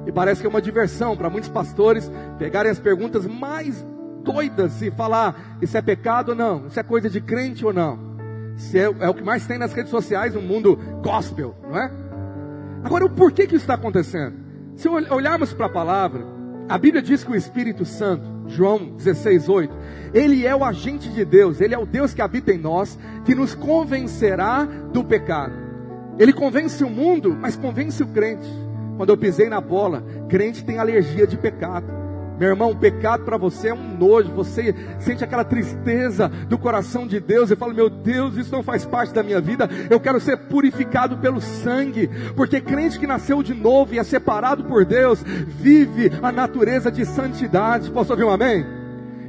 E 0.07 0.12
parece 0.12 0.42
que 0.42 0.46
é 0.46 0.51
uma 0.51 0.61
diversão 0.61 1.16
para 1.16 1.30
muitos 1.30 1.49
pastores 1.49 2.11
pegarem 2.38 2.70
as 2.70 2.78
perguntas 2.78 3.26
mais 3.26 3.82
doidas 4.22 4.82
e 4.82 4.90
falar: 4.90 5.57
isso 5.62 5.76
é 5.76 5.80
pecado 5.80 6.30
ou 6.30 6.34
não? 6.34 6.66
Isso 6.66 6.78
é 6.78 6.82
coisa 6.82 7.09
de 7.09 7.20
crente 7.20 7.64
ou 7.64 7.72
não? 7.72 7.99
Isso 8.57 8.76
é, 8.76 8.82
é 8.82 9.09
o 9.09 9.14
que 9.14 9.22
mais 9.22 9.46
tem 9.46 9.57
nas 9.57 9.72
redes 9.72 9.90
sociais 9.90 10.34
no 10.34 10.42
mundo 10.42 10.76
gospel, 11.03 11.55
não 11.62 11.78
é? 11.78 11.90
Agora, 12.84 13.07
o 13.07 13.11
porquê 13.11 13.46
que 13.46 13.55
isso 13.55 13.64
está 13.64 13.74
acontecendo? 13.74 14.36
Se 14.76 14.88
olharmos 14.88 15.53
para 15.53 15.66
a 15.66 15.70
palavra, 15.70 16.38
a 16.68 16.76
Bíblia 16.76 17.02
diz 17.02 17.24
que 17.24 17.30
o 17.30 17.36
Espírito 17.36 17.84
Santo, 17.84 18.24
João 18.46 18.92
16, 18.96 19.48
8, 19.48 19.74
ele 20.12 20.46
é 20.46 20.54
o 20.54 20.64
agente 20.64 21.08
de 21.08 21.24
Deus, 21.24 21.60
ele 21.60 21.74
é 21.74 21.78
o 21.78 21.86
Deus 21.86 22.12
que 22.12 22.20
habita 22.20 22.52
em 22.52 22.58
nós, 22.58 22.98
que 23.24 23.34
nos 23.34 23.54
convencerá 23.54 24.64
do 24.92 25.02
pecado. 25.02 25.54
Ele 26.18 26.32
convence 26.32 26.82
o 26.84 26.90
mundo, 26.90 27.36
mas 27.40 27.56
convence 27.56 28.02
o 28.02 28.06
crente. 28.08 28.48
Quando 28.96 29.10
eu 29.10 29.16
pisei 29.16 29.48
na 29.48 29.60
bola, 29.60 30.04
crente 30.28 30.64
tem 30.64 30.78
alergia 30.78 31.26
de 31.26 31.36
pecado. 31.38 31.97
Meu 32.39 32.51
irmão, 32.51 32.70
o 32.70 32.76
pecado 32.76 33.24
para 33.24 33.36
você 33.36 33.68
é 33.68 33.74
um 33.74 33.97
nojo, 33.99 34.30
você 34.30 34.72
sente 35.01 35.24
aquela 35.24 35.43
tristeza 35.43 36.28
do 36.49 36.57
coração 36.57 37.05
de 37.05 37.18
Deus 37.18 37.51
e 37.51 37.57
fala: 37.57 37.74
Meu 37.74 37.91
Deus, 37.91 38.36
isso 38.36 38.53
não 38.53 38.62
faz 38.62 38.86
parte 38.86 39.12
da 39.12 39.24
minha 39.24 39.41
vida, 39.41 39.68
eu 39.91 39.99
quero 39.99 40.20
ser 40.20 40.36
purificado 40.36 41.16
pelo 41.18 41.41
sangue, 41.41 42.09
porque 42.36 42.61
crente 42.61 42.99
que 42.99 43.09
nasceu 43.09 43.43
de 43.43 43.55
novo 43.55 43.93
e 43.93 43.99
é 43.99 44.05
separado 44.05 44.64
por 44.64 44.84
Deus, 44.84 45.20
vive 45.22 46.12
a 46.22 46.30
natureza 46.30 46.93
de 46.93 47.05
santidade. 47.05 47.91
Posso 47.91 48.12
ouvir 48.12 48.24
um 48.24 48.30
amém? 48.30 48.64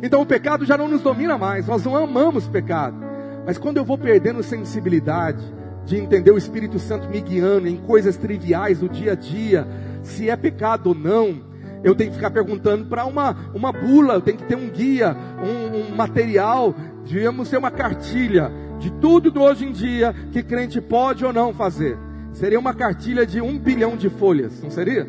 Então 0.03 0.21
o 0.21 0.25
pecado 0.25 0.63
já 0.63 0.77
não 0.77 0.87
nos 0.87 1.01
domina 1.01 1.35
mais, 1.35 1.65
nós 1.65 1.83
não 1.83 1.95
amamos 1.95 2.47
pecado, 2.47 2.95
mas 3.43 3.57
quando 3.57 3.77
eu 3.77 3.85
vou 3.85 3.97
perdendo 3.97 4.43
sensibilidade, 4.43 5.43
de 5.83 5.97
entender 5.97 6.29
o 6.29 6.37
Espírito 6.37 6.77
Santo 6.77 7.09
me 7.09 7.19
guiando 7.19 7.67
em 7.67 7.75
coisas 7.75 8.15
triviais 8.15 8.79
do 8.79 8.87
dia 8.87 9.13
a 9.13 9.15
dia, 9.15 9.67
se 10.03 10.29
é 10.29 10.35
pecado 10.35 10.89
ou 10.89 10.95
não, 10.95 11.48
eu 11.83 11.95
tenho 11.95 12.09
que 12.09 12.17
ficar 12.17 12.31
perguntando 12.31 12.85
para 12.85 13.05
uma, 13.05 13.35
uma 13.53 13.71
bula, 13.71 14.15
eu 14.15 14.21
tenho 14.21 14.37
que 14.37 14.45
ter 14.45 14.55
um 14.55 14.69
guia, 14.69 15.15
um, 15.41 15.93
um 15.93 15.95
material, 15.95 16.75
devíamos 17.05 17.49
ter 17.49 17.57
uma 17.57 17.71
cartilha 17.71 18.51
de 18.79 18.91
tudo 18.91 19.31
do 19.31 19.41
hoje 19.41 19.65
em 19.65 19.71
dia 19.71 20.13
que 20.31 20.43
crente 20.43 20.81
pode 20.81 21.25
ou 21.25 21.33
não 21.33 21.53
fazer. 21.53 21.97
Seria 22.33 22.59
uma 22.59 22.73
cartilha 22.73 23.25
de 23.25 23.41
um 23.41 23.57
bilhão 23.57 23.95
de 23.95 24.09
folhas, 24.09 24.61
não 24.61 24.69
seria? 24.69 25.07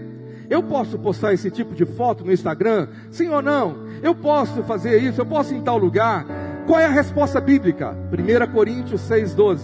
Eu 0.48 0.62
posso 0.62 0.98
postar 0.98 1.32
esse 1.32 1.50
tipo 1.50 1.74
de 1.74 1.84
foto 1.84 2.24
no 2.24 2.32
Instagram? 2.32 2.88
Sim 3.10 3.28
ou 3.28 3.40
não? 3.40 3.86
Eu 4.02 4.14
posso 4.14 4.62
fazer 4.64 5.00
isso? 5.00 5.20
Eu 5.20 5.26
posso 5.26 5.54
ir 5.54 5.58
em 5.58 5.62
tal 5.62 5.78
lugar? 5.78 6.26
Qual 6.66 6.80
é 6.80 6.86
a 6.86 6.90
resposta 6.90 7.40
bíblica? 7.40 7.96
1 8.12 8.52
Coríntios 8.52 9.00
6,12. 9.02 9.60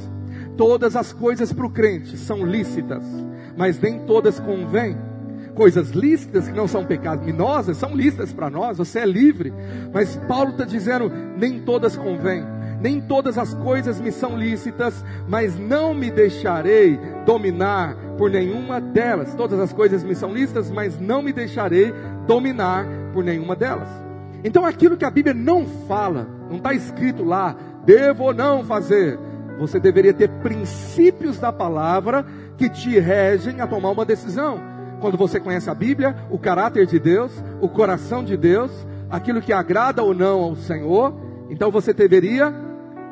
Todas 0.57 0.95
as 0.95 1.13
coisas 1.13 1.53
para 1.53 1.67
o 1.67 1.71
crente 1.71 2.17
são 2.17 2.47
lícitas, 2.47 3.05
mas 3.57 3.81
nem 3.81 3.99
todas 4.07 4.39
convêm 4.39 4.97
coisas 5.57 5.91
lícitas 5.91 6.47
que 6.47 6.55
não 6.55 6.69
são 6.69 6.85
pecaminosas, 6.85 7.79
são 7.79 7.97
lícitas 7.97 8.33
para 8.33 8.51
nós, 8.51 8.79
você 8.79 9.01
é 9.01 9.07
livre. 9.07 9.53
Mas 9.93 10.17
Paulo 10.29 10.51
está 10.51 10.65
dizendo: 10.65 11.11
nem 11.37 11.59
todas 11.59 11.97
convêm, 11.97 12.45
nem 12.81 13.01
todas 13.01 13.39
as 13.39 13.55
coisas 13.55 14.01
me 14.01 14.13
são 14.13 14.39
lícitas, 14.39 15.03
mas 15.27 15.59
não 15.59 15.95
me 15.95 16.11
deixarei 16.11 17.01
dominar 17.25 17.97
por 18.17 18.31
nenhuma 18.31 18.81
delas. 18.81 19.35
Todas 19.35 19.59
as 19.59 19.73
coisas 19.73 20.05
me 20.05 20.15
são 20.15 20.33
lícitas, 20.33 20.71
mas 20.71 21.01
não 21.01 21.23
me 21.23 21.33
deixarei 21.33 21.93
dominar 22.27 22.87
por 23.13 23.25
nenhuma 23.25 23.57
delas. 23.57 23.89
Então 24.45 24.65
aquilo 24.65 24.97
que 24.97 25.05
a 25.05 25.11
Bíblia 25.11 25.35
não 25.35 25.67
fala, 25.89 26.29
não 26.49 26.59
está 26.59 26.75
escrito 26.75 27.25
lá, 27.25 27.57
devo 27.85 28.25
ou 28.25 28.35
não 28.35 28.63
fazer. 28.63 29.19
Você 29.59 29.81
deveria 29.81 30.13
ter 30.13 30.29
princípios 30.29 31.39
da 31.39 31.51
palavra 31.51 32.27
que 32.59 32.69
te 32.69 32.99
regem 32.99 33.63
a 33.63 33.67
tomar 33.67 33.91
uma 33.91 34.05
decisão 34.05 34.76
quando 35.07 35.17
você 35.17 35.39
conhece 35.39 35.71
a 35.71 35.75
Bíblia, 35.75 36.17
o 36.29 36.37
caráter 36.37 36.85
de 36.85 36.99
Deus, 36.99 37.31
o 37.61 37.69
coração 37.69 38.25
de 38.25 38.37
Deus, 38.37 38.73
aquilo 39.09 39.41
que 39.41 39.53
agrada 39.53 40.03
ou 40.03 40.13
não 40.13 40.41
ao 40.41 40.57
Senhor, 40.57 41.15
então 41.49 41.71
você 41.71 41.93
deveria 41.93 42.53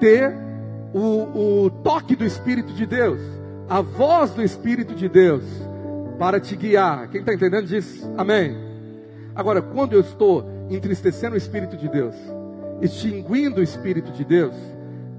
ter 0.00 0.34
o, 0.92 1.64
o 1.64 1.70
toque 1.84 2.16
do 2.16 2.24
Espírito 2.24 2.72
de 2.72 2.84
Deus, 2.84 3.20
a 3.68 3.80
voz 3.80 4.32
do 4.32 4.42
Espírito 4.42 4.92
de 4.92 5.08
Deus 5.08 5.44
para 6.18 6.40
te 6.40 6.56
guiar. 6.56 7.08
Quem 7.10 7.20
está 7.20 7.32
entendendo 7.32 7.66
diz 7.66 8.04
amém. 8.18 8.56
Agora, 9.32 9.62
quando 9.62 9.92
eu 9.92 10.00
estou 10.00 10.44
entristecendo 10.68 11.34
o 11.34 11.38
Espírito 11.38 11.76
de 11.76 11.88
Deus, 11.88 12.16
extinguindo 12.82 13.60
o 13.60 13.62
Espírito 13.62 14.10
de 14.10 14.24
Deus, 14.24 14.56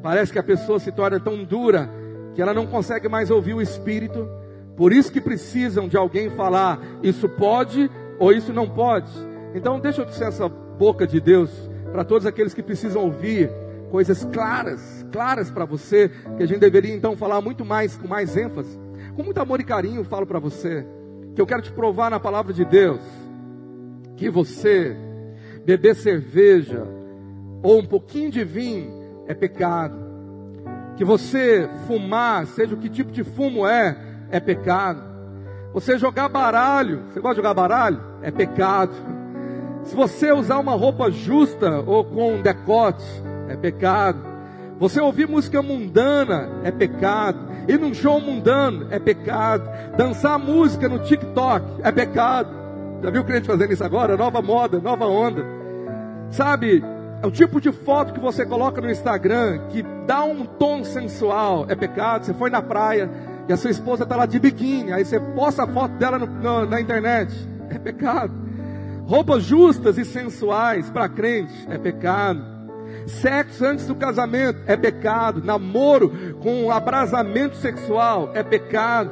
parece 0.03 0.33
que 0.33 0.39
a 0.39 0.43
pessoa 0.43 0.77
se 0.77 0.91
torna 0.91 1.21
tão 1.21 1.41
dura 1.41 1.89
que 2.33 2.41
ela 2.41 2.53
não 2.53 2.67
consegue 2.67 3.07
mais 3.07 3.31
ouvir 3.31 3.53
o 3.53 3.61
Espírito 3.61 4.27
por 4.75 4.91
isso 4.91 5.11
que 5.11 5.21
precisam 5.21 5.87
de 5.87 5.97
alguém 5.97 6.29
falar, 6.29 6.79
isso 7.01 7.29
pode 7.29 7.89
ou 8.19 8.31
isso 8.31 8.51
não 8.51 8.69
pode. 8.69 9.11
Então 9.53 9.79
deixa 9.79 10.01
eu 10.01 10.09
ser 10.09 10.25
essa 10.25 10.49
boca 10.49 11.07
de 11.07 11.19
Deus 11.19 11.49
para 11.91 12.03
todos 12.03 12.25
aqueles 12.25 12.53
que 12.53 12.61
precisam 12.61 13.03
ouvir 13.03 13.49
coisas 13.89 14.25
claras, 14.25 15.05
claras 15.11 15.49
para 15.49 15.63
você, 15.63 16.09
que 16.35 16.43
a 16.43 16.45
gente 16.45 16.59
deveria 16.59 16.93
então 16.93 17.15
falar 17.15 17.39
muito 17.41 17.63
mais, 17.63 17.95
com 17.95 18.07
mais 18.07 18.35
ênfase. 18.35 18.77
Com 19.15 19.23
muito 19.23 19.37
amor 19.39 19.61
e 19.61 19.63
carinho 19.63 20.03
falo 20.03 20.25
para 20.25 20.39
você, 20.39 20.85
que 21.33 21.41
eu 21.41 21.45
quero 21.45 21.61
te 21.61 21.71
provar 21.71 22.11
na 22.11 22.19
palavra 22.19 22.51
de 22.51 22.65
Deus, 22.65 22.99
que 24.17 24.29
você 24.29 24.97
beber 25.65 25.95
cerveja 25.95 26.85
ou 27.63 27.79
um 27.79 27.85
pouquinho 27.85 28.29
de 28.29 28.43
vinho 28.43 29.23
é 29.27 29.33
pecado. 29.33 30.03
Que 30.97 31.03
você 31.03 31.69
fumar, 31.87 32.45
seja 32.47 32.75
o 32.75 32.77
que 32.77 32.89
tipo 32.89 33.11
de 33.11 33.23
fumo 33.23 33.65
é, 33.67 33.97
é 34.35 34.39
pecado. 34.41 35.01
Você 35.73 35.97
jogar 35.97 36.27
baralho, 36.27 37.03
você 37.07 37.21
gosta 37.21 37.35
de 37.35 37.37
jogar 37.37 37.53
baralho? 37.53 38.01
É 38.21 38.31
pecado. 38.31 38.91
Se 39.83 39.95
você 39.95 40.31
usar 40.31 40.59
uma 40.59 40.73
roupa 40.73 41.09
justa 41.09 41.81
ou 41.85 42.03
com 42.03 42.41
decote, 42.41 43.05
é 43.47 43.55
pecado. 43.55 44.19
Você 44.77 44.99
ouvir 44.99 45.25
música 45.25 45.61
mundana 45.61 46.49
é 46.63 46.71
pecado. 46.71 47.39
Ir 47.67 47.79
num 47.79 47.93
show 47.93 48.19
mundano 48.19 48.87
é 48.91 48.99
pecado. 48.99 49.69
Dançar 49.95 50.37
música 50.37 50.89
no 50.89 50.99
TikTok 50.99 51.65
é 51.81 51.91
pecado. 51.91 52.49
Já 53.01 53.09
viu 53.09 53.21
o 53.21 53.25
crente 53.25 53.47
fazendo 53.47 53.71
isso 53.71 53.83
agora? 53.85 54.17
Nova 54.17 54.41
moda, 54.41 54.79
nova 54.79 55.05
onda. 55.05 55.45
Sabe, 56.29 56.83
é 57.21 57.27
o 57.27 57.31
tipo 57.31 57.61
de 57.61 57.71
foto 57.71 58.13
que 58.13 58.19
você 58.19 58.45
coloca 58.45 58.81
no 58.81 58.91
Instagram 58.91 59.67
que 59.69 59.81
dá 60.05 60.23
um 60.23 60.45
tom 60.45 60.83
sensual, 60.83 61.65
é 61.69 61.75
pecado. 61.75 62.25
Você 62.25 62.33
foi 62.33 62.49
na 62.49 62.61
praia, 62.61 63.09
e 63.47 63.53
a 63.53 63.57
sua 63.57 63.71
esposa 63.71 64.03
está 64.03 64.15
lá 64.15 64.25
de 64.25 64.39
biquíni, 64.39 64.91
aí 64.91 65.05
você 65.05 65.19
posta 65.19 65.63
a 65.63 65.67
foto 65.67 65.93
dela 65.95 66.17
no, 66.17 66.25
no, 66.25 66.65
na 66.65 66.81
internet, 66.81 67.31
é 67.69 67.77
pecado. 67.77 68.33
Roupas 69.05 69.43
justas 69.43 69.97
e 69.97 70.05
sensuais 70.05 70.89
para 70.89 71.07
crente, 71.07 71.53
é 71.69 71.77
pecado. 71.77 72.55
Sexo 73.05 73.63
antes 73.63 73.85
do 73.85 73.95
casamento, 73.95 74.59
é 74.65 74.75
pecado. 74.75 75.43
Namoro 75.43 76.37
com 76.41 76.71
abrasamento 76.71 77.55
sexual, 77.57 78.31
é 78.33 78.41
pecado. 78.41 79.11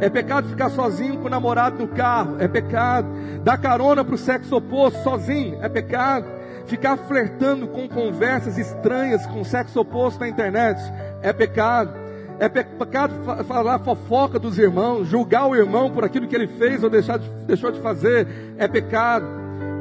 É 0.00 0.08
pecado 0.10 0.48
ficar 0.48 0.68
sozinho 0.70 1.18
com 1.18 1.26
o 1.26 1.30
namorado 1.30 1.78
no 1.78 1.88
carro. 1.88 2.36
É 2.38 2.46
pecado. 2.46 3.08
Dar 3.42 3.56
carona 3.58 4.04
para 4.04 4.14
o 4.14 4.18
sexo 4.18 4.56
oposto 4.56 5.02
sozinho. 5.02 5.58
É 5.62 5.68
pecado. 5.68 6.26
Ficar 6.66 6.96
flertando 6.96 7.66
com 7.68 7.88
conversas 7.88 8.58
estranhas 8.58 9.26
com 9.26 9.40
o 9.40 9.44
sexo 9.44 9.80
oposto 9.80 10.20
na 10.20 10.28
internet. 10.28 10.80
É 11.22 11.32
pecado. 11.32 12.05
É 12.38 12.48
pecado 12.48 13.14
falar 13.44 13.78
fofoca 13.78 14.38
dos 14.38 14.58
irmãos, 14.58 15.06
julgar 15.06 15.46
o 15.46 15.56
irmão 15.56 15.90
por 15.90 16.04
aquilo 16.04 16.26
que 16.26 16.34
ele 16.34 16.46
fez 16.46 16.84
ou 16.84 16.90
deixar 16.90 17.18
de, 17.18 17.28
deixou 17.46 17.70
de 17.70 17.80
fazer. 17.80 18.26
É 18.58 18.68
pecado. 18.68 19.24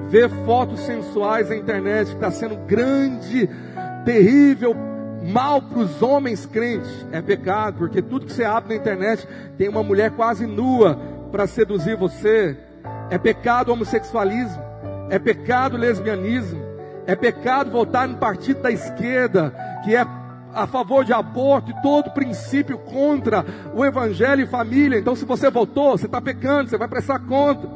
Ver 0.10 0.30
fotos 0.46 0.82
sensuais 0.82 1.50
na 1.50 1.56
internet 1.56 2.10
que 2.10 2.14
está 2.14 2.30
sendo 2.30 2.56
grande, 2.68 3.50
terrível 4.06 4.76
mal 5.26 5.62
para 5.62 5.80
os 5.80 6.02
homens 6.02 6.46
crentes 6.46 7.06
é 7.12 7.22
pecado, 7.22 7.78
porque 7.80 8.02
tudo 8.02 8.28
que 8.28 8.34
você 8.34 8.44
abre 8.44 8.76
na 8.76 8.82
internet 8.82 9.28
tem 9.58 9.68
uma 9.68 9.82
mulher 9.82 10.12
quase 10.12 10.46
nua 10.46 11.00
para 11.32 11.48
seduzir 11.48 11.98
você. 11.98 12.56
É 13.10 13.18
pecado 13.18 13.72
homossexualismo, 13.72 14.62
é 15.10 15.18
pecado 15.18 15.78
lesbianismo, 15.78 16.62
é 17.08 17.16
pecado 17.16 17.72
votar 17.72 18.08
no 18.08 18.18
partido 18.18 18.62
da 18.62 18.72
esquerda, 18.72 19.54
que 19.84 19.96
é 19.96 20.06
a 20.56 20.66
favor 20.66 21.04
de 21.04 21.12
aborto 21.12 21.72
e 21.72 21.82
todo 21.82 22.12
princípio 22.12 22.78
contra 22.78 23.46
o 23.74 23.84
evangelho 23.84 24.42
e 24.42 24.48
família. 24.48 24.98
Então, 24.98 25.16
se 25.16 25.26
você 25.26 25.52
votou, 25.52 25.98
você 25.98 26.06
está 26.06 26.22
pecando, 26.22 26.70
você 26.70 26.78
vai 26.78 26.88
prestar 26.88 27.20
conta. 27.20 27.70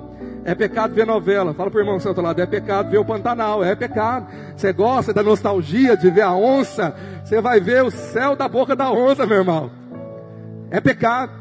É 0.45 0.55
pecado 0.55 0.95
ver 0.95 1.05
novela. 1.05 1.53
Fala 1.53 1.69
para 1.69 1.77
o 1.77 1.81
irmão 1.81 1.99
seu 1.99 2.09
outro 2.09 2.23
lado, 2.23 2.41
é 2.41 2.45
pecado 2.45 2.89
ver 2.89 2.97
o 2.97 3.05
Pantanal, 3.05 3.63
é 3.63 3.75
pecado. 3.75 4.27
Você 4.55 4.71
gosta 4.71 5.13
da 5.13 5.21
nostalgia 5.21 5.97
de 5.97 6.09
ver 6.09 6.21
a 6.21 6.33
onça, 6.33 6.95
você 7.23 7.41
vai 7.41 7.59
ver 7.59 7.83
o 7.83 7.91
céu 7.91 8.35
da 8.35 8.47
boca 8.47 8.75
da 8.75 8.89
onça, 8.89 9.25
meu 9.25 9.39
irmão. 9.39 9.69
É 10.71 10.79
pecado. 10.79 11.33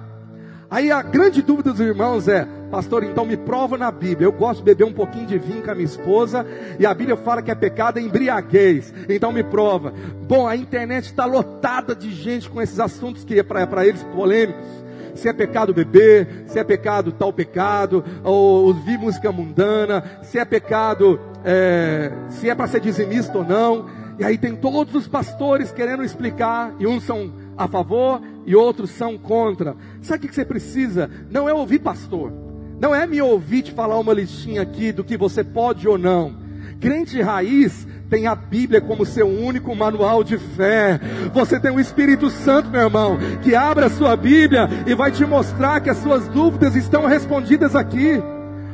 Aí 0.71 0.91
a 0.91 1.01
grande 1.01 1.41
dúvida 1.41 1.71
dos 1.71 1.81
irmãos 1.81 2.29
é, 2.29 2.47
pastor, 2.71 3.05
então 3.05 3.25
me 3.25 3.37
prova 3.37 3.77
na 3.77 3.91
Bíblia. 3.91 4.27
Eu 4.27 4.33
gosto 4.33 4.59
de 4.59 4.65
beber 4.65 4.85
um 4.85 4.93
pouquinho 4.93 5.27
de 5.27 5.39
vinho 5.39 5.63
com 5.63 5.71
a 5.71 5.75
minha 5.75 5.87
esposa, 5.87 6.47
e 6.79 6.87
a 6.87 6.95
Bíblia 6.95 7.17
fala 7.17 7.43
que 7.43 7.51
é 7.51 7.55
pecado 7.55 7.99
é 7.99 8.03
embriaguez. 8.03 8.93
Então 9.09 9.33
me 9.33 9.43
prova. 9.43 9.93
Bom, 10.27 10.47
a 10.47 10.57
internet 10.57 11.05
está 11.05 11.25
lotada 11.25 11.95
de 11.95 12.11
gente 12.13 12.49
com 12.49 12.61
esses 12.61 12.79
assuntos 12.79 13.25
que 13.25 13.39
é 13.39 13.43
para 13.43 13.87
eles 13.87 14.03
polêmicos 14.15 14.89
se 15.19 15.29
é 15.29 15.33
pecado 15.33 15.75
beber, 15.75 16.45
se 16.47 16.59
é 16.59 16.65
pecado 16.65 17.11
tal 17.11 17.33
pecado, 17.33 18.05
ou 18.23 18.67
ouvir 18.67 18.97
música 18.97 19.33
mundana, 19.33 20.05
se 20.23 20.39
é 20.39 20.45
pecado, 20.45 21.19
é, 21.45 22.13
se 22.29 22.49
é 22.49 22.55
para 22.55 22.69
ser 22.69 22.81
dizimista 22.81 23.37
ou 23.37 23.45
não. 23.45 23.87
E 24.19 24.25
aí 24.25 24.39
tem 24.39 24.55
todos 24.55 24.95
os 24.95 25.07
pastores 25.09 25.73
querendo 25.73 26.05
explicar, 26.05 26.73
e 26.79 26.87
uns 26.87 27.03
são 27.05 27.33
a 27.57 27.67
favor 27.67 28.23
e 28.47 28.55
outros 28.55 28.91
são 28.91 29.19
contra. 29.19 29.77
Sabe 30.01 30.25
o 30.25 30.29
que 30.29 30.35
você 30.35 30.45
precisa? 30.45 31.11
Não 31.31 31.49
é 31.49 31.53
ouvir 31.53 31.81
pastor, 31.81 32.33
não 32.81 32.95
é 32.95 33.07
me 33.07 33.21
ouvir 33.21 33.63
te 33.63 33.73
falar 33.73 33.99
uma 33.99 34.13
listinha 34.13 34.63
aqui 34.63 34.93
do 34.93 35.05
que 35.05 35.17
você 35.17 35.43
pode 35.43 35.89
ou 35.89 35.99
não. 35.99 36.35
Crente 36.81 37.21
raiz 37.21 37.87
tem 38.09 38.27
a 38.27 38.35
Bíblia 38.35 38.81
como 38.81 39.05
seu 39.05 39.27
único 39.27 39.75
manual 39.75 40.25
de 40.25 40.39
fé. 40.39 41.01
Você 41.35 41.61
tem 41.61 41.71
o 41.71 41.81
Espírito 41.81 42.31
Santo, 42.31 42.71
meu 42.71 42.83
irmão, 42.83 43.19
que 43.43 43.55
abre 43.55 43.85
a 43.85 43.91
sua 43.91 44.17
Bíblia 44.17 44.69
e 44.87 44.95
vai 44.95 45.11
te 45.11 45.25
mostrar 45.27 45.81
que 45.81 45.91
as 45.91 45.99
suas 45.99 46.29
dúvidas 46.29 46.75
estão 46.75 47.07
respondidas 47.07 47.75
aqui. 47.75 48.23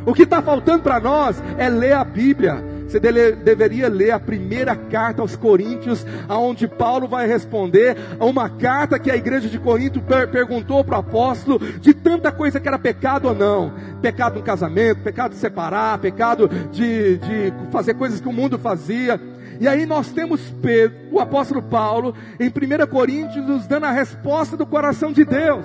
O 0.07 0.13
que 0.13 0.23
está 0.23 0.43
faltando 0.43 0.83
para 0.83 1.01
nós 1.01 1.43
é 1.57 1.69
ler 1.69 1.95
a 1.95 2.05
Bíblia. 2.05 2.74
Você 2.87 3.01
dele, 3.01 3.33
deveria 3.33 3.89
ler 3.89 4.11
a 4.11 4.21
primeira 4.21 4.77
carta 4.77 5.23
aos 5.23 5.35
Coríntios, 5.35 6.07
aonde 6.29 6.69
Paulo 6.69 7.09
vai 7.09 7.27
responder 7.27 7.97
a 8.19 8.25
uma 8.25 8.49
carta 8.49 8.99
que 8.99 9.11
a 9.11 9.17
igreja 9.17 9.49
de 9.49 9.59
Corinto 9.59 10.01
per 10.01 10.29
perguntou 10.29 10.85
para 10.85 10.97
o 10.97 11.01
apóstolo 11.01 11.59
de 11.59 11.95
tanta 11.95 12.31
coisa 12.31 12.61
que 12.61 12.69
era 12.69 12.79
pecado 12.79 13.29
ou 13.29 13.35
não. 13.35 13.73
Pecado 14.01 14.37
no 14.37 14.43
casamento, 14.43 15.03
pecado 15.03 15.33
de 15.33 15.39
separar, 15.39 15.99
pecado 15.99 16.49
de, 16.71 17.19
de 17.19 17.53
fazer 17.71 17.95
coisas 17.95 18.21
que 18.21 18.29
o 18.29 18.33
mundo 18.33 18.59
fazia. 18.59 19.21
E 19.61 19.69
aí 19.69 19.87
nós 19.87 20.13
temos 20.13 20.41
Pedro, 20.61 20.97
o 21.13 21.21
apóstolo 21.21 21.63
Paulo, 21.63 22.15
em 22.39 22.49
1 22.49 22.87
Coríntios, 22.87 23.47
nos 23.47 23.67
dando 23.67 23.87
a 23.87 23.93
resposta 23.93 24.57
do 24.57 24.67
coração 24.67 25.13
de 25.13 25.25
Deus. 25.25 25.65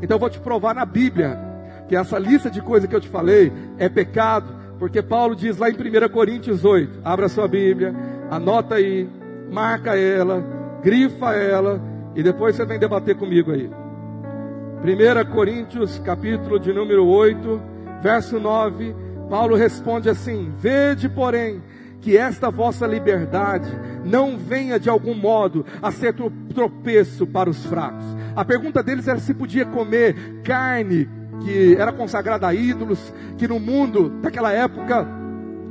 Então 0.00 0.16
eu 0.16 0.20
vou 0.20 0.30
te 0.30 0.38
provar 0.38 0.74
na 0.74 0.84
Bíblia 0.84 1.38
que 1.88 1.96
essa 1.96 2.18
lista 2.18 2.50
de 2.50 2.60
coisas 2.60 2.88
que 2.88 2.94
eu 2.94 3.00
te 3.00 3.08
falei 3.08 3.52
é 3.78 3.88
pecado, 3.88 4.63
porque 4.78 5.02
Paulo 5.02 5.34
diz 5.34 5.58
lá 5.58 5.68
em 5.70 5.74
1 5.74 6.08
Coríntios 6.10 6.64
8, 6.64 7.00
abra 7.04 7.28
sua 7.28 7.46
Bíblia, 7.46 7.94
anota 8.30 8.76
aí, 8.76 9.08
marca 9.50 9.96
ela, 9.96 10.44
grifa 10.82 11.32
ela, 11.32 11.80
e 12.14 12.22
depois 12.22 12.56
você 12.56 12.64
vem 12.64 12.78
debater 12.78 13.16
comigo 13.16 13.52
aí. 13.52 13.70
1 14.84 15.32
Coríntios, 15.32 15.98
capítulo 16.00 16.58
de 16.58 16.72
número 16.72 17.06
8, 17.06 17.62
verso 18.02 18.38
9, 18.38 18.94
Paulo 19.30 19.56
responde 19.56 20.10
assim: 20.10 20.52
Vede, 20.60 21.08
porém, 21.08 21.62
que 22.00 22.18
esta 22.18 22.50
vossa 22.50 22.86
liberdade 22.86 23.70
não 24.04 24.36
venha 24.36 24.78
de 24.78 24.90
algum 24.90 25.14
modo 25.14 25.64
a 25.80 25.90
ser 25.90 26.14
tropeço 26.54 27.26
para 27.26 27.48
os 27.48 27.64
fracos. 27.64 28.04
A 28.36 28.44
pergunta 28.44 28.82
deles 28.82 29.08
era 29.08 29.18
se 29.18 29.32
podia 29.32 29.64
comer 29.64 30.42
carne 30.42 31.08
que 31.42 31.74
era 31.76 31.92
consagrada 31.92 32.46
a 32.46 32.54
ídolos, 32.54 33.12
que 33.36 33.48
no 33.48 33.58
mundo 33.58 34.08
daquela 34.20 34.52
época 34.52 35.06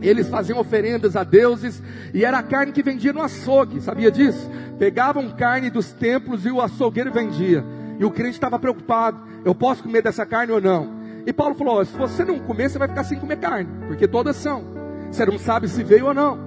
eles 0.02 0.28
faziam 0.28 0.60
oferendas 0.60 1.16
a 1.16 1.24
deuses 1.24 1.82
e 2.14 2.26
era 2.26 2.40
a 2.40 2.44
carne 2.44 2.74
que 2.74 2.84
vendia 2.84 3.14
no 3.14 3.22
açougue, 3.22 3.80
sabia 3.82 4.12
disso? 4.12 4.50
Pegavam 4.78 5.30
carne 5.30 5.70
dos 5.70 5.94
templos 5.94 6.46
e 6.46 6.52
o 6.52 6.62
açougueiro 6.62 7.12
vendia. 7.12 7.64
E 8.00 8.04
o 8.06 8.12
crente 8.12 8.34
estava 8.34 8.60
preocupado: 8.60 9.22
eu 9.46 9.56
posso 9.56 9.84
comer 9.84 10.02
dessa 10.02 10.26
carne 10.26 10.52
ou 10.52 10.62
não? 10.62 11.04
E 11.26 11.32
Paulo 11.32 11.56
falou: 11.56 11.84
se 11.86 11.96
você 11.96 12.26
não 12.26 12.40
comer, 12.40 12.70
você 12.70 12.78
vai 12.78 12.88
ficar 12.88 13.04
sem 13.04 13.20
comer 13.20 13.38
carne, 13.38 13.70
porque 13.88 14.08
todas 14.08 14.36
são. 14.36 14.66
Você 15.10 15.26
não 15.26 15.38
sabe 15.38 15.68
se 15.68 15.84
veio 15.84 16.08
ou 16.08 16.14
não. 16.14 16.38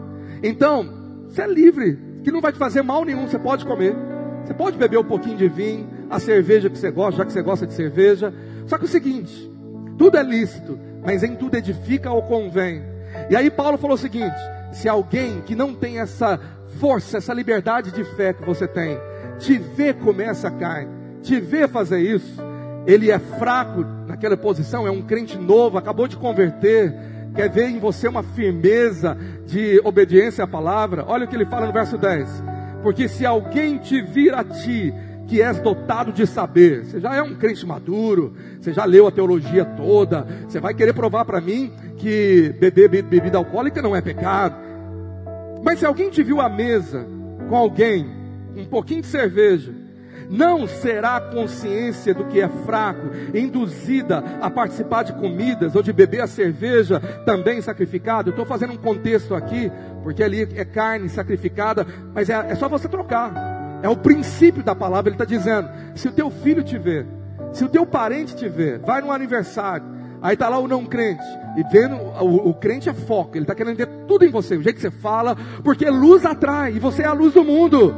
Então, 0.43 1.25
você 1.29 1.43
é 1.43 1.47
livre, 1.47 1.99
que 2.23 2.31
não 2.31 2.41
vai 2.41 2.53
te 2.53 2.59
fazer 2.59 2.83
mal 2.83 3.05
nenhum, 3.05 3.27
você 3.27 3.39
pode 3.39 3.65
comer. 3.65 3.97
Você 4.45 4.55
pode 4.55 4.77
beber 4.77 4.99
um 4.99 5.05
pouquinho 5.05 5.37
de 5.37 5.49
vinho, 5.49 5.89
a 6.11 6.21
cerveja 6.21 6.71
que 6.71 6.79
você 6.79 6.91
gosta, 6.91 7.19
já 7.19 7.25
que 7.25 7.33
você 7.33 7.43
gosta 7.43 7.67
de 7.67 7.75
cerveja. 7.75 8.33
Só 8.67 8.79
que 8.79 8.85
o 8.85 8.89
seguinte, 8.89 9.51
tudo 9.97 10.19
é 10.19 10.23
lícito, 10.23 10.79
mas 11.05 11.23
em 11.23 11.35
tudo 11.35 11.57
edifica 11.57 12.11
ou 12.11 12.23
convém. 12.23 12.83
E 13.31 13.37
aí 13.37 13.51
Paulo 13.51 13.79
falou 13.79 13.95
o 13.95 13.99
seguinte: 13.99 14.37
se 14.73 14.89
alguém 14.89 15.41
que 15.43 15.55
não 15.55 15.75
tem 15.75 16.01
essa 16.01 16.39
força, 16.79 17.19
essa 17.19 17.33
liberdade 17.33 17.91
de 17.91 18.05
fé 18.05 18.33
que 18.33 18.45
você 18.45 18.67
tem, 18.67 18.99
te 19.39 19.59
vê 19.59 19.95
comer 19.95 20.29
essa 20.29 20.51
carne, 20.51 20.91
te 21.23 21.41
vê 21.41 21.67
fazer 21.67 22.01
isso, 22.01 22.43
ele 22.87 23.11
é 23.11 23.19
fraco 23.19 23.85
naquela 24.07 24.37
posição, 24.37 24.87
é 24.87 24.91
um 24.91 25.03
crente 25.03 25.39
novo, 25.39 25.79
acabou 25.79 26.07
de 26.07 26.17
converter, 26.17 26.95
quer 27.35 27.49
ver 27.49 27.69
em 27.69 27.79
você 27.79 28.07
uma 28.09 28.23
firmeza 28.23 29.17
de 29.47 29.81
obediência 29.85 30.45
à 30.45 30.47
palavra. 30.47 31.05
Olha 31.07 31.25
o 31.25 31.29
que 31.29 31.35
ele 31.35 31.47
fala 31.47 31.67
no 31.67 31.73
verso 31.73 31.97
10: 31.97 32.29
Porque 32.83 33.09
se 33.09 33.25
alguém 33.25 33.79
te 33.79 34.03
vir 34.03 34.35
a 34.35 34.45
ti 34.45 34.93
que 35.27 35.43
és 35.43 35.61
dotado 35.61 36.13
de 36.13 36.27
saber. 36.27 36.85
Você 36.85 37.01
já 37.01 37.15
é 37.15 37.23
um 37.23 37.35
crente 37.35 37.67
maduro, 37.67 38.35
você 38.61 38.73
já 38.73 38.85
leu 38.85 39.07
a 39.07 39.11
teologia 39.11 39.65
toda, 39.65 40.27
você 40.47 40.61
vai 40.61 40.75
querer 40.75 40.93
provar 40.93 41.25
para 41.25 41.41
mim 41.41 41.73
que 41.97 42.55
beber 42.61 42.89
bebida 42.89 43.39
alcoólica 43.39 43.83
não 43.83 43.95
é 43.95 44.01
pecado. 44.01 44.57
Mas 45.63 45.81
se 45.81 45.87
alguém 45.87 46.11
te 46.11 46.23
viu 46.23 46.41
à 46.41 46.49
mesa 46.49 47.07
com 47.49 47.57
alguém, 47.57 48.07
um 48.57 48.65
pouquinho 48.65 49.03
de 49.03 49.09
cerveja, 49.09 49.73
não 50.29 50.67
será 50.67 51.17
a 51.17 51.21
consciência 51.21 52.13
do 52.13 52.25
que 52.25 52.41
é 52.41 52.49
fraco, 52.65 53.09
induzida 53.35 54.19
a 54.41 54.51
participar 54.51 55.05
de 55.05 55.13
comidas 55.13 55.75
ou 55.75 55.83
de 55.83 55.93
beber 55.93 56.21
a 56.21 56.27
cerveja 56.27 57.01
também 57.25 57.61
sacrificada. 57.61 58.29
Eu 58.29 58.33
estou 58.33 58.47
fazendo 58.47 58.73
um 58.73 58.77
contexto 58.77 59.35
aqui, 59.35 59.71
porque 60.03 60.23
ali 60.23 60.43
é 60.43 60.65
carne 60.65 61.09
sacrificada, 61.09 61.87
mas 62.13 62.29
é, 62.29 62.35
é 62.35 62.55
só 62.55 62.69
você 62.69 62.89
trocar. 62.89 63.56
É 63.83 63.89
o 63.89 63.97
princípio 63.97 64.63
da 64.63 64.75
palavra, 64.75 65.11
ele 65.11 65.15
está 65.15 65.25
dizendo: 65.25 65.69
se 65.95 66.09
o 66.09 66.13
teu 66.13 66.31
filho 66.31 66.63
te 66.63 66.79
vê, 66.79 67.07
se 67.53 67.65
o 67.65 67.69
teu 67.69 67.87
parente 67.87 68.35
te 68.35 68.49
vê, 68.49 68.79
vai 68.79 69.01
no 69.01 69.13
aniversário, 69.13 69.87
aí 70.23 70.35
está 70.35 70.49
lá 70.49 70.59
o 70.59 70.69
não 70.69 70.85
crente, 70.85 71.25
e 71.57 71.63
vendo, 71.71 71.97
o, 71.97 72.51
o 72.51 72.55
crente 72.55 72.89
é 72.89 72.95
foco, 72.95 73.37
ele 73.37 73.45
está 73.45 73.55
querendo 73.55 73.77
ver 73.77 73.89
tudo 74.07 74.25
em 74.25 74.31
você, 74.31 74.57
o 74.57 74.63
jeito 74.63 74.77
que 74.77 74.83
você 74.83 74.91
fala, 74.91 75.37
porque 75.63 75.89
luz 75.89 76.25
atrai, 76.25 76.73
e 76.73 76.79
você 76.79 77.03
é 77.03 77.07
a 77.07 77.13
luz 77.13 77.35
do 77.35 77.45
mundo. 77.45 77.95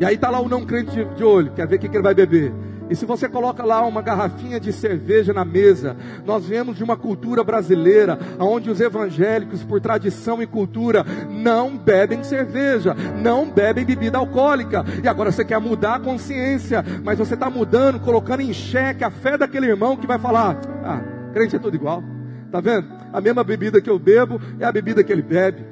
E 0.00 0.04
aí 0.04 0.14
está 0.14 0.30
lá 0.30 0.40
o 0.40 0.48
não 0.48 0.64
crente 0.64 0.92
de, 0.92 1.04
de 1.04 1.24
olho, 1.24 1.52
quer 1.52 1.66
ver 1.66 1.76
o 1.76 1.78
que, 1.80 1.88
que 1.88 1.96
ele 1.96 2.04
vai 2.04 2.14
beber. 2.14 2.52
E 2.90 2.96
se 2.96 3.04
você 3.04 3.28
coloca 3.28 3.64
lá 3.64 3.84
uma 3.84 4.00
garrafinha 4.00 4.58
de 4.58 4.72
cerveja 4.72 5.32
na 5.32 5.44
mesa, 5.44 5.96
nós 6.24 6.46
vemos 6.46 6.76
de 6.76 6.84
uma 6.84 6.96
cultura 6.96 7.44
brasileira, 7.44 8.18
onde 8.38 8.70
os 8.70 8.80
evangélicos, 8.80 9.62
por 9.62 9.80
tradição 9.80 10.42
e 10.42 10.46
cultura, 10.46 11.04
não 11.28 11.76
bebem 11.76 12.24
cerveja, 12.24 12.94
não 13.20 13.50
bebem 13.50 13.84
bebida 13.84 14.18
alcoólica. 14.18 14.84
E 15.02 15.08
agora 15.08 15.30
você 15.30 15.44
quer 15.44 15.60
mudar 15.60 15.96
a 15.96 16.00
consciência, 16.00 16.84
mas 17.04 17.18
você 17.18 17.34
está 17.34 17.50
mudando, 17.50 18.00
colocando 18.00 18.40
em 18.40 18.52
xeque 18.52 19.04
a 19.04 19.10
fé 19.10 19.36
daquele 19.36 19.66
irmão 19.66 19.96
que 19.96 20.06
vai 20.06 20.18
falar: 20.18 20.58
ah, 20.82 21.00
crente 21.32 21.56
é 21.56 21.58
tudo 21.58 21.74
igual. 21.74 22.02
Tá 22.50 22.60
vendo? 22.60 22.88
A 23.12 23.20
mesma 23.20 23.44
bebida 23.44 23.80
que 23.80 23.90
eu 23.90 23.98
bebo 23.98 24.40
é 24.58 24.64
a 24.64 24.72
bebida 24.72 25.04
que 25.04 25.12
ele 25.12 25.22
bebe. 25.22 25.64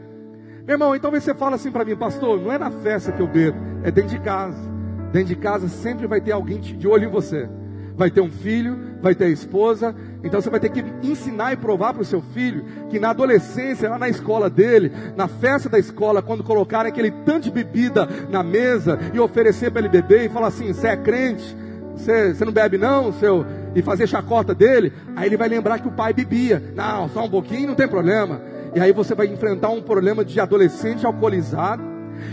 Meu 0.66 0.74
irmão, 0.74 0.94
então 0.94 1.10
você 1.10 1.32
fala 1.32 1.56
assim 1.56 1.70
para 1.70 1.84
mim, 1.84 1.96
pastor, 1.96 2.40
não 2.40 2.52
é 2.52 2.58
na 2.58 2.70
festa 2.70 3.12
que 3.12 3.20
eu 3.20 3.26
bebo, 3.26 3.56
é 3.82 3.90
dentro 3.90 4.10
de 4.10 4.18
casa. 4.20 4.75
Dentro 5.16 5.34
de 5.34 5.36
casa 5.36 5.66
sempre 5.66 6.06
vai 6.06 6.20
ter 6.20 6.32
alguém 6.32 6.60
de 6.60 6.86
olho 6.86 7.04
em 7.04 7.10
você. 7.10 7.48
vai 7.96 8.10
ter 8.10 8.20
um 8.20 8.30
filho, 8.30 8.76
vai 9.00 9.14
ter 9.14 9.24
a 9.24 9.28
esposa. 9.30 9.94
Então 10.22 10.38
você 10.38 10.50
vai 10.50 10.60
ter 10.60 10.68
que 10.68 10.84
ensinar 11.02 11.54
e 11.54 11.56
provar 11.56 11.94
para 11.94 12.02
o 12.02 12.04
seu 12.04 12.20
filho 12.20 12.62
que 12.90 13.00
na 13.00 13.08
adolescência, 13.08 13.88
lá 13.88 13.98
na 13.98 14.10
escola 14.10 14.50
dele, 14.50 14.92
na 15.16 15.26
festa 15.26 15.70
da 15.70 15.78
escola, 15.78 16.20
quando 16.20 16.44
colocarem 16.44 16.92
aquele 16.92 17.10
tanto 17.24 17.44
de 17.44 17.50
bebida 17.50 18.06
na 18.28 18.42
mesa 18.42 18.98
e 19.14 19.18
oferecer 19.18 19.70
para 19.70 19.80
ele 19.80 19.88
beber 19.88 20.26
e 20.26 20.28
falar 20.28 20.48
assim: 20.48 20.70
você 20.70 20.88
é 20.88 20.96
crente, 20.98 21.56
você, 21.94 22.34
você 22.34 22.44
não 22.44 22.52
bebe 22.52 22.76
não, 22.76 23.10
seu, 23.14 23.46
e 23.74 23.80
fazer 23.80 24.06
chacota 24.06 24.54
dele, 24.54 24.92
aí 25.16 25.30
ele 25.30 25.38
vai 25.38 25.48
lembrar 25.48 25.78
que 25.78 25.88
o 25.88 25.92
pai 25.92 26.12
bebia. 26.12 26.62
Não, 26.74 27.08
só 27.08 27.24
um 27.24 27.30
pouquinho, 27.30 27.68
não 27.68 27.74
tem 27.74 27.88
problema. 27.88 28.42
E 28.74 28.80
aí 28.80 28.92
você 28.92 29.14
vai 29.14 29.28
enfrentar 29.28 29.70
um 29.70 29.80
problema 29.80 30.22
de 30.22 30.38
adolescente 30.38 31.06
alcoolizado 31.06 31.82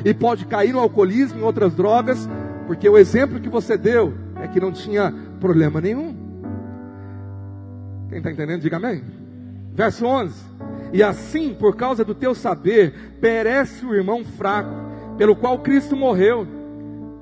e 0.03 0.13
pode 0.13 0.45
cair 0.45 0.73
no 0.73 0.79
alcoolismo 0.79 1.39
e 1.39 1.43
outras 1.43 1.73
drogas, 1.73 2.27
porque 2.66 2.88
o 2.88 2.97
exemplo 2.97 3.39
que 3.39 3.49
você 3.49 3.78
deu 3.78 4.14
é 4.41 4.47
que 4.47 4.59
não 4.59 4.72
tinha 4.72 5.14
problema 5.39 5.82
nenhum. 5.82 6.16
Quem 8.09 8.20
está 8.20 8.32
entendendo, 8.32 8.61
diga 8.61 8.78
amém. 8.78 9.03
Verso 9.74 10.05
11: 10.05 10.34
E 10.91 11.01
assim, 11.01 11.53
por 11.53 11.76
causa 11.76 12.05
do 12.05 12.14
teu 12.14 12.36
saber, 12.36 13.18
perece 13.20 13.86
o 13.86 13.93
irmão 13.93 14.24
fraco, 14.24 14.74
pelo 15.18 15.36
qual 15.36 15.59
Cristo 15.59 15.95
morreu. 15.95 16.47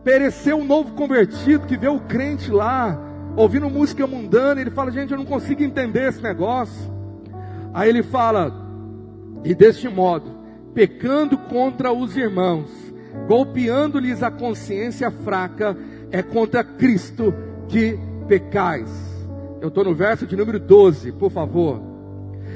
Pereceu 0.03 0.59
o 0.59 0.65
novo 0.65 0.93
convertido 0.93 1.67
que 1.67 1.77
vê 1.77 1.87
o 1.87 1.99
crente 1.99 2.51
lá, 2.51 2.99
ouvindo 3.35 3.69
música 3.69 4.05
mundana, 4.05 4.59
ele 4.59 4.71
fala: 4.71 4.91
Gente, 4.91 5.11
eu 5.11 5.17
não 5.17 5.25
consigo 5.25 5.63
entender 5.63 6.09
esse 6.09 6.21
negócio. 6.21 6.91
Aí 7.73 7.87
ele 7.87 8.03
fala: 8.03 8.53
E 9.43 9.55
deste 9.55 9.87
modo, 9.87 10.29
pecando 10.73 11.37
contra 11.37 11.91
os 11.93 12.17
irmãos, 12.17 12.69
golpeando-lhes 13.27 14.21
a 14.23 14.31
consciência 14.31 15.09
fraca, 15.11 15.77
é 16.11 16.21
contra 16.21 16.63
Cristo 16.63 17.33
que 17.67 17.97
pecais. 18.27 18.89
Eu 19.61 19.67
estou 19.67 19.83
no 19.83 19.93
verso 19.93 20.25
de 20.25 20.35
número 20.35 20.59
12, 20.59 21.11
por 21.13 21.31
favor. 21.31 21.81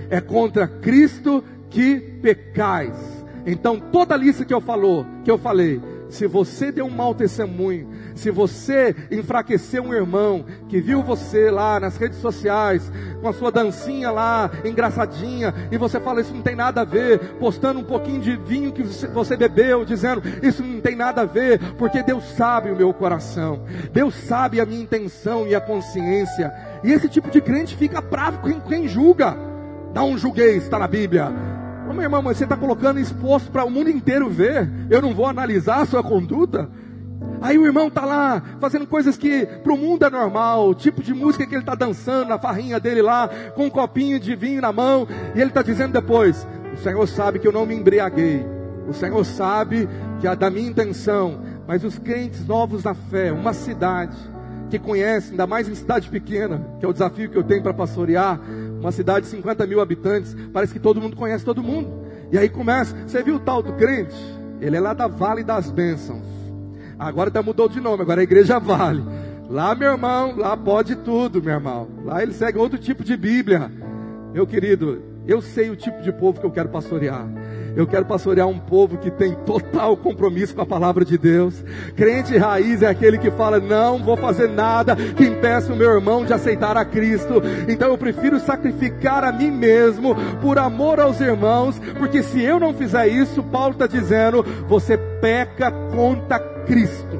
É 0.09 0.19
contra 0.19 0.67
Cristo 0.67 1.43
que 1.69 1.99
pecais. 2.21 2.97
Então 3.45 3.79
toda 3.79 4.15
a 4.15 4.17
lista 4.17 4.43
que 4.43 4.53
eu 4.53 4.61
falou, 4.61 5.05
que 5.23 5.29
eu 5.29 5.37
falei, 5.37 5.81
se 6.09 6.27
você 6.27 6.71
deu 6.71 6.85
um 6.85 6.89
mau 6.89 7.13
testemunho, 7.13 7.89
se 8.15 8.31
você 8.31 8.95
enfraqueceu 9.11 9.83
um 9.83 9.93
irmão 9.93 10.45
que 10.69 10.79
viu 10.79 11.03
você 11.03 11.49
lá 11.49 11.79
nas 11.79 11.97
redes 11.97 12.19
sociais, 12.19 12.91
com 13.21 13.27
a 13.27 13.33
sua 13.33 13.51
dancinha 13.51 14.11
lá, 14.11 14.49
engraçadinha, 14.63 15.53
e 15.71 15.77
você 15.77 15.99
fala, 15.99 16.21
isso 16.21 16.33
não 16.33 16.41
tem 16.41 16.55
nada 16.55 16.81
a 16.81 16.85
ver, 16.85 17.19
postando 17.39 17.79
um 17.79 17.83
pouquinho 17.83 18.21
de 18.21 18.35
vinho 18.35 18.71
que 18.71 18.83
você 18.83 19.35
bebeu, 19.35 19.83
dizendo, 19.83 20.21
isso 20.41 20.63
não 20.63 20.79
tem 20.79 20.95
nada 20.95 21.21
a 21.21 21.25
ver, 21.25 21.59
porque 21.73 22.03
Deus 22.03 22.23
sabe 22.35 22.71
o 22.71 22.75
meu 22.75 22.93
coração, 22.93 23.63
Deus 23.91 24.15
sabe 24.15 24.59
a 24.59 24.65
minha 24.65 24.81
intenção 24.81 25.47
e 25.47 25.55
a 25.55 25.61
consciência, 25.61 26.53
e 26.83 26.91
esse 26.91 27.09
tipo 27.09 27.29
de 27.29 27.41
crente 27.41 27.75
fica 27.75 28.01
bravo 28.01 28.39
com 28.39 28.59
quem 28.61 28.87
julga, 28.87 29.35
não 29.93 30.17
julguei, 30.17 30.57
está 30.57 30.77
na 30.77 30.87
Bíblia, 30.87 31.54
meu 31.95 32.03
irmão, 32.03 32.21
mas 32.21 32.37
você 32.37 32.43
está 32.43 32.55
colocando 32.55 32.99
exposto 32.99 33.51
para 33.51 33.63
o 33.63 33.69
mundo 33.69 33.89
inteiro 33.89 34.29
ver. 34.29 34.69
Eu 34.89 35.01
não 35.01 35.13
vou 35.13 35.25
analisar 35.25 35.81
a 35.81 35.85
sua 35.85 36.03
conduta. 36.03 36.69
Aí 37.41 37.57
o 37.57 37.65
irmão 37.65 37.87
está 37.87 38.05
lá 38.05 38.41
fazendo 38.59 38.87
coisas 38.87 39.17
que 39.17 39.45
para 39.45 39.73
o 39.73 39.77
mundo 39.77 40.03
é 40.05 40.09
normal, 40.09 40.73
tipo 40.73 41.01
de 41.01 41.13
música 41.13 41.45
que 41.45 41.53
ele 41.53 41.61
está 41.61 41.75
dançando 41.75 42.29
na 42.29 42.39
farrinha 42.39 42.79
dele 42.79 43.01
lá, 43.01 43.29
com 43.55 43.65
um 43.65 43.69
copinho 43.69 44.19
de 44.19 44.35
vinho 44.35 44.61
na 44.61 44.71
mão, 44.71 45.07
e 45.35 45.39
ele 45.39 45.49
está 45.49 45.61
dizendo 45.61 45.93
depois: 45.93 46.47
O 46.73 46.77
Senhor 46.77 47.07
sabe 47.07 47.39
que 47.39 47.47
eu 47.47 47.51
não 47.51 47.65
me 47.65 47.75
embriaguei, 47.75 48.45
o 48.87 48.93
Senhor 48.93 49.23
sabe 49.25 49.87
que 50.19 50.27
é 50.27 50.35
da 50.35 50.49
minha 50.49 50.69
intenção, 50.69 51.39
mas 51.67 51.83
os 51.83 51.97
crentes 51.97 52.45
novos 52.45 52.83
na 52.83 52.93
fé, 52.93 53.31
uma 53.31 53.53
cidade 53.53 54.15
que 54.69 54.79
conhece, 54.79 55.31
ainda 55.31 55.45
mais 55.45 55.67
em 55.69 55.75
cidade 55.75 56.09
pequena, 56.09 56.61
que 56.79 56.85
é 56.85 56.89
o 56.89 56.93
desafio 56.93 57.29
que 57.29 57.37
eu 57.37 57.43
tenho 57.43 57.61
para 57.61 57.73
pastorear, 57.73 58.39
uma 58.79 58.91
cidade 58.91 59.25
de 59.25 59.31
50 59.31 59.65
mil 59.65 59.81
habitantes, 59.81 60.35
parece 60.53 60.73
que 60.73 60.79
todo 60.79 61.01
mundo 61.01 61.15
conhece 61.15 61.43
todo 61.43 61.63
mundo. 61.63 62.05
E 62.31 62.37
aí 62.37 62.49
começa, 62.49 62.95
você 63.07 63.21
viu 63.23 63.35
o 63.35 63.39
tal 63.39 63.61
do 63.61 63.73
crente? 63.73 64.15
Ele 64.59 64.75
é 64.75 64.79
lá 64.79 64.93
da 64.93 65.07
Vale 65.07 65.43
das 65.43 65.71
Bênçãos. 65.71 66.25
Agora 66.97 67.29
até 67.29 67.41
mudou 67.41 67.67
de 67.67 67.79
nome, 67.79 68.01
agora 68.01 68.21
é 68.21 68.23
a 68.23 68.23
Igreja 68.23 68.59
Vale. 68.59 69.03
Lá, 69.49 69.75
meu 69.75 69.91
irmão, 69.91 70.35
lá 70.35 70.57
pode 70.57 70.95
tudo, 70.95 71.41
meu 71.41 71.53
irmão. 71.53 71.87
Lá 72.03 72.23
ele 72.23 72.33
segue 72.33 72.57
outro 72.57 72.79
tipo 72.79 73.03
de 73.03 73.15
Bíblia. 73.15 73.71
Meu 74.33 74.47
querido, 74.47 75.01
eu 75.27 75.41
sei 75.41 75.69
o 75.69 75.75
tipo 75.75 76.01
de 76.01 76.11
povo 76.11 76.39
que 76.39 76.45
eu 76.45 76.51
quero 76.51 76.69
pastorear. 76.69 77.27
Eu 77.75 77.85
quero 77.85 78.05
pastorear 78.05 78.47
um 78.47 78.57
povo 78.57 78.97
que 78.97 79.11
tem 79.11 79.33
total 79.45 79.97
compromisso 79.97 80.55
com 80.55 80.61
a 80.61 80.65
palavra 80.65 81.03
de 81.03 81.17
Deus. 81.17 81.61
Crente 81.95 82.37
raiz 82.37 82.81
é 82.81 82.87
aquele 82.87 83.17
que 83.17 83.29
fala: 83.31 83.59
não 83.59 84.01
vou 84.01 84.15
fazer 84.15 84.47
nada 84.47 84.95
que 84.95 85.25
impeça 85.25 85.73
o 85.73 85.75
meu 85.75 85.91
irmão 85.91 86.23
de 86.23 86.33
aceitar 86.33 86.77
a 86.77 86.85
Cristo. 86.85 87.41
Então 87.67 87.89
eu 87.89 87.97
prefiro 87.97 88.39
sacrificar 88.39 89.25
a 89.25 89.31
mim 89.31 89.51
mesmo 89.51 90.15
por 90.41 90.57
amor 90.57 91.01
aos 91.01 91.19
irmãos, 91.19 91.77
porque 91.99 92.23
se 92.23 92.41
eu 92.41 92.59
não 92.59 92.73
fizer 92.73 93.07
isso, 93.07 93.43
Paulo 93.43 93.73
está 93.73 93.87
dizendo: 93.87 94.41
você 94.67 94.97
peca 94.97 95.69
contra 95.93 96.39
Cristo. 96.39 97.19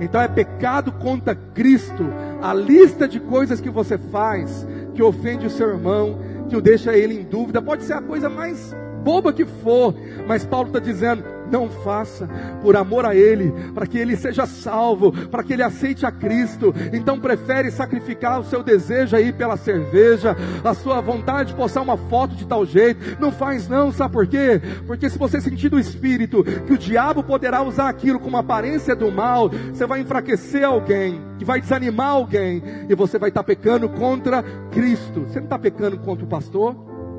Então 0.00 0.20
é 0.20 0.28
pecado 0.28 0.92
contra 0.92 1.34
Cristo. 1.34 2.12
A 2.42 2.52
lista 2.52 3.08
de 3.08 3.18
coisas 3.18 3.58
que 3.58 3.70
você 3.70 3.96
faz 3.96 4.66
que 4.94 5.02
ofende 5.02 5.46
o 5.46 5.50
seu 5.50 5.70
irmão, 5.70 6.18
que 6.48 6.56
o 6.56 6.60
deixa 6.60 6.96
ele 6.96 7.14
em 7.14 7.22
dúvida, 7.22 7.62
pode 7.62 7.84
ser 7.84 7.94
a 7.94 8.02
coisa 8.02 8.28
mais 8.28 8.74
boba 9.04 9.32
que 9.32 9.44
for, 9.44 9.94
mas 10.26 10.44
Paulo 10.44 10.68
está 10.68 10.78
dizendo: 10.78 11.24
não 11.50 11.68
faça 11.68 12.28
por 12.62 12.76
amor 12.76 13.04
a 13.04 13.14
Ele, 13.14 13.52
para 13.74 13.86
que 13.86 13.98
Ele 13.98 14.16
seja 14.16 14.46
salvo, 14.46 15.12
para 15.28 15.42
que 15.42 15.52
Ele 15.52 15.62
aceite 15.62 16.06
a 16.06 16.12
Cristo. 16.12 16.74
Então 16.92 17.18
prefere 17.18 17.70
sacrificar 17.70 18.40
o 18.40 18.44
seu 18.44 18.62
desejo 18.62 19.16
aí 19.16 19.32
pela 19.32 19.56
cerveja, 19.56 20.36
a 20.64 20.74
sua 20.74 21.00
vontade 21.00 21.50
de 21.50 21.56
postar 21.56 21.82
uma 21.82 21.96
foto 21.96 22.34
de 22.34 22.46
tal 22.46 22.64
jeito. 22.64 23.20
Não 23.20 23.32
faz 23.32 23.68
não, 23.68 23.90
sabe 23.90 24.12
por 24.12 24.26
quê? 24.26 24.60
Porque 24.86 25.08
se 25.08 25.18
você 25.18 25.40
sentir 25.40 25.68
do 25.68 25.78
Espírito 25.78 26.44
que 26.44 26.72
o 26.72 26.78
diabo 26.78 27.22
poderá 27.22 27.62
usar 27.62 27.88
aquilo 27.88 28.20
como 28.20 28.36
aparência 28.36 28.94
do 28.94 29.10
mal, 29.10 29.50
você 29.72 29.86
vai 29.86 30.00
enfraquecer 30.00 30.64
alguém, 30.64 31.20
que 31.38 31.44
vai 31.44 31.60
desanimar 31.60 32.10
alguém, 32.10 32.62
e 32.88 32.94
você 32.94 33.18
vai 33.18 33.30
estar 33.30 33.42
pecando 33.42 33.88
contra 33.88 34.42
Cristo. 34.70 35.20
Você 35.20 35.38
não 35.38 35.46
está 35.46 35.58
pecando 35.58 35.98
contra 35.98 36.24
o 36.24 36.28
pastor, 36.28 36.74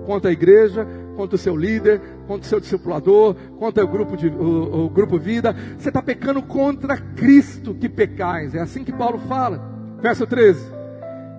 contra 0.05 0.29
a 0.29 0.33
igreja, 0.33 0.87
contra 1.19 1.35
o 1.35 1.37
seu 1.37 1.53
líder, 1.53 1.99
contra 2.25 2.45
o 2.45 2.49
seu 2.49 2.61
discipulador, 2.61 3.35
contra 3.57 3.83
o 3.83 3.87
grupo, 3.89 4.15
de, 4.15 4.29
o, 4.29 4.85
o 4.85 4.89
grupo 4.89 5.19
vida. 5.19 5.53
Você 5.77 5.89
está 5.89 6.01
pecando 6.01 6.41
contra 6.41 6.95
Cristo 6.95 7.73
que 7.73 7.89
pecais. 7.89 8.55
É 8.55 8.61
assim 8.61 8.85
que 8.85 8.93
Paulo 8.93 9.19
fala. 9.27 9.61
Verso 10.01 10.25
13. 10.25 10.65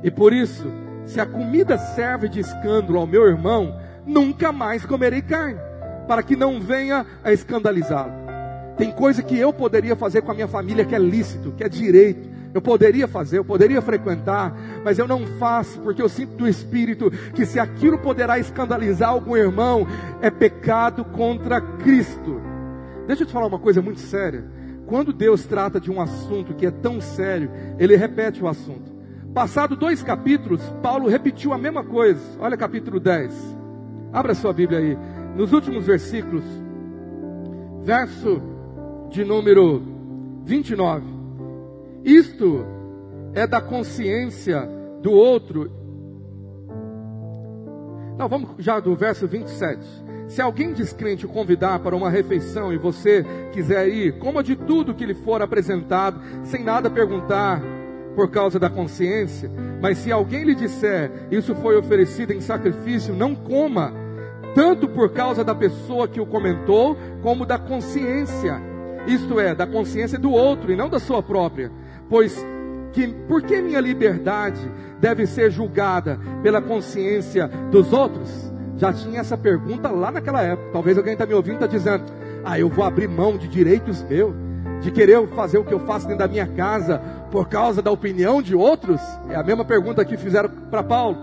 E 0.05 0.11
por 0.11 0.35
isso, 0.35 0.71
se 1.07 1.19
a 1.19 1.25
comida 1.25 1.79
serve 1.79 2.29
de 2.29 2.41
escândalo 2.41 2.99
ao 2.99 3.07
meu 3.07 3.27
irmão, 3.27 3.75
nunca 4.05 4.53
mais 4.53 4.85
comerei 4.85 5.23
carne, 5.23 5.59
para 6.07 6.23
que 6.23 6.37
não 6.37 6.61
venha 6.61 7.07
a 7.25 7.33
escandalizá-lo. 7.33 8.13
Tem 8.77 8.91
coisa 8.91 9.23
que 9.23 9.39
eu 9.39 9.51
poderia 9.51 9.97
fazer 9.97 10.21
com 10.21 10.31
a 10.31 10.35
minha 10.35 10.49
família 10.49 10.85
que 10.85 10.95
é 10.95 10.99
lícito, 10.99 11.53
que 11.53 11.65
é 11.65 11.71
direito, 11.71 12.29
eu 12.53 12.61
poderia 12.61 13.07
fazer, 13.07 13.39
eu 13.39 13.45
poderia 13.45 13.81
frequentar, 13.81 14.57
mas 14.85 14.99
eu 14.99 15.07
não 15.07 15.27
faço, 15.39 15.81
porque 15.81 16.03
eu 16.03 16.09
sinto 16.09 16.35
do 16.37 16.49
Espírito 16.49 17.11
que 17.35 17.47
se 17.47 17.59
aquilo 17.61 17.99
poderá 17.99 18.39
escandalizar 18.39 19.11
algum 19.11 19.37
irmão, 19.37 19.87
é 20.21 20.31
pecado 20.31 21.05
contra 21.05 21.61
Cristo. 21.61 22.41
Deixa 23.07 23.23
eu 23.23 23.27
te 23.27 23.33
falar 23.33 23.47
uma 23.47 23.59
coisa 23.59 23.81
muito 23.81 24.01
séria. 24.01 24.45
Quando 24.87 25.13
Deus 25.13 25.45
trata 25.45 25.81
de 25.81 25.91
um 25.91 26.01
assunto 26.01 26.55
que 26.55 26.67
é 26.67 26.71
tão 26.71 27.01
sério, 27.01 27.51
Ele 27.79 27.97
repete 27.97 28.43
o 28.43 28.49
assunto. 28.49 28.91
Passado 29.33 29.77
dois 29.77 30.03
capítulos, 30.03 30.61
Paulo 30.83 31.09
repetiu 31.09 31.53
a 31.53 31.59
mesma 31.59 31.85
coisa. 31.85 32.21
Olha 32.41 32.57
capítulo 32.57 32.99
10. 32.99 33.33
Abra 34.13 34.35
sua 34.35 34.53
Bíblia 34.53 34.81
aí. 34.81 34.99
Nos 35.37 35.53
últimos 35.53 35.87
versículos, 35.87 36.43
verso 37.85 38.43
de 39.09 39.25
número 39.25 39.81
29. 40.45 41.10
Isto 42.05 42.65
é 43.35 43.47
da 43.47 43.61
consciência 43.61 44.69
do 45.03 45.13
outro. 45.13 45.71
Não, 48.19 48.29
vamos 48.29 48.51
já 48.59 48.81
do 48.81 48.95
verso 48.95 49.27
27. 49.27 49.81
Se 50.29 50.41
alguém 50.41 50.73
descrente 50.73 51.27
o 51.27 51.29
convidar 51.29 51.81
para 51.81 51.97
uma 51.97 52.09
refeição 52.09 52.73
e 52.73 52.79
você 52.79 53.25
quiser 53.53 53.89
ir, 53.89 54.19
coma 54.19 54.45
de 54.45 54.55
tudo 54.55 54.95
que 54.95 55.05
lhe 55.05 55.15
for 55.15 55.43
apresentado, 55.43 56.21
sem 56.45 56.63
nada 56.63 56.89
perguntar 56.89 57.61
por 58.15 58.31
causa 58.31 58.59
da 58.59 58.71
consciência. 58.71 59.51
Mas 59.81 59.99
se 59.99 60.13
alguém 60.13 60.45
lhe 60.45 60.55
disser, 60.55 61.11
isso 61.31 61.55
foi 61.57 61.77
oferecido 61.77 62.33
em 62.33 62.41
sacrifício, 62.41 63.15
não 63.15 63.35
coma, 63.35 63.93
tanto 64.55 64.89
por 64.89 65.11
causa 65.11 65.43
da 65.43 65.55
pessoa 65.55 66.07
que 66.07 66.21
o 66.21 66.27
comentou, 66.27 66.97
como 67.23 67.47
da 67.47 67.59
consciência. 67.59 68.61
Isto 69.07 69.41
é, 69.41 69.55
da 69.55 69.67
consciência 69.67 70.19
do 70.19 70.31
outro 70.31 70.71
e 70.71 70.77
não 70.77 70.89
da 70.89 70.99
sua 70.99 71.23
própria. 71.23 71.73
Pois 72.11 72.45
que 72.93 73.07
por 73.29 73.41
que 73.41 73.63
minha 73.63 73.81
liberdade 73.81 74.61
deve 75.01 75.25
ser 75.25 75.49
julgada 75.51 76.19
pela 76.43 76.61
consciência 76.61 77.47
dos 77.71 77.93
outros? 77.93 78.53
Já 78.77 78.93
tinha 78.93 79.21
essa 79.21 79.39
pergunta 79.39 79.89
lá 79.89 80.11
naquela 80.11 80.43
época. 80.43 80.71
Talvez 80.73 80.99
alguém 80.99 81.13
está 81.13 81.25
me 81.25 81.35
ouvindo 81.35 81.55
está 81.55 81.69
dizendo: 81.69 82.05
Ah, 82.45 82.59
eu 82.59 82.69
vou 82.69 82.85
abrir 82.85 83.09
mão 83.09 83.39
de 83.39 83.47
direitos 83.47 84.03
meus. 84.03 84.35
de 84.81 84.91
querer 84.91 85.25
fazer 85.29 85.59
o 85.59 85.65
que 85.65 85.75
eu 85.75 85.81
faço 85.81 86.07
dentro 86.07 86.21
da 86.21 86.29
minha 86.29 86.47
casa 86.47 86.99
por 87.31 87.49
causa 87.49 87.81
da 87.81 87.93
opinião 87.93 88.43
de 88.43 88.57
outros? 88.57 89.01
É 89.29 89.37
a 89.37 89.43
mesma 89.45 89.65
pergunta 89.65 90.05
que 90.05 90.17
fizeram 90.17 90.49
para 90.49 90.83
Paulo. 90.83 91.17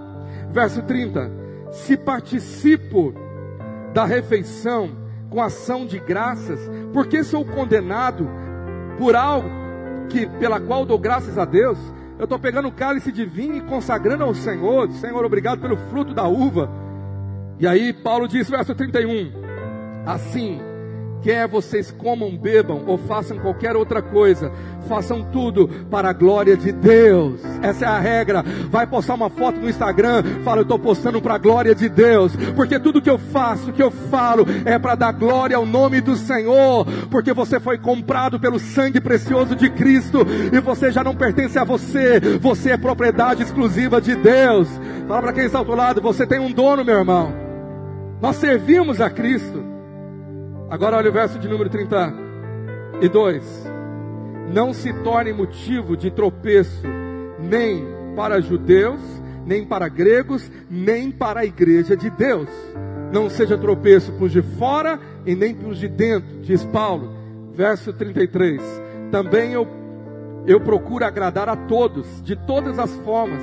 Verso 0.51 0.81
30. 0.83 1.29
Se 1.71 1.97
participo 1.97 3.13
da 3.93 4.05
refeição 4.05 4.89
com 5.29 5.41
ação 5.41 5.85
de 5.85 5.99
graças, 5.99 6.59
porque 6.93 7.23
sou 7.23 7.43
condenado 7.43 8.29
por 8.97 9.15
algo 9.15 9.66
que 10.07 10.27
pela 10.39 10.59
qual 10.59 10.85
dou 10.85 10.97
graças 10.97 11.37
a 11.37 11.45
Deus? 11.45 11.77
Eu 12.17 12.23
estou 12.23 12.39
pegando 12.39 12.67
o 12.67 12.71
cálice 12.71 13.11
de 13.11 13.25
vinho 13.25 13.57
e 13.57 13.61
consagrando 13.61 14.23
ao 14.23 14.33
Senhor. 14.33 14.89
Senhor, 14.93 15.23
obrigado 15.23 15.59
pelo 15.59 15.77
fruto 15.89 16.13
da 16.13 16.27
uva. 16.27 16.69
E 17.59 17.67
aí 17.67 17.93
Paulo 17.93 18.27
diz, 18.27 18.49
verso 18.49 18.73
31. 18.73 19.31
Assim, 20.05 20.59
quer 21.21 21.47
vocês 21.47 21.91
comam, 21.91 22.37
bebam 22.37 22.83
ou 22.87 22.97
façam 22.97 23.37
qualquer 23.37 23.75
outra 23.75 24.01
coisa, 24.01 24.51
façam 24.87 25.23
tudo 25.31 25.67
para 25.89 26.09
a 26.09 26.13
glória 26.13 26.55
de 26.55 26.71
Deus. 26.71 27.41
Essa 27.61 27.85
é 27.85 27.87
a 27.87 27.99
regra. 27.99 28.43
Vai 28.69 28.87
postar 28.87 29.15
uma 29.15 29.29
foto 29.29 29.59
no 29.59 29.69
Instagram, 29.69 30.23
fala, 30.43 30.59
eu 30.59 30.63
estou 30.63 30.79
postando 30.79 31.21
para 31.21 31.35
a 31.35 31.37
glória 31.37 31.75
de 31.75 31.89
Deus, 31.89 32.35
porque 32.55 32.79
tudo 32.79 33.01
que 33.01 33.09
eu 33.09 33.17
faço, 33.17 33.73
que 33.73 33.83
eu 33.83 33.91
falo, 33.91 34.45
é 34.65 34.77
para 34.79 34.95
dar 34.95 35.11
glória 35.11 35.57
ao 35.57 35.65
nome 35.65 36.01
do 36.01 36.15
Senhor, 36.15 36.85
porque 37.09 37.33
você 37.33 37.59
foi 37.59 37.77
comprado 37.77 38.39
pelo 38.39 38.59
sangue 38.59 39.01
precioso 39.01 39.55
de 39.55 39.69
Cristo 39.69 40.25
e 40.51 40.59
você 40.59 40.91
já 40.91 41.03
não 41.03 41.15
pertence 41.15 41.57
a 41.59 41.63
você, 41.63 42.19
você 42.39 42.71
é 42.71 42.77
propriedade 42.77 43.43
exclusiva 43.43 43.99
de 44.01 44.15
Deus. 44.15 44.67
Fala 45.07 45.21
para 45.21 45.33
quem 45.33 45.45
está 45.45 45.57
ao 45.57 45.63
outro 45.63 45.77
lado, 45.77 46.01
você 46.01 46.25
tem 46.25 46.39
um 46.39 46.51
dono, 46.51 46.83
meu 46.83 46.97
irmão. 46.97 47.33
Nós 48.21 48.37
servimos 48.37 48.99
a 48.99 49.09
Cristo. 49.09 49.76
Agora 50.69 50.97
olha 50.97 51.09
o 51.09 51.13
verso 51.13 51.39
de 51.39 51.47
número 51.47 51.69
32. 51.69 53.65
Não 54.53 54.73
se 54.73 54.91
torne 55.01 55.31
motivo 55.31 55.95
de 55.95 56.11
tropeço 56.11 56.83
nem 57.39 57.85
para 58.15 58.41
judeus, 58.41 58.99
nem 59.45 59.63
para 59.63 59.87
gregos, 59.87 60.51
nem 60.69 61.09
para 61.09 61.41
a 61.41 61.45
igreja 61.45 61.95
de 61.95 62.09
Deus. 62.09 62.49
Não 63.13 63.29
seja 63.29 63.57
tropeço 63.57 64.11
para 64.11 64.25
os 64.25 64.31
de 64.31 64.41
fora 64.41 64.99
e 65.25 65.35
nem 65.35 65.55
para 65.55 65.69
os 65.69 65.77
de 65.77 65.87
dentro, 65.87 66.41
diz 66.41 66.65
Paulo. 66.65 67.13
Verso 67.53 67.93
33. 67.93 68.61
Também 69.09 69.53
eu, 69.53 69.65
eu 70.45 70.59
procuro 70.59 71.05
agradar 71.05 71.47
a 71.47 71.55
todos, 71.55 72.21
de 72.21 72.35
todas 72.35 72.77
as 72.77 72.93
formas, 72.97 73.41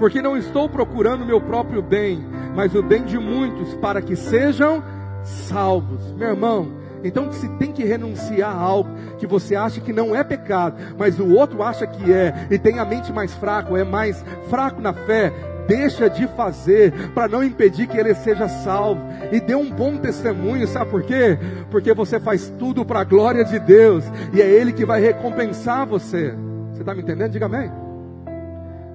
porque 0.00 0.20
não 0.20 0.36
estou 0.36 0.68
procurando 0.68 1.24
meu 1.24 1.40
próprio 1.40 1.80
bem, 1.80 2.26
mas 2.56 2.74
o 2.74 2.82
bem 2.82 3.04
de 3.04 3.18
muitos, 3.18 3.72
para 3.74 4.02
que 4.02 4.16
sejam 4.16 4.82
salvos. 5.28 6.12
Meu 6.12 6.28
irmão, 6.28 6.68
então 7.04 7.32
se 7.32 7.48
tem 7.50 7.72
que 7.72 7.84
renunciar 7.84 8.50
a 8.50 8.58
algo 8.58 8.90
que 9.18 9.26
você 9.26 9.54
acha 9.54 9.80
que 9.80 9.92
não 9.92 10.14
é 10.14 10.24
pecado, 10.24 10.76
mas 10.98 11.18
o 11.18 11.34
outro 11.34 11.62
acha 11.62 11.86
que 11.86 12.12
é, 12.12 12.46
e 12.50 12.58
tem 12.58 12.78
a 12.78 12.84
mente 12.84 13.12
mais 13.12 13.34
fraca, 13.34 13.76
é 13.78 13.84
mais 13.84 14.24
fraco 14.48 14.80
na 14.80 14.92
fé, 14.92 15.32
deixa 15.66 16.08
de 16.08 16.26
fazer 16.28 16.92
para 17.14 17.28
não 17.28 17.42
impedir 17.42 17.86
que 17.86 17.98
ele 17.98 18.14
seja 18.14 18.48
salvo 18.48 19.00
e 19.32 19.40
dê 19.40 19.54
um 19.54 19.70
bom 19.70 19.96
testemunho, 19.96 20.66
sabe 20.66 20.90
por 20.90 21.02
quê? 21.02 21.38
Porque 21.70 21.92
você 21.92 22.18
faz 22.20 22.52
tudo 22.58 22.84
para 22.84 23.00
a 23.00 23.04
glória 23.04 23.44
de 23.44 23.58
Deus 23.58 24.04
e 24.32 24.40
é 24.40 24.48
Ele 24.48 24.72
que 24.72 24.84
vai 24.84 25.00
recompensar 25.00 25.86
você. 25.86 26.34
Você 26.72 26.80
está 26.80 26.94
me 26.94 27.02
entendendo? 27.02 27.32
Diga 27.32 27.46
amém. 27.46 27.70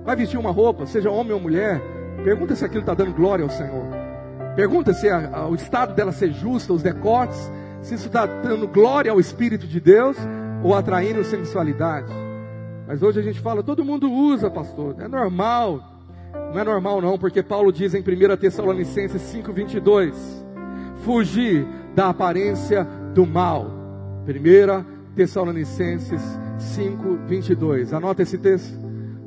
Vai 0.04 0.16
vestir 0.16 0.40
uma 0.40 0.52
roupa, 0.52 0.86
seja 0.86 1.12
homem 1.12 1.34
ou 1.34 1.40
mulher, 1.40 1.82
pergunta 2.24 2.56
se 2.56 2.66
aquilo 2.66 2.82
está 2.82 2.94
dando 2.94 3.14
glória 3.14 3.44
ao 3.44 3.50
Senhor. 3.50 3.86
Pergunta 4.56 4.94
se 4.94 5.10
a, 5.10 5.30
a, 5.34 5.48
o 5.48 5.56
estado 5.56 5.94
dela 5.94 6.12
ser 6.12 6.32
justo, 6.32 6.74
os 6.74 6.84
decotes, 6.84 7.52
se 7.82 7.96
isso 7.96 8.08
está 8.08 8.26
dando 8.26 8.68
glória 8.68 9.12
ao 9.12 9.20
Espírito 9.20 9.66
de 9.66 9.80
Deus 9.80 10.18
ou 10.64 10.76
atraindo 10.76 11.24
sensualidade. 11.24 12.12
Mas 12.88 13.02
hoje 13.02 13.20
a 13.20 13.24
gente 13.24 13.40
fala, 13.40 13.64
todo 13.64 13.86
mundo 13.86 14.12
usa, 14.12 14.50
pastor, 14.50 14.96
é 15.00 15.08
normal. 15.08 15.82
Não 16.54 16.60
é 16.60 16.64
normal 16.64 17.02
não, 17.02 17.18
porque 17.18 17.42
Paulo 17.42 17.72
diz 17.72 17.94
em 17.94 18.02
1 18.02 18.38
Tessalonicenses 18.38 19.22
5,22, 19.22 20.14
fugir 21.04 21.66
da 21.96 22.10
aparência 22.10 22.84
do 23.14 23.26
mal. 23.26 23.68
1 24.28 25.16
Tessalonicenses 25.16 26.22
5,22. 26.78 27.94
Anota 27.94 28.22
esse 28.22 28.38
texto. 28.38 28.80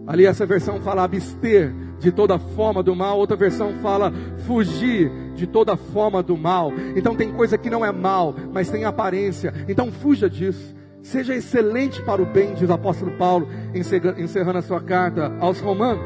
Ali 0.07 0.27
essa 0.27 0.45
versão 0.45 0.81
fala 0.81 1.05
abster 1.05 1.73
de 1.99 2.13
toda 2.13 2.39
forma 2.39 2.83
do 2.83 2.95
mal, 2.95 3.19
outra 3.19 3.37
versão 3.37 3.73
fala 3.83 4.13
fugir 4.47 5.11
de 5.35 5.47
toda 5.47 5.77
forma 5.77 6.23
do 6.23 6.37
mal. 6.37 6.73
Então 6.97 7.15
tem 7.15 7.33
coisa 7.33 7.59
que 7.59 7.71
não 7.71 7.85
é 7.85 7.93
mal, 7.93 8.35
mas 8.53 8.71
tem 8.71 8.85
aparência. 8.85 9.53
Então 9.69 9.91
fuja 9.91 10.29
disso. 10.29 10.75
Seja 11.03 11.35
excelente 11.35 12.01
para 12.03 12.23
o 12.23 12.27
bem, 12.27 12.55
diz 12.55 12.69
o 12.69 12.73
apóstolo 12.73 13.13
Paulo, 13.19 13.47
encerrando 13.75 14.59
a 14.59 14.63
sua 14.63 14.81
carta 14.81 15.37
aos 15.39 15.61
Romanos. 15.61 16.03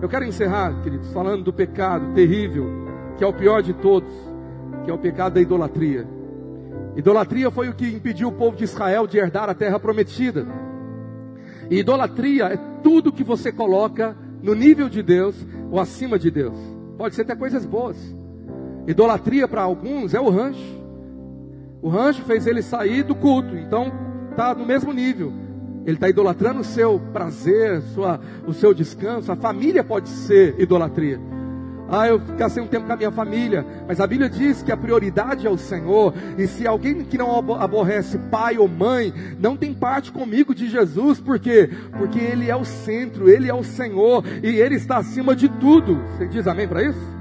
Eu 0.00 0.08
quero 0.08 0.24
encerrar, 0.24 0.80
queridos, 0.82 1.12
falando 1.12 1.42
do 1.42 1.52
pecado 1.52 2.12
terrível, 2.14 2.66
que 3.16 3.24
é 3.24 3.26
o 3.26 3.32
pior 3.32 3.62
de 3.62 3.72
todos, 3.72 4.12
que 4.84 4.90
é 4.90 4.94
o 4.94 4.98
pecado 4.98 5.34
da 5.34 5.40
idolatria. 5.40 6.06
Idolatria 6.94 7.50
foi 7.50 7.68
o 7.68 7.74
que 7.74 7.86
impediu 7.86 8.28
o 8.28 8.32
povo 8.32 8.56
de 8.56 8.64
Israel 8.64 9.06
de 9.06 9.18
herdar 9.18 9.48
a 9.48 9.54
terra 9.54 9.80
prometida. 9.80 10.46
E 11.68 11.78
idolatria 11.78 12.44
é 12.44 12.56
tudo 12.82 13.12
que 13.12 13.24
você 13.24 13.50
coloca 13.50 14.16
no 14.42 14.54
nível 14.54 14.88
de 14.88 15.02
Deus 15.02 15.34
ou 15.70 15.80
acima 15.80 16.18
de 16.18 16.30
Deus. 16.30 16.58
Pode 16.96 17.14
ser 17.14 17.22
até 17.22 17.34
coisas 17.34 17.64
boas. 17.64 17.96
Idolatria 18.86 19.48
para 19.48 19.62
alguns 19.62 20.14
é 20.14 20.20
o 20.20 20.30
rancho. 20.30 20.76
O 21.82 21.88
rancho 21.88 22.22
fez 22.22 22.46
ele 22.46 22.62
sair 22.62 23.02
do 23.02 23.14
culto, 23.14 23.56
então 23.56 23.92
está 24.30 24.54
no 24.54 24.64
mesmo 24.64 24.92
nível. 24.92 25.32
Ele 25.84 25.96
está 25.96 26.08
idolatrando 26.08 26.60
o 26.60 26.64
seu 26.64 26.98
prazer, 27.12 27.80
sua, 27.94 28.20
o 28.46 28.52
seu 28.52 28.74
descanso. 28.74 29.30
A 29.30 29.36
família 29.36 29.84
pode 29.84 30.08
ser 30.08 30.58
idolatria. 30.58 31.20
Ah, 31.88 32.08
eu 32.08 32.18
gastei 32.18 32.62
um 32.62 32.66
tempo 32.66 32.86
com 32.86 32.92
a 32.92 32.96
minha 32.96 33.12
família. 33.12 33.64
Mas 33.86 34.00
a 34.00 34.06
Bíblia 34.06 34.28
diz 34.28 34.62
que 34.62 34.72
a 34.72 34.76
prioridade 34.76 35.46
é 35.46 35.50
o 35.50 35.56
Senhor. 35.56 36.12
E 36.36 36.46
se 36.46 36.66
alguém 36.66 37.04
que 37.04 37.16
não 37.16 37.54
aborrece 37.54 38.18
pai 38.30 38.58
ou 38.58 38.66
mãe, 38.66 39.12
não 39.38 39.56
tem 39.56 39.72
parte 39.72 40.10
comigo 40.10 40.54
de 40.54 40.68
Jesus, 40.68 41.20
por 41.20 41.38
quê? 41.38 41.70
Porque 41.96 42.18
Ele 42.18 42.50
é 42.50 42.56
o 42.56 42.64
centro, 42.64 43.28
Ele 43.28 43.48
é 43.48 43.54
o 43.54 43.62
Senhor 43.62 44.24
e 44.42 44.48
Ele 44.48 44.74
está 44.74 44.98
acima 44.98 45.36
de 45.36 45.48
tudo. 45.48 46.00
Você 46.16 46.26
diz 46.26 46.46
amém 46.46 46.66
para 46.66 46.82
isso? 46.82 47.16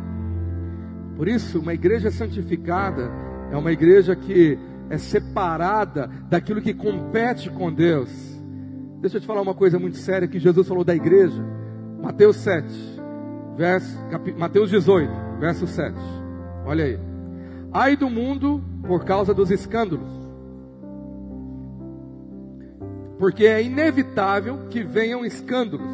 Por 1.15 1.27
isso, 1.27 1.59
uma 1.59 1.73
igreja 1.73 2.09
santificada 2.09 3.11
é 3.51 3.55
uma 3.55 3.71
igreja 3.71 4.15
que 4.15 4.57
é 4.89 4.97
separada 4.97 6.09
daquilo 6.29 6.61
que 6.61 6.73
compete 6.73 7.49
com 7.49 7.71
Deus. 7.71 8.09
Deixa 8.99 9.17
eu 9.17 9.21
te 9.21 9.27
falar 9.27 9.41
uma 9.41 9.53
coisa 9.53 9.77
muito 9.77 9.97
séria 9.97 10.27
que 10.27 10.39
Jesus 10.39 10.67
falou 10.67 10.83
da 10.83 10.95
igreja. 10.95 11.41
Mateus 12.01 12.37
7 12.37 12.94
verso, 13.55 13.97
cap, 14.09 14.31
Mateus 14.33 14.69
18, 14.69 15.11
verso 15.39 15.67
7. 15.67 15.95
Olha 16.65 16.85
aí. 16.85 16.99
Ai 17.71 17.95
do 17.95 18.09
mundo 18.09 18.63
por 18.85 19.03
causa 19.03 19.33
dos 19.33 19.51
escândalos. 19.51 20.07
Porque 23.17 23.45
é 23.45 23.63
inevitável 23.63 24.67
que 24.69 24.83
venham 24.83 25.25
escândalos. 25.25 25.87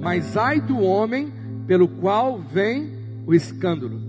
Mas 0.00 0.36
ai 0.36 0.60
do 0.60 0.80
homem 0.80 1.32
pelo 1.66 1.88
qual 1.88 2.38
vem 2.38 2.92
o 3.26 3.34
escândalo. 3.34 4.00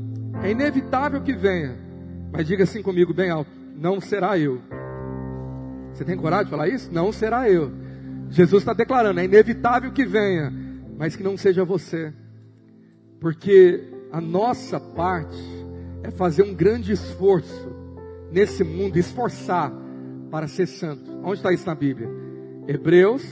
É 0.44 0.52
inevitável 0.52 1.22
que 1.22 1.34
venha. 1.34 1.76
Mas 2.32 2.48
diga 2.48 2.64
assim 2.64 2.82
comigo 2.82 3.14
bem 3.14 3.30
alto: 3.30 3.52
não 3.76 4.00
será 4.00 4.38
eu. 4.38 4.62
Você 5.94 6.06
tem 6.06 6.16
coragem 6.16 6.46
de 6.46 6.52
falar 6.52 6.70
isso? 6.70 6.90
Não 6.94 7.12
será 7.12 7.50
eu. 7.50 7.72
Jesus 8.30 8.62
está 8.62 8.74
declarando: 8.74 9.20
é 9.20 9.26
inevitável 9.26 9.92
que 9.92 10.06
venha, 10.06 10.54
mas 10.98 11.16
que 11.16 11.24
não 11.24 11.36
seja 11.36 11.66
você. 11.66 12.14
Porque 13.20 13.84
a 14.12 14.22
nossa 14.22 14.80
parte 14.80 15.38
é 16.04 16.10
fazer 16.10 16.44
um 16.44 16.54
grande 16.54 16.92
esforço 16.92 17.76
nesse 18.32 18.64
mundo, 18.64 18.98
esforçar 18.98 19.72
para 20.32 20.48
ser 20.48 20.68
santo. 20.68 21.12
Onde 21.24 21.36
está 21.36 21.52
isso 21.52 21.66
na 21.66 21.76
Bíblia? 21.76 22.10
Hebreus, 22.68 23.24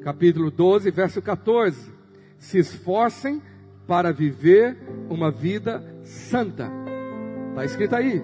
capítulo 0.00 0.50
12, 0.50 0.90
verso 0.90 1.22
14. 1.22 1.92
Se 2.38 2.58
esforcem 2.58 3.40
para 3.86 4.12
viver 4.12 4.76
uma 5.08 5.30
vida 5.30 5.84
santa. 6.02 6.70
Está 7.50 7.64
escrito 7.64 7.94
aí. 7.94 8.22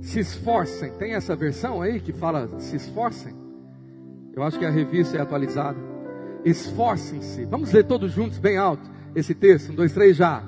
Se 0.00 0.20
esforcem. 0.20 0.92
Tem 0.92 1.14
essa 1.14 1.36
versão 1.36 1.82
aí 1.82 2.00
que 2.00 2.12
fala 2.12 2.48
se 2.58 2.76
esforcem? 2.76 3.34
Eu 4.34 4.42
acho 4.42 4.58
que 4.58 4.64
a 4.64 4.70
revista 4.70 5.16
é 5.16 5.20
atualizada 5.20 5.95
esforcem-se. 6.46 7.44
Vamos 7.44 7.72
ler 7.72 7.84
todos 7.84 8.12
juntos, 8.12 8.38
bem 8.38 8.56
alto, 8.56 8.88
esse 9.14 9.34
texto. 9.34 9.72
Um, 9.72 9.74
dois, 9.74 9.92
três, 9.92 10.16
já. 10.16 10.42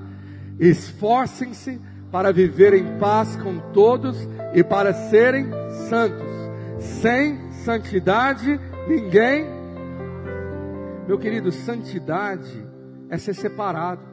Esforcem-se 0.59 1.81
para 2.11 2.33
viver 2.33 2.73
em 2.73 2.99
paz 2.99 3.37
com 3.37 3.59
todos 3.73 4.17
e 4.55 4.63
para 4.63 4.95
serem 4.95 5.51
santos. 5.89 6.27
Sem 6.79 7.53
santidade, 7.65 8.59
ninguém. 8.89 9.45
Meu 11.07 11.19
querido, 11.19 11.51
santidade 11.51 12.67
é 13.11 13.19
ser 13.19 13.35
separado 13.35 14.09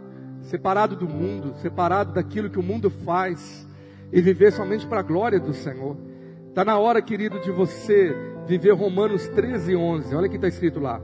separado 0.46 0.96
do 0.96 1.08
mundo, 1.08 1.56
separado 1.56 2.14
daquilo 2.14 2.50
que 2.50 2.60
o 2.60 2.64
mundo 2.64 2.90
faz 2.90 3.68
e 4.12 4.22
viver 4.22 4.52
somente 4.52 4.86
para 4.86 5.00
a 5.00 5.04
glória 5.04 5.40
do 5.40 5.54
Senhor. 5.54 5.98
Está 6.50 6.64
na 6.64 6.78
hora, 6.78 7.02
querido, 7.02 7.40
de 7.40 7.52
você 7.52 8.16
viver 8.48 8.74
Romanos 8.74 9.28
13, 9.30 9.76
11. 9.76 10.16
Olha 10.16 10.28
o 10.28 10.30
que 10.30 10.36
está 10.36 10.48
escrito 10.48 10.80
lá. 10.80 11.02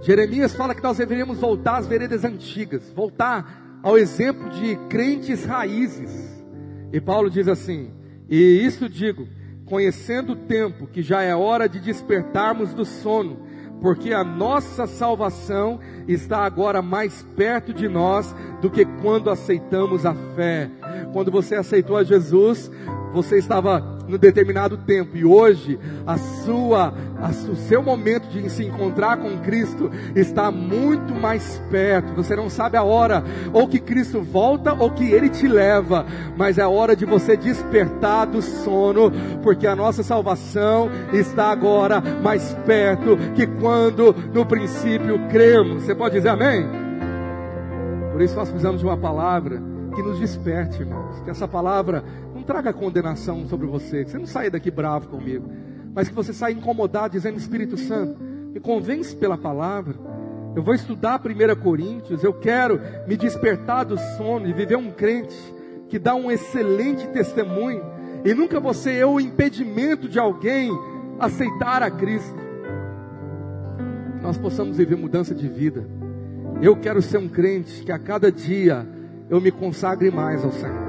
Jeremias 0.00 0.54
fala 0.54 0.74
que 0.74 0.82
nós 0.82 0.96
deveríamos 0.96 1.38
voltar 1.38 1.78
às 1.78 1.86
veredas 1.86 2.24
antigas, 2.24 2.92
voltar 2.94 3.80
ao 3.82 3.98
exemplo 3.98 4.48
de 4.50 4.76
crentes 4.88 5.44
raízes. 5.44 6.44
E 6.92 7.00
Paulo 7.00 7.28
diz 7.30 7.48
assim: 7.48 7.90
E 8.28 8.36
isso 8.36 8.88
digo, 8.88 9.28
conhecendo 9.66 10.32
o 10.32 10.36
tempo, 10.36 10.86
que 10.86 11.02
já 11.02 11.22
é 11.22 11.34
hora 11.34 11.68
de 11.68 11.80
despertarmos 11.80 12.72
do 12.72 12.84
sono, 12.84 13.40
porque 13.80 14.12
a 14.12 14.24
nossa 14.24 14.86
salvação 14.86 15.78
está 16.06 16.44
agora 16.44 16.80
mais 16.80 17.22
perto 17.36 17.72
de 17.72 17.88
nós 17.88 18.34
do 18.60 18.70
que 18.70 18.84
quando 19.02 19.30
aceitamos 19.30 20.06
a 20.06 20.14
fé. 20.34 20.70
Quando 21.12 21.30
você 21.30 21.54
aceitou 21.54 21.96
a 21.96 22.04
Jesus, 22.04 22.70
você 23.12 23.38
estava 23.38 23.97
no 24.08 24.16
determinado 24.16 24.76
tempo 24.78 25.16
e 25.16 25.24
hoje 25.24 25.78
a 26.06 26.16
sua, 26.16 26.94
a, 27.20 27.28
o 27.28 27.56
seu 27.56 27.82
momento 27.82 28.28
de 28.28 28.48
se 28.50 28.64
encontrar 28.64 29.18
com 29.18 29.38
Cristo 29.38 29.90
está 30.16 30.50
muito 30.50 31.14
mais 31.14 31.62
perto. 31.70 32.14
Você 32.14 32.34
não 32.34 32.48
sabe 32.48 32.76
a 32.76 32.82
hora 32.82 33.22
ou 33.52 33.68
que 33.68 33.78
Cristo 33.78 34.20
volta 34.20 34.72
ou 34.72 34.90
que 34.90 35.04
Ele 35.12 35.28
te 35.28 35.46
leva, 35.46 36.06
mas 36.36 36.58
é 36.58 36.66
hora 36.66 36.96
de 36.96 37.04
você 37.04 37.36
despertar 37.36 38.26
do 38.26 38.40
sono, 38.40 39.12
porque 39.42 39.66
a 39.66 39.76
nossa 39.76 40.02
salvação 40.02 40.90
está 41.12 41.50
agora 41.50 42.00
mais 42.00 42.54
perto 42.66 43.16
que 43.34 43.46
quando 43.46 44.14
no 44.32 44.46
princípio 44.46 45.18
cremos. 45.28 45.82
Você 45.82 45.94
pode 45.94 46.14
dizer 46.14 46.30
amém? 46.30 46.66
Por 48.12 48.22
isso 48.22 48.34
nós 48.34 48.48
precisamos 48.48 48.80
de 48.80 48.86
uma 48.86 48.96
palavra 48.96 49.62
que 49.94 50.02
nos 50.02 50.18
desperte, 50.18 50.80
irmãos. 50.80 51.20
Que 51.20 51.30
essa 51.30 51.48
palavra 51.48 52.04
traga 52.48 52.72
condenação 52.72 53.46
sobre 53.46 53.66
você, 53.66 54.06
que 54.06 54.10
você 54.10 54.16
não 54.16 54.26
saia 54.26 54.50
daqui 54.50 54.70
bravo 54.70 55.08
comigo, 55.08 55.52
mas 55.94 56.08
que 56.08 56.14
você 56.14 56.32
saia 56.32 56.54
incomodado, 56.54 57.12
dizendo: 57.12 57.36
Espírito 57.36 57.76
Santo, 57.76 58.18
me 58.18 58.58
convence 58.58 59.14
pela 59.14 59.36
palavra. 59.36 59.94
Eu 60.56 60.62
vou 60.62 60.74
estudar 60.74 61.20
1 61.20 61.60
Coríntios, 61.60 62.24
eu 62.24 62.32
quero 62.32 62.80
me 63.06 63.18
despertar 63.18 63.84
do 63.84 63.98
sono 64.16 64.48
e 64.48 64.54
viver 64.54 64.78
um 64.78 64.90
crente 64.90 65.36
que 65.90 65.98
dá 65.98 66.14
um 66.14 66.30
excelente 66.30 67.06
testemunho, 67.08 67.84
e 68.24 68.32
nunca 68.32 68.58
você 68.58 68.96
é 68.96 69.06
o 69.06 69.20
impedimento 69.20 70.08
de 70.08 70.18
alguém 70.18 70.70
aceitar 71.20 71.82
a 71.82 71.90
Cristo. 71.90 72.48
Nós 74.22 74.38
possamos 74.38 74.78
viver 74.78 74.96
mudança 74.96 75.34
de 75.34 75.46
vida. 75.46 75.86
Eu 76.62 76.76
quero 76.76 77.02
ser 77.02 77.18
um 77.18 77.28
crente 77.28 77.84
que 77.84 77.92
a 77.92 77.98
cada 77.98 78.32
dia 78.32 78.88
eu 79.28 79.38
me 79.38 79.50
consagre 79.50 80.10
mais 80.10 80.42
ao 80.42 80.50
Senhor. 80.50 80.87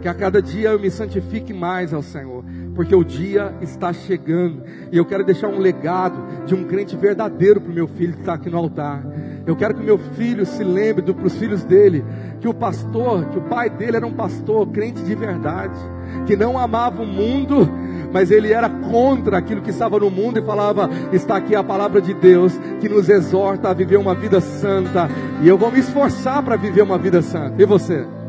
Que 0.00 0.08
a 0.08 0.14
cada 0.14 0.40
dia 0.40 0.70
eu 0.70 0.80
me 0.80 0.90
santifique 0.90 1.52
mais 1.52 1.92
ao 1.92 2.02
Senhor, 2.02 2.42
porque 2.74 2.94
o 2.94 3.04
dia 3.04 3.54
está 3.60 3.92
chegando 3.92 4.62
e 4.90 4.96
eu 4.96 5.04
quero 5.04 5.24
deixar 5.24 5.48
um 5.48 5.58
legado 5.58 6.46
de 6.46 6.54
um 6.54 6.64
crente 6.64 6.96
verdadeiro 6.96 7.60
para 7.60 7.70
o 7.70 7.74
meu 7.74 7.86
filho 7.86 8.14
que 8.14 8.20
está 8.20 8.34
aqui 8.34 8.48
no 8.48 8.56
altar. 8.56 9.04
Eu 9.46 9.56
quero 9.56 9.74
que 9.74 9.82
meu 9.82 9.98
filho 9.98 10.46
se 10.46 10.62
lembre 10.64 11.02
para 11.02 11.26
os 11.26 11.36
filhos 11.36 11.64
dele 11.64 12.04
que 12.40 12.48
o 12.48 12.54
pastor, 12.54 13.26
que 13.26 13.38
o 13.38 13.42
pai 13.42 13.68
dele 13.68 13.96
era 13.96 14.06
um 14.06 14.12
pastor 14.12 14.66
crente 14.68 15.02
de 15.02 15.14
verdade, 15.14 15.78
que 16.26 16.36
não 16.36 16.58
amava 16.58 17.02
o 17.02 17.06
mundo, 17.06 17.68
mas 18.12 18.30
ele 18.30 18.52
era 18.52 18.68
contra 18.68 19.38
aquilo 19.38 19.60
que 19.60 19.70
estava 19.70 19.98
no 19.98 20.10
mundo 20.10 20.38
e 20.38 20.42
falava: 20.42 20.88
está 21.12 21.36
aqui 21.36 21.54
a 21.54 21.62
palavra 21.62 22.00
de 22.00 22.14
Deus 22.14 22.58
que 22.80 22.88
nos 22.88 23.08
exorta 23.08 23.68
a 23.68 23.74
viver 23.74 23.98
uma 23.98 24.14
vida 24.14 24.40
santa, 24.40 25.08
e 25.42 25.48
eu 25.48 25.58
vou 25.58 25.70
me 25.70 25.80
esforçar 25.80 26.42
para 26.42 26.56
viver 26.56 26.82
uma 26.82 26.98
vida 26.98 27.20
santa. 27.20 27.60
E 27.60 27.66
você? 27.66 28.19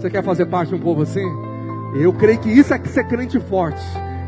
Você 0.00 0.08
quer 0.08 0.24
fazer 0.24 0.46
parte 0.46 0.70
de 0.70 0.76
um 0.76 0.78
povo 0.78 1.02
assim? 1.02 1.26
Eu 1.94 2.10
creio 2.14 2.38
que 2.38 2.48
isso 2.48 2.72
é 2.72 2.78
que 2.78 2.88
ser 2.88 3.04
crente 3.04 3.38
forte. 3.38 3.82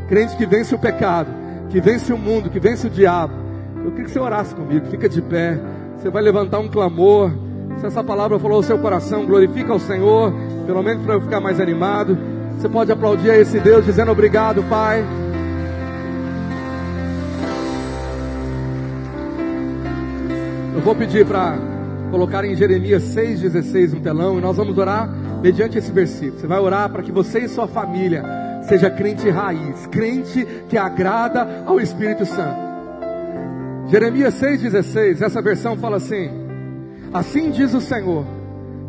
Crente 0.06 0.36
que 0.36 0.44
vence 0.44 0.74
o 0.74 0.78
pecado, 0.78 1.30
que 1.70 1.80
vence 1.80 2.12
o 2.12 2.18
mundo, 2.18 2.50
que 2.50 2.60
vence 2.60 2.86
o 2.86 2.90
diabo. 2.90 3.32
Eu 3.82 3.90
queria 3.92 4.04
que 4.04 4.10
você 4.10 4.18
orasse 4.18 4.54
comigo, 4.54 4.84
fica 4.88 5.08
de 5.08 5.22
pé. 5.22 5.58
Você 5.96 6.10
vai 6.10 6.22
levantar 6.22 6.58
um 6.58 6.68
clamor. 6.68 7.32
Se 7.80 7.86
essa 7.86 8.04
palavra 8.04 8.38
falou 8.38 8.58
ao 8.58 8.62
seu 8.62 8.78
coração, 8.78 9.24
glorifica 9.24 9.72
o 9.72 9.80
Senhor, 9.80 10.30
pelo 10.66 10.82
menos 10.82 11.02
para 11.06 11.14
eu 11.14 11.22
ficar 11.22 11.40
mais 11.40 11.58
animado. 11.58 12.18
Você 12.58 12.68
pode 12.68 12.92
aplaudir 12.92 13.30
a 13.30 13.38
esse 13.38 13.58
Deus 13.58 13.86
dizendo 13.86 14.12
obrigado, 14.12 14.62
Pai. 14.64 15.02
Eu 20.74 20.82
vou 20.82 20.94
pedir 20.94 21.24
para 21.24 21.56
colocar 22.10 22.44
em 22.44 22.54
Jeremias 22.54 23.04
6,16 23.04 23.94
no 23.94 24.00
telão 24.00 24.36
e 24.36 24.42
nós 24.42 24.58
vamos 24.58 24.76
orar 24.76 25.21
mediante 25.42 25.76
esse 25.76 25.90
versículo. 25.90 26.40
Você 26.40 26.46
vai 26.46 26.60
orar 26.60 26.88
para 26.88 27.02
que 27.02 27.10
você 27.10 27.40
e 27.40 27.48
sua 27.48 27.66
família 27.66 28.22
seja 28.62 28.88
crente 28.88 29.28
raiz, 29.28 29.86
crente 29.88 30.46
que 30.68 30.78
agrada 30.78 31.64
ao 31.66 31.80
Espírito 31.80 32.24
Santo. 32.24 32.62
Jeremias 33.88 34.34
6,16, 34.40 35.20
essa 35.20 35.42
versão 35.42 35.76
fala 35.76 35.96
assim: 35.96 36.30
Assim 37.12 37.50
diz 37.50 37.74
o 37.74 37.80
Senhor: 37.80 38.24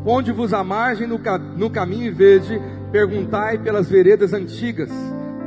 Ponde-vos 0.04 0.54
à 0.54 0.64
margem 0.64 1.08
no, 1.08 1.20
no 1.58 1.70
caminho 1.70 2.06
e 2.06 2.12
vede, 2.12 2.62
perguntai 2.91 3.58
pelas 3.58 3.89
veredas 3.89 4.32
antigas: 4.32 4.91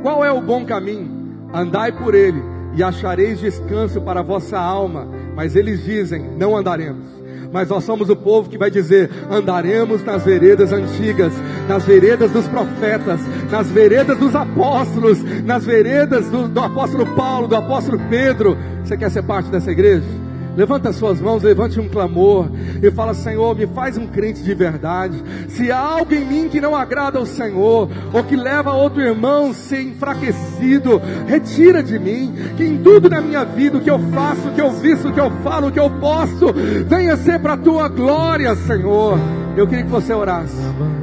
Qual 0.03 0.23
é 0.23 0.31
o 0.31 0.41
bom 0.41 0.65
caminho? 0.65 1.25
Andai 1.53 1.93
por 1.93 2.13
ele, 2.13 2.43
e 2.75 2.83
achareis 2.83 3.39
descanso 3.39 4.01
para 4.01 4.19
a 4.19 4.23
vossa 4.23 4.59
alma. 4.59 5.07
Mas 5.33 5.55
eles 5.55 5.83
dizem: 5.85 6.21
Não 6.37 6.55
andaremos 6.55 7.16
mas 7.51 7.69
nós 7.69 7.83
somos 7.83 8.09
o 8.09 8.15
povo 8.15 8.49
que 8.49 8.57
vai 8.57 8.69
dizer: 8.69 9.09
andaremos 9.29 10.03
nas 10.03 10.23
veredas 10.23 10.71
antigas, 10.71 11.33
nas 11.67 11.85
veredas 11.85 12.31
dos 12.31 12.47
profetas, 12.47 13.19
nas 13.49 13.69
veredas 13.71 14.17
dos 14.17 14.35
apóstolos, 14.35 15.19
nas 15.43 15.65
veredas 15.65 16.29
do, 16.29 16.47
do 16.47 16.59
apóstolo 16.59 17.05
Paulo, 17.15 17.47
do 17.47 17.55
apóstolo 17.55 17.99
Pedro. 18.09 18.57
Você 18.83 18.97
quer 18.97 19.11
ser 19.11 19.23
parte 19.23 19.49
dessa 19.49 19.71
igreja? 19.71 20.26
Levanta 20.57 20.89
as 20.89 20.95
suas 20.95 21.21
mãos, 21.21 21.43
levante 21.43 21.79
um 21.79 21.87
clamor 21.87 22.49
e 22.81 22.89
fala: 22.89 23.13
Senhor, 23.13 23.55
me 23.55 23.67
faz 23.67 23.95
um 23.95 24.07
crente 24.07 24.41
de 24.41 24.55
verdade. 24.55 25.23
Se 25.49 25.71
há 25.71 25.79
algo 25.79 26.11
em 26.15 26.25
mim 26.25 26.49
que 26.49 26.59
não 26.59 26.75
agrada 26.75 27.19
ao 27.19 27.27
Senhor, 27.27 27.87
ou 28.11 28.23
que 28.23 28.35
leva 28.35 28.73
outro 28.73 28.99
irmão 28.99 29.51
a 29.51 29.53
ser 29.53 29.83
enfraquecido, 29.83 30.99
retira 31.27 31.83
de 31.83 31.99
mim. 31.99 32.33
Que 32.57 32.65
em 32.65 32.79
tudo 32.79 33.07
na 33.07 33.21
minha 33.21 33.45
vida, 33.45 33.77
o 33.77 33.81
que 33.81 33.91
eu 33.91 33.99
faço, 34.11 34.47
o 34.47 34.51
que 34.51 34.59
eu 34.59 34.71
visto, 34.71 35.09
o 35.09 35.13
que 35.13 35.19
eu 35.19 35.29
falo, 35.43 35.67
o 35.67 35.71
que 35.71 35.79
eu 35.79 35.91
posto, 35.91 36.51
venha 36.87 37.15
ser 37.17 37.39
para 37.39 37.53
a 37.53 37.57
tua 37.57 37.87
glória, 37.87 38.55
Senhor. 38.55 39.19
Eu 39.55 39.67
queria 39.67 39.85
que 39.85 39.91
você 39.91 40.11
orasse. 40.11 40.57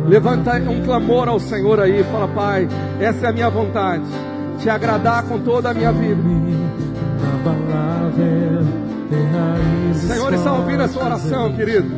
Levanta 0.09 0.57
um 0.69 0.83
clamor 0.83 1.29
ao 1.29 1.39
Senhor 1.39 1.79
aí. 1.79 2.03
Fala, 2.03 2.27
Pai, 2.27 2.67
essa 2.99 3.27
é 3.27 3.31
a 3.31 3.33
minha 3.33 3.51
vontade. 3.51 4.03
Te 4.59 4.69
agradar 4.69 5.23
com 5.25 5.39
toda 5.39 5.71
a 5.71 5.75
minha 5.75 5.93
vida. 5.93 6.23
Senhor 9.95 10.35
está 10.35 10.53
ouvindo 10.53 10.83
a 10.83 10.89
sua 10.89 11.05
oração, 11.05 11.55
querido. 11.55 11.89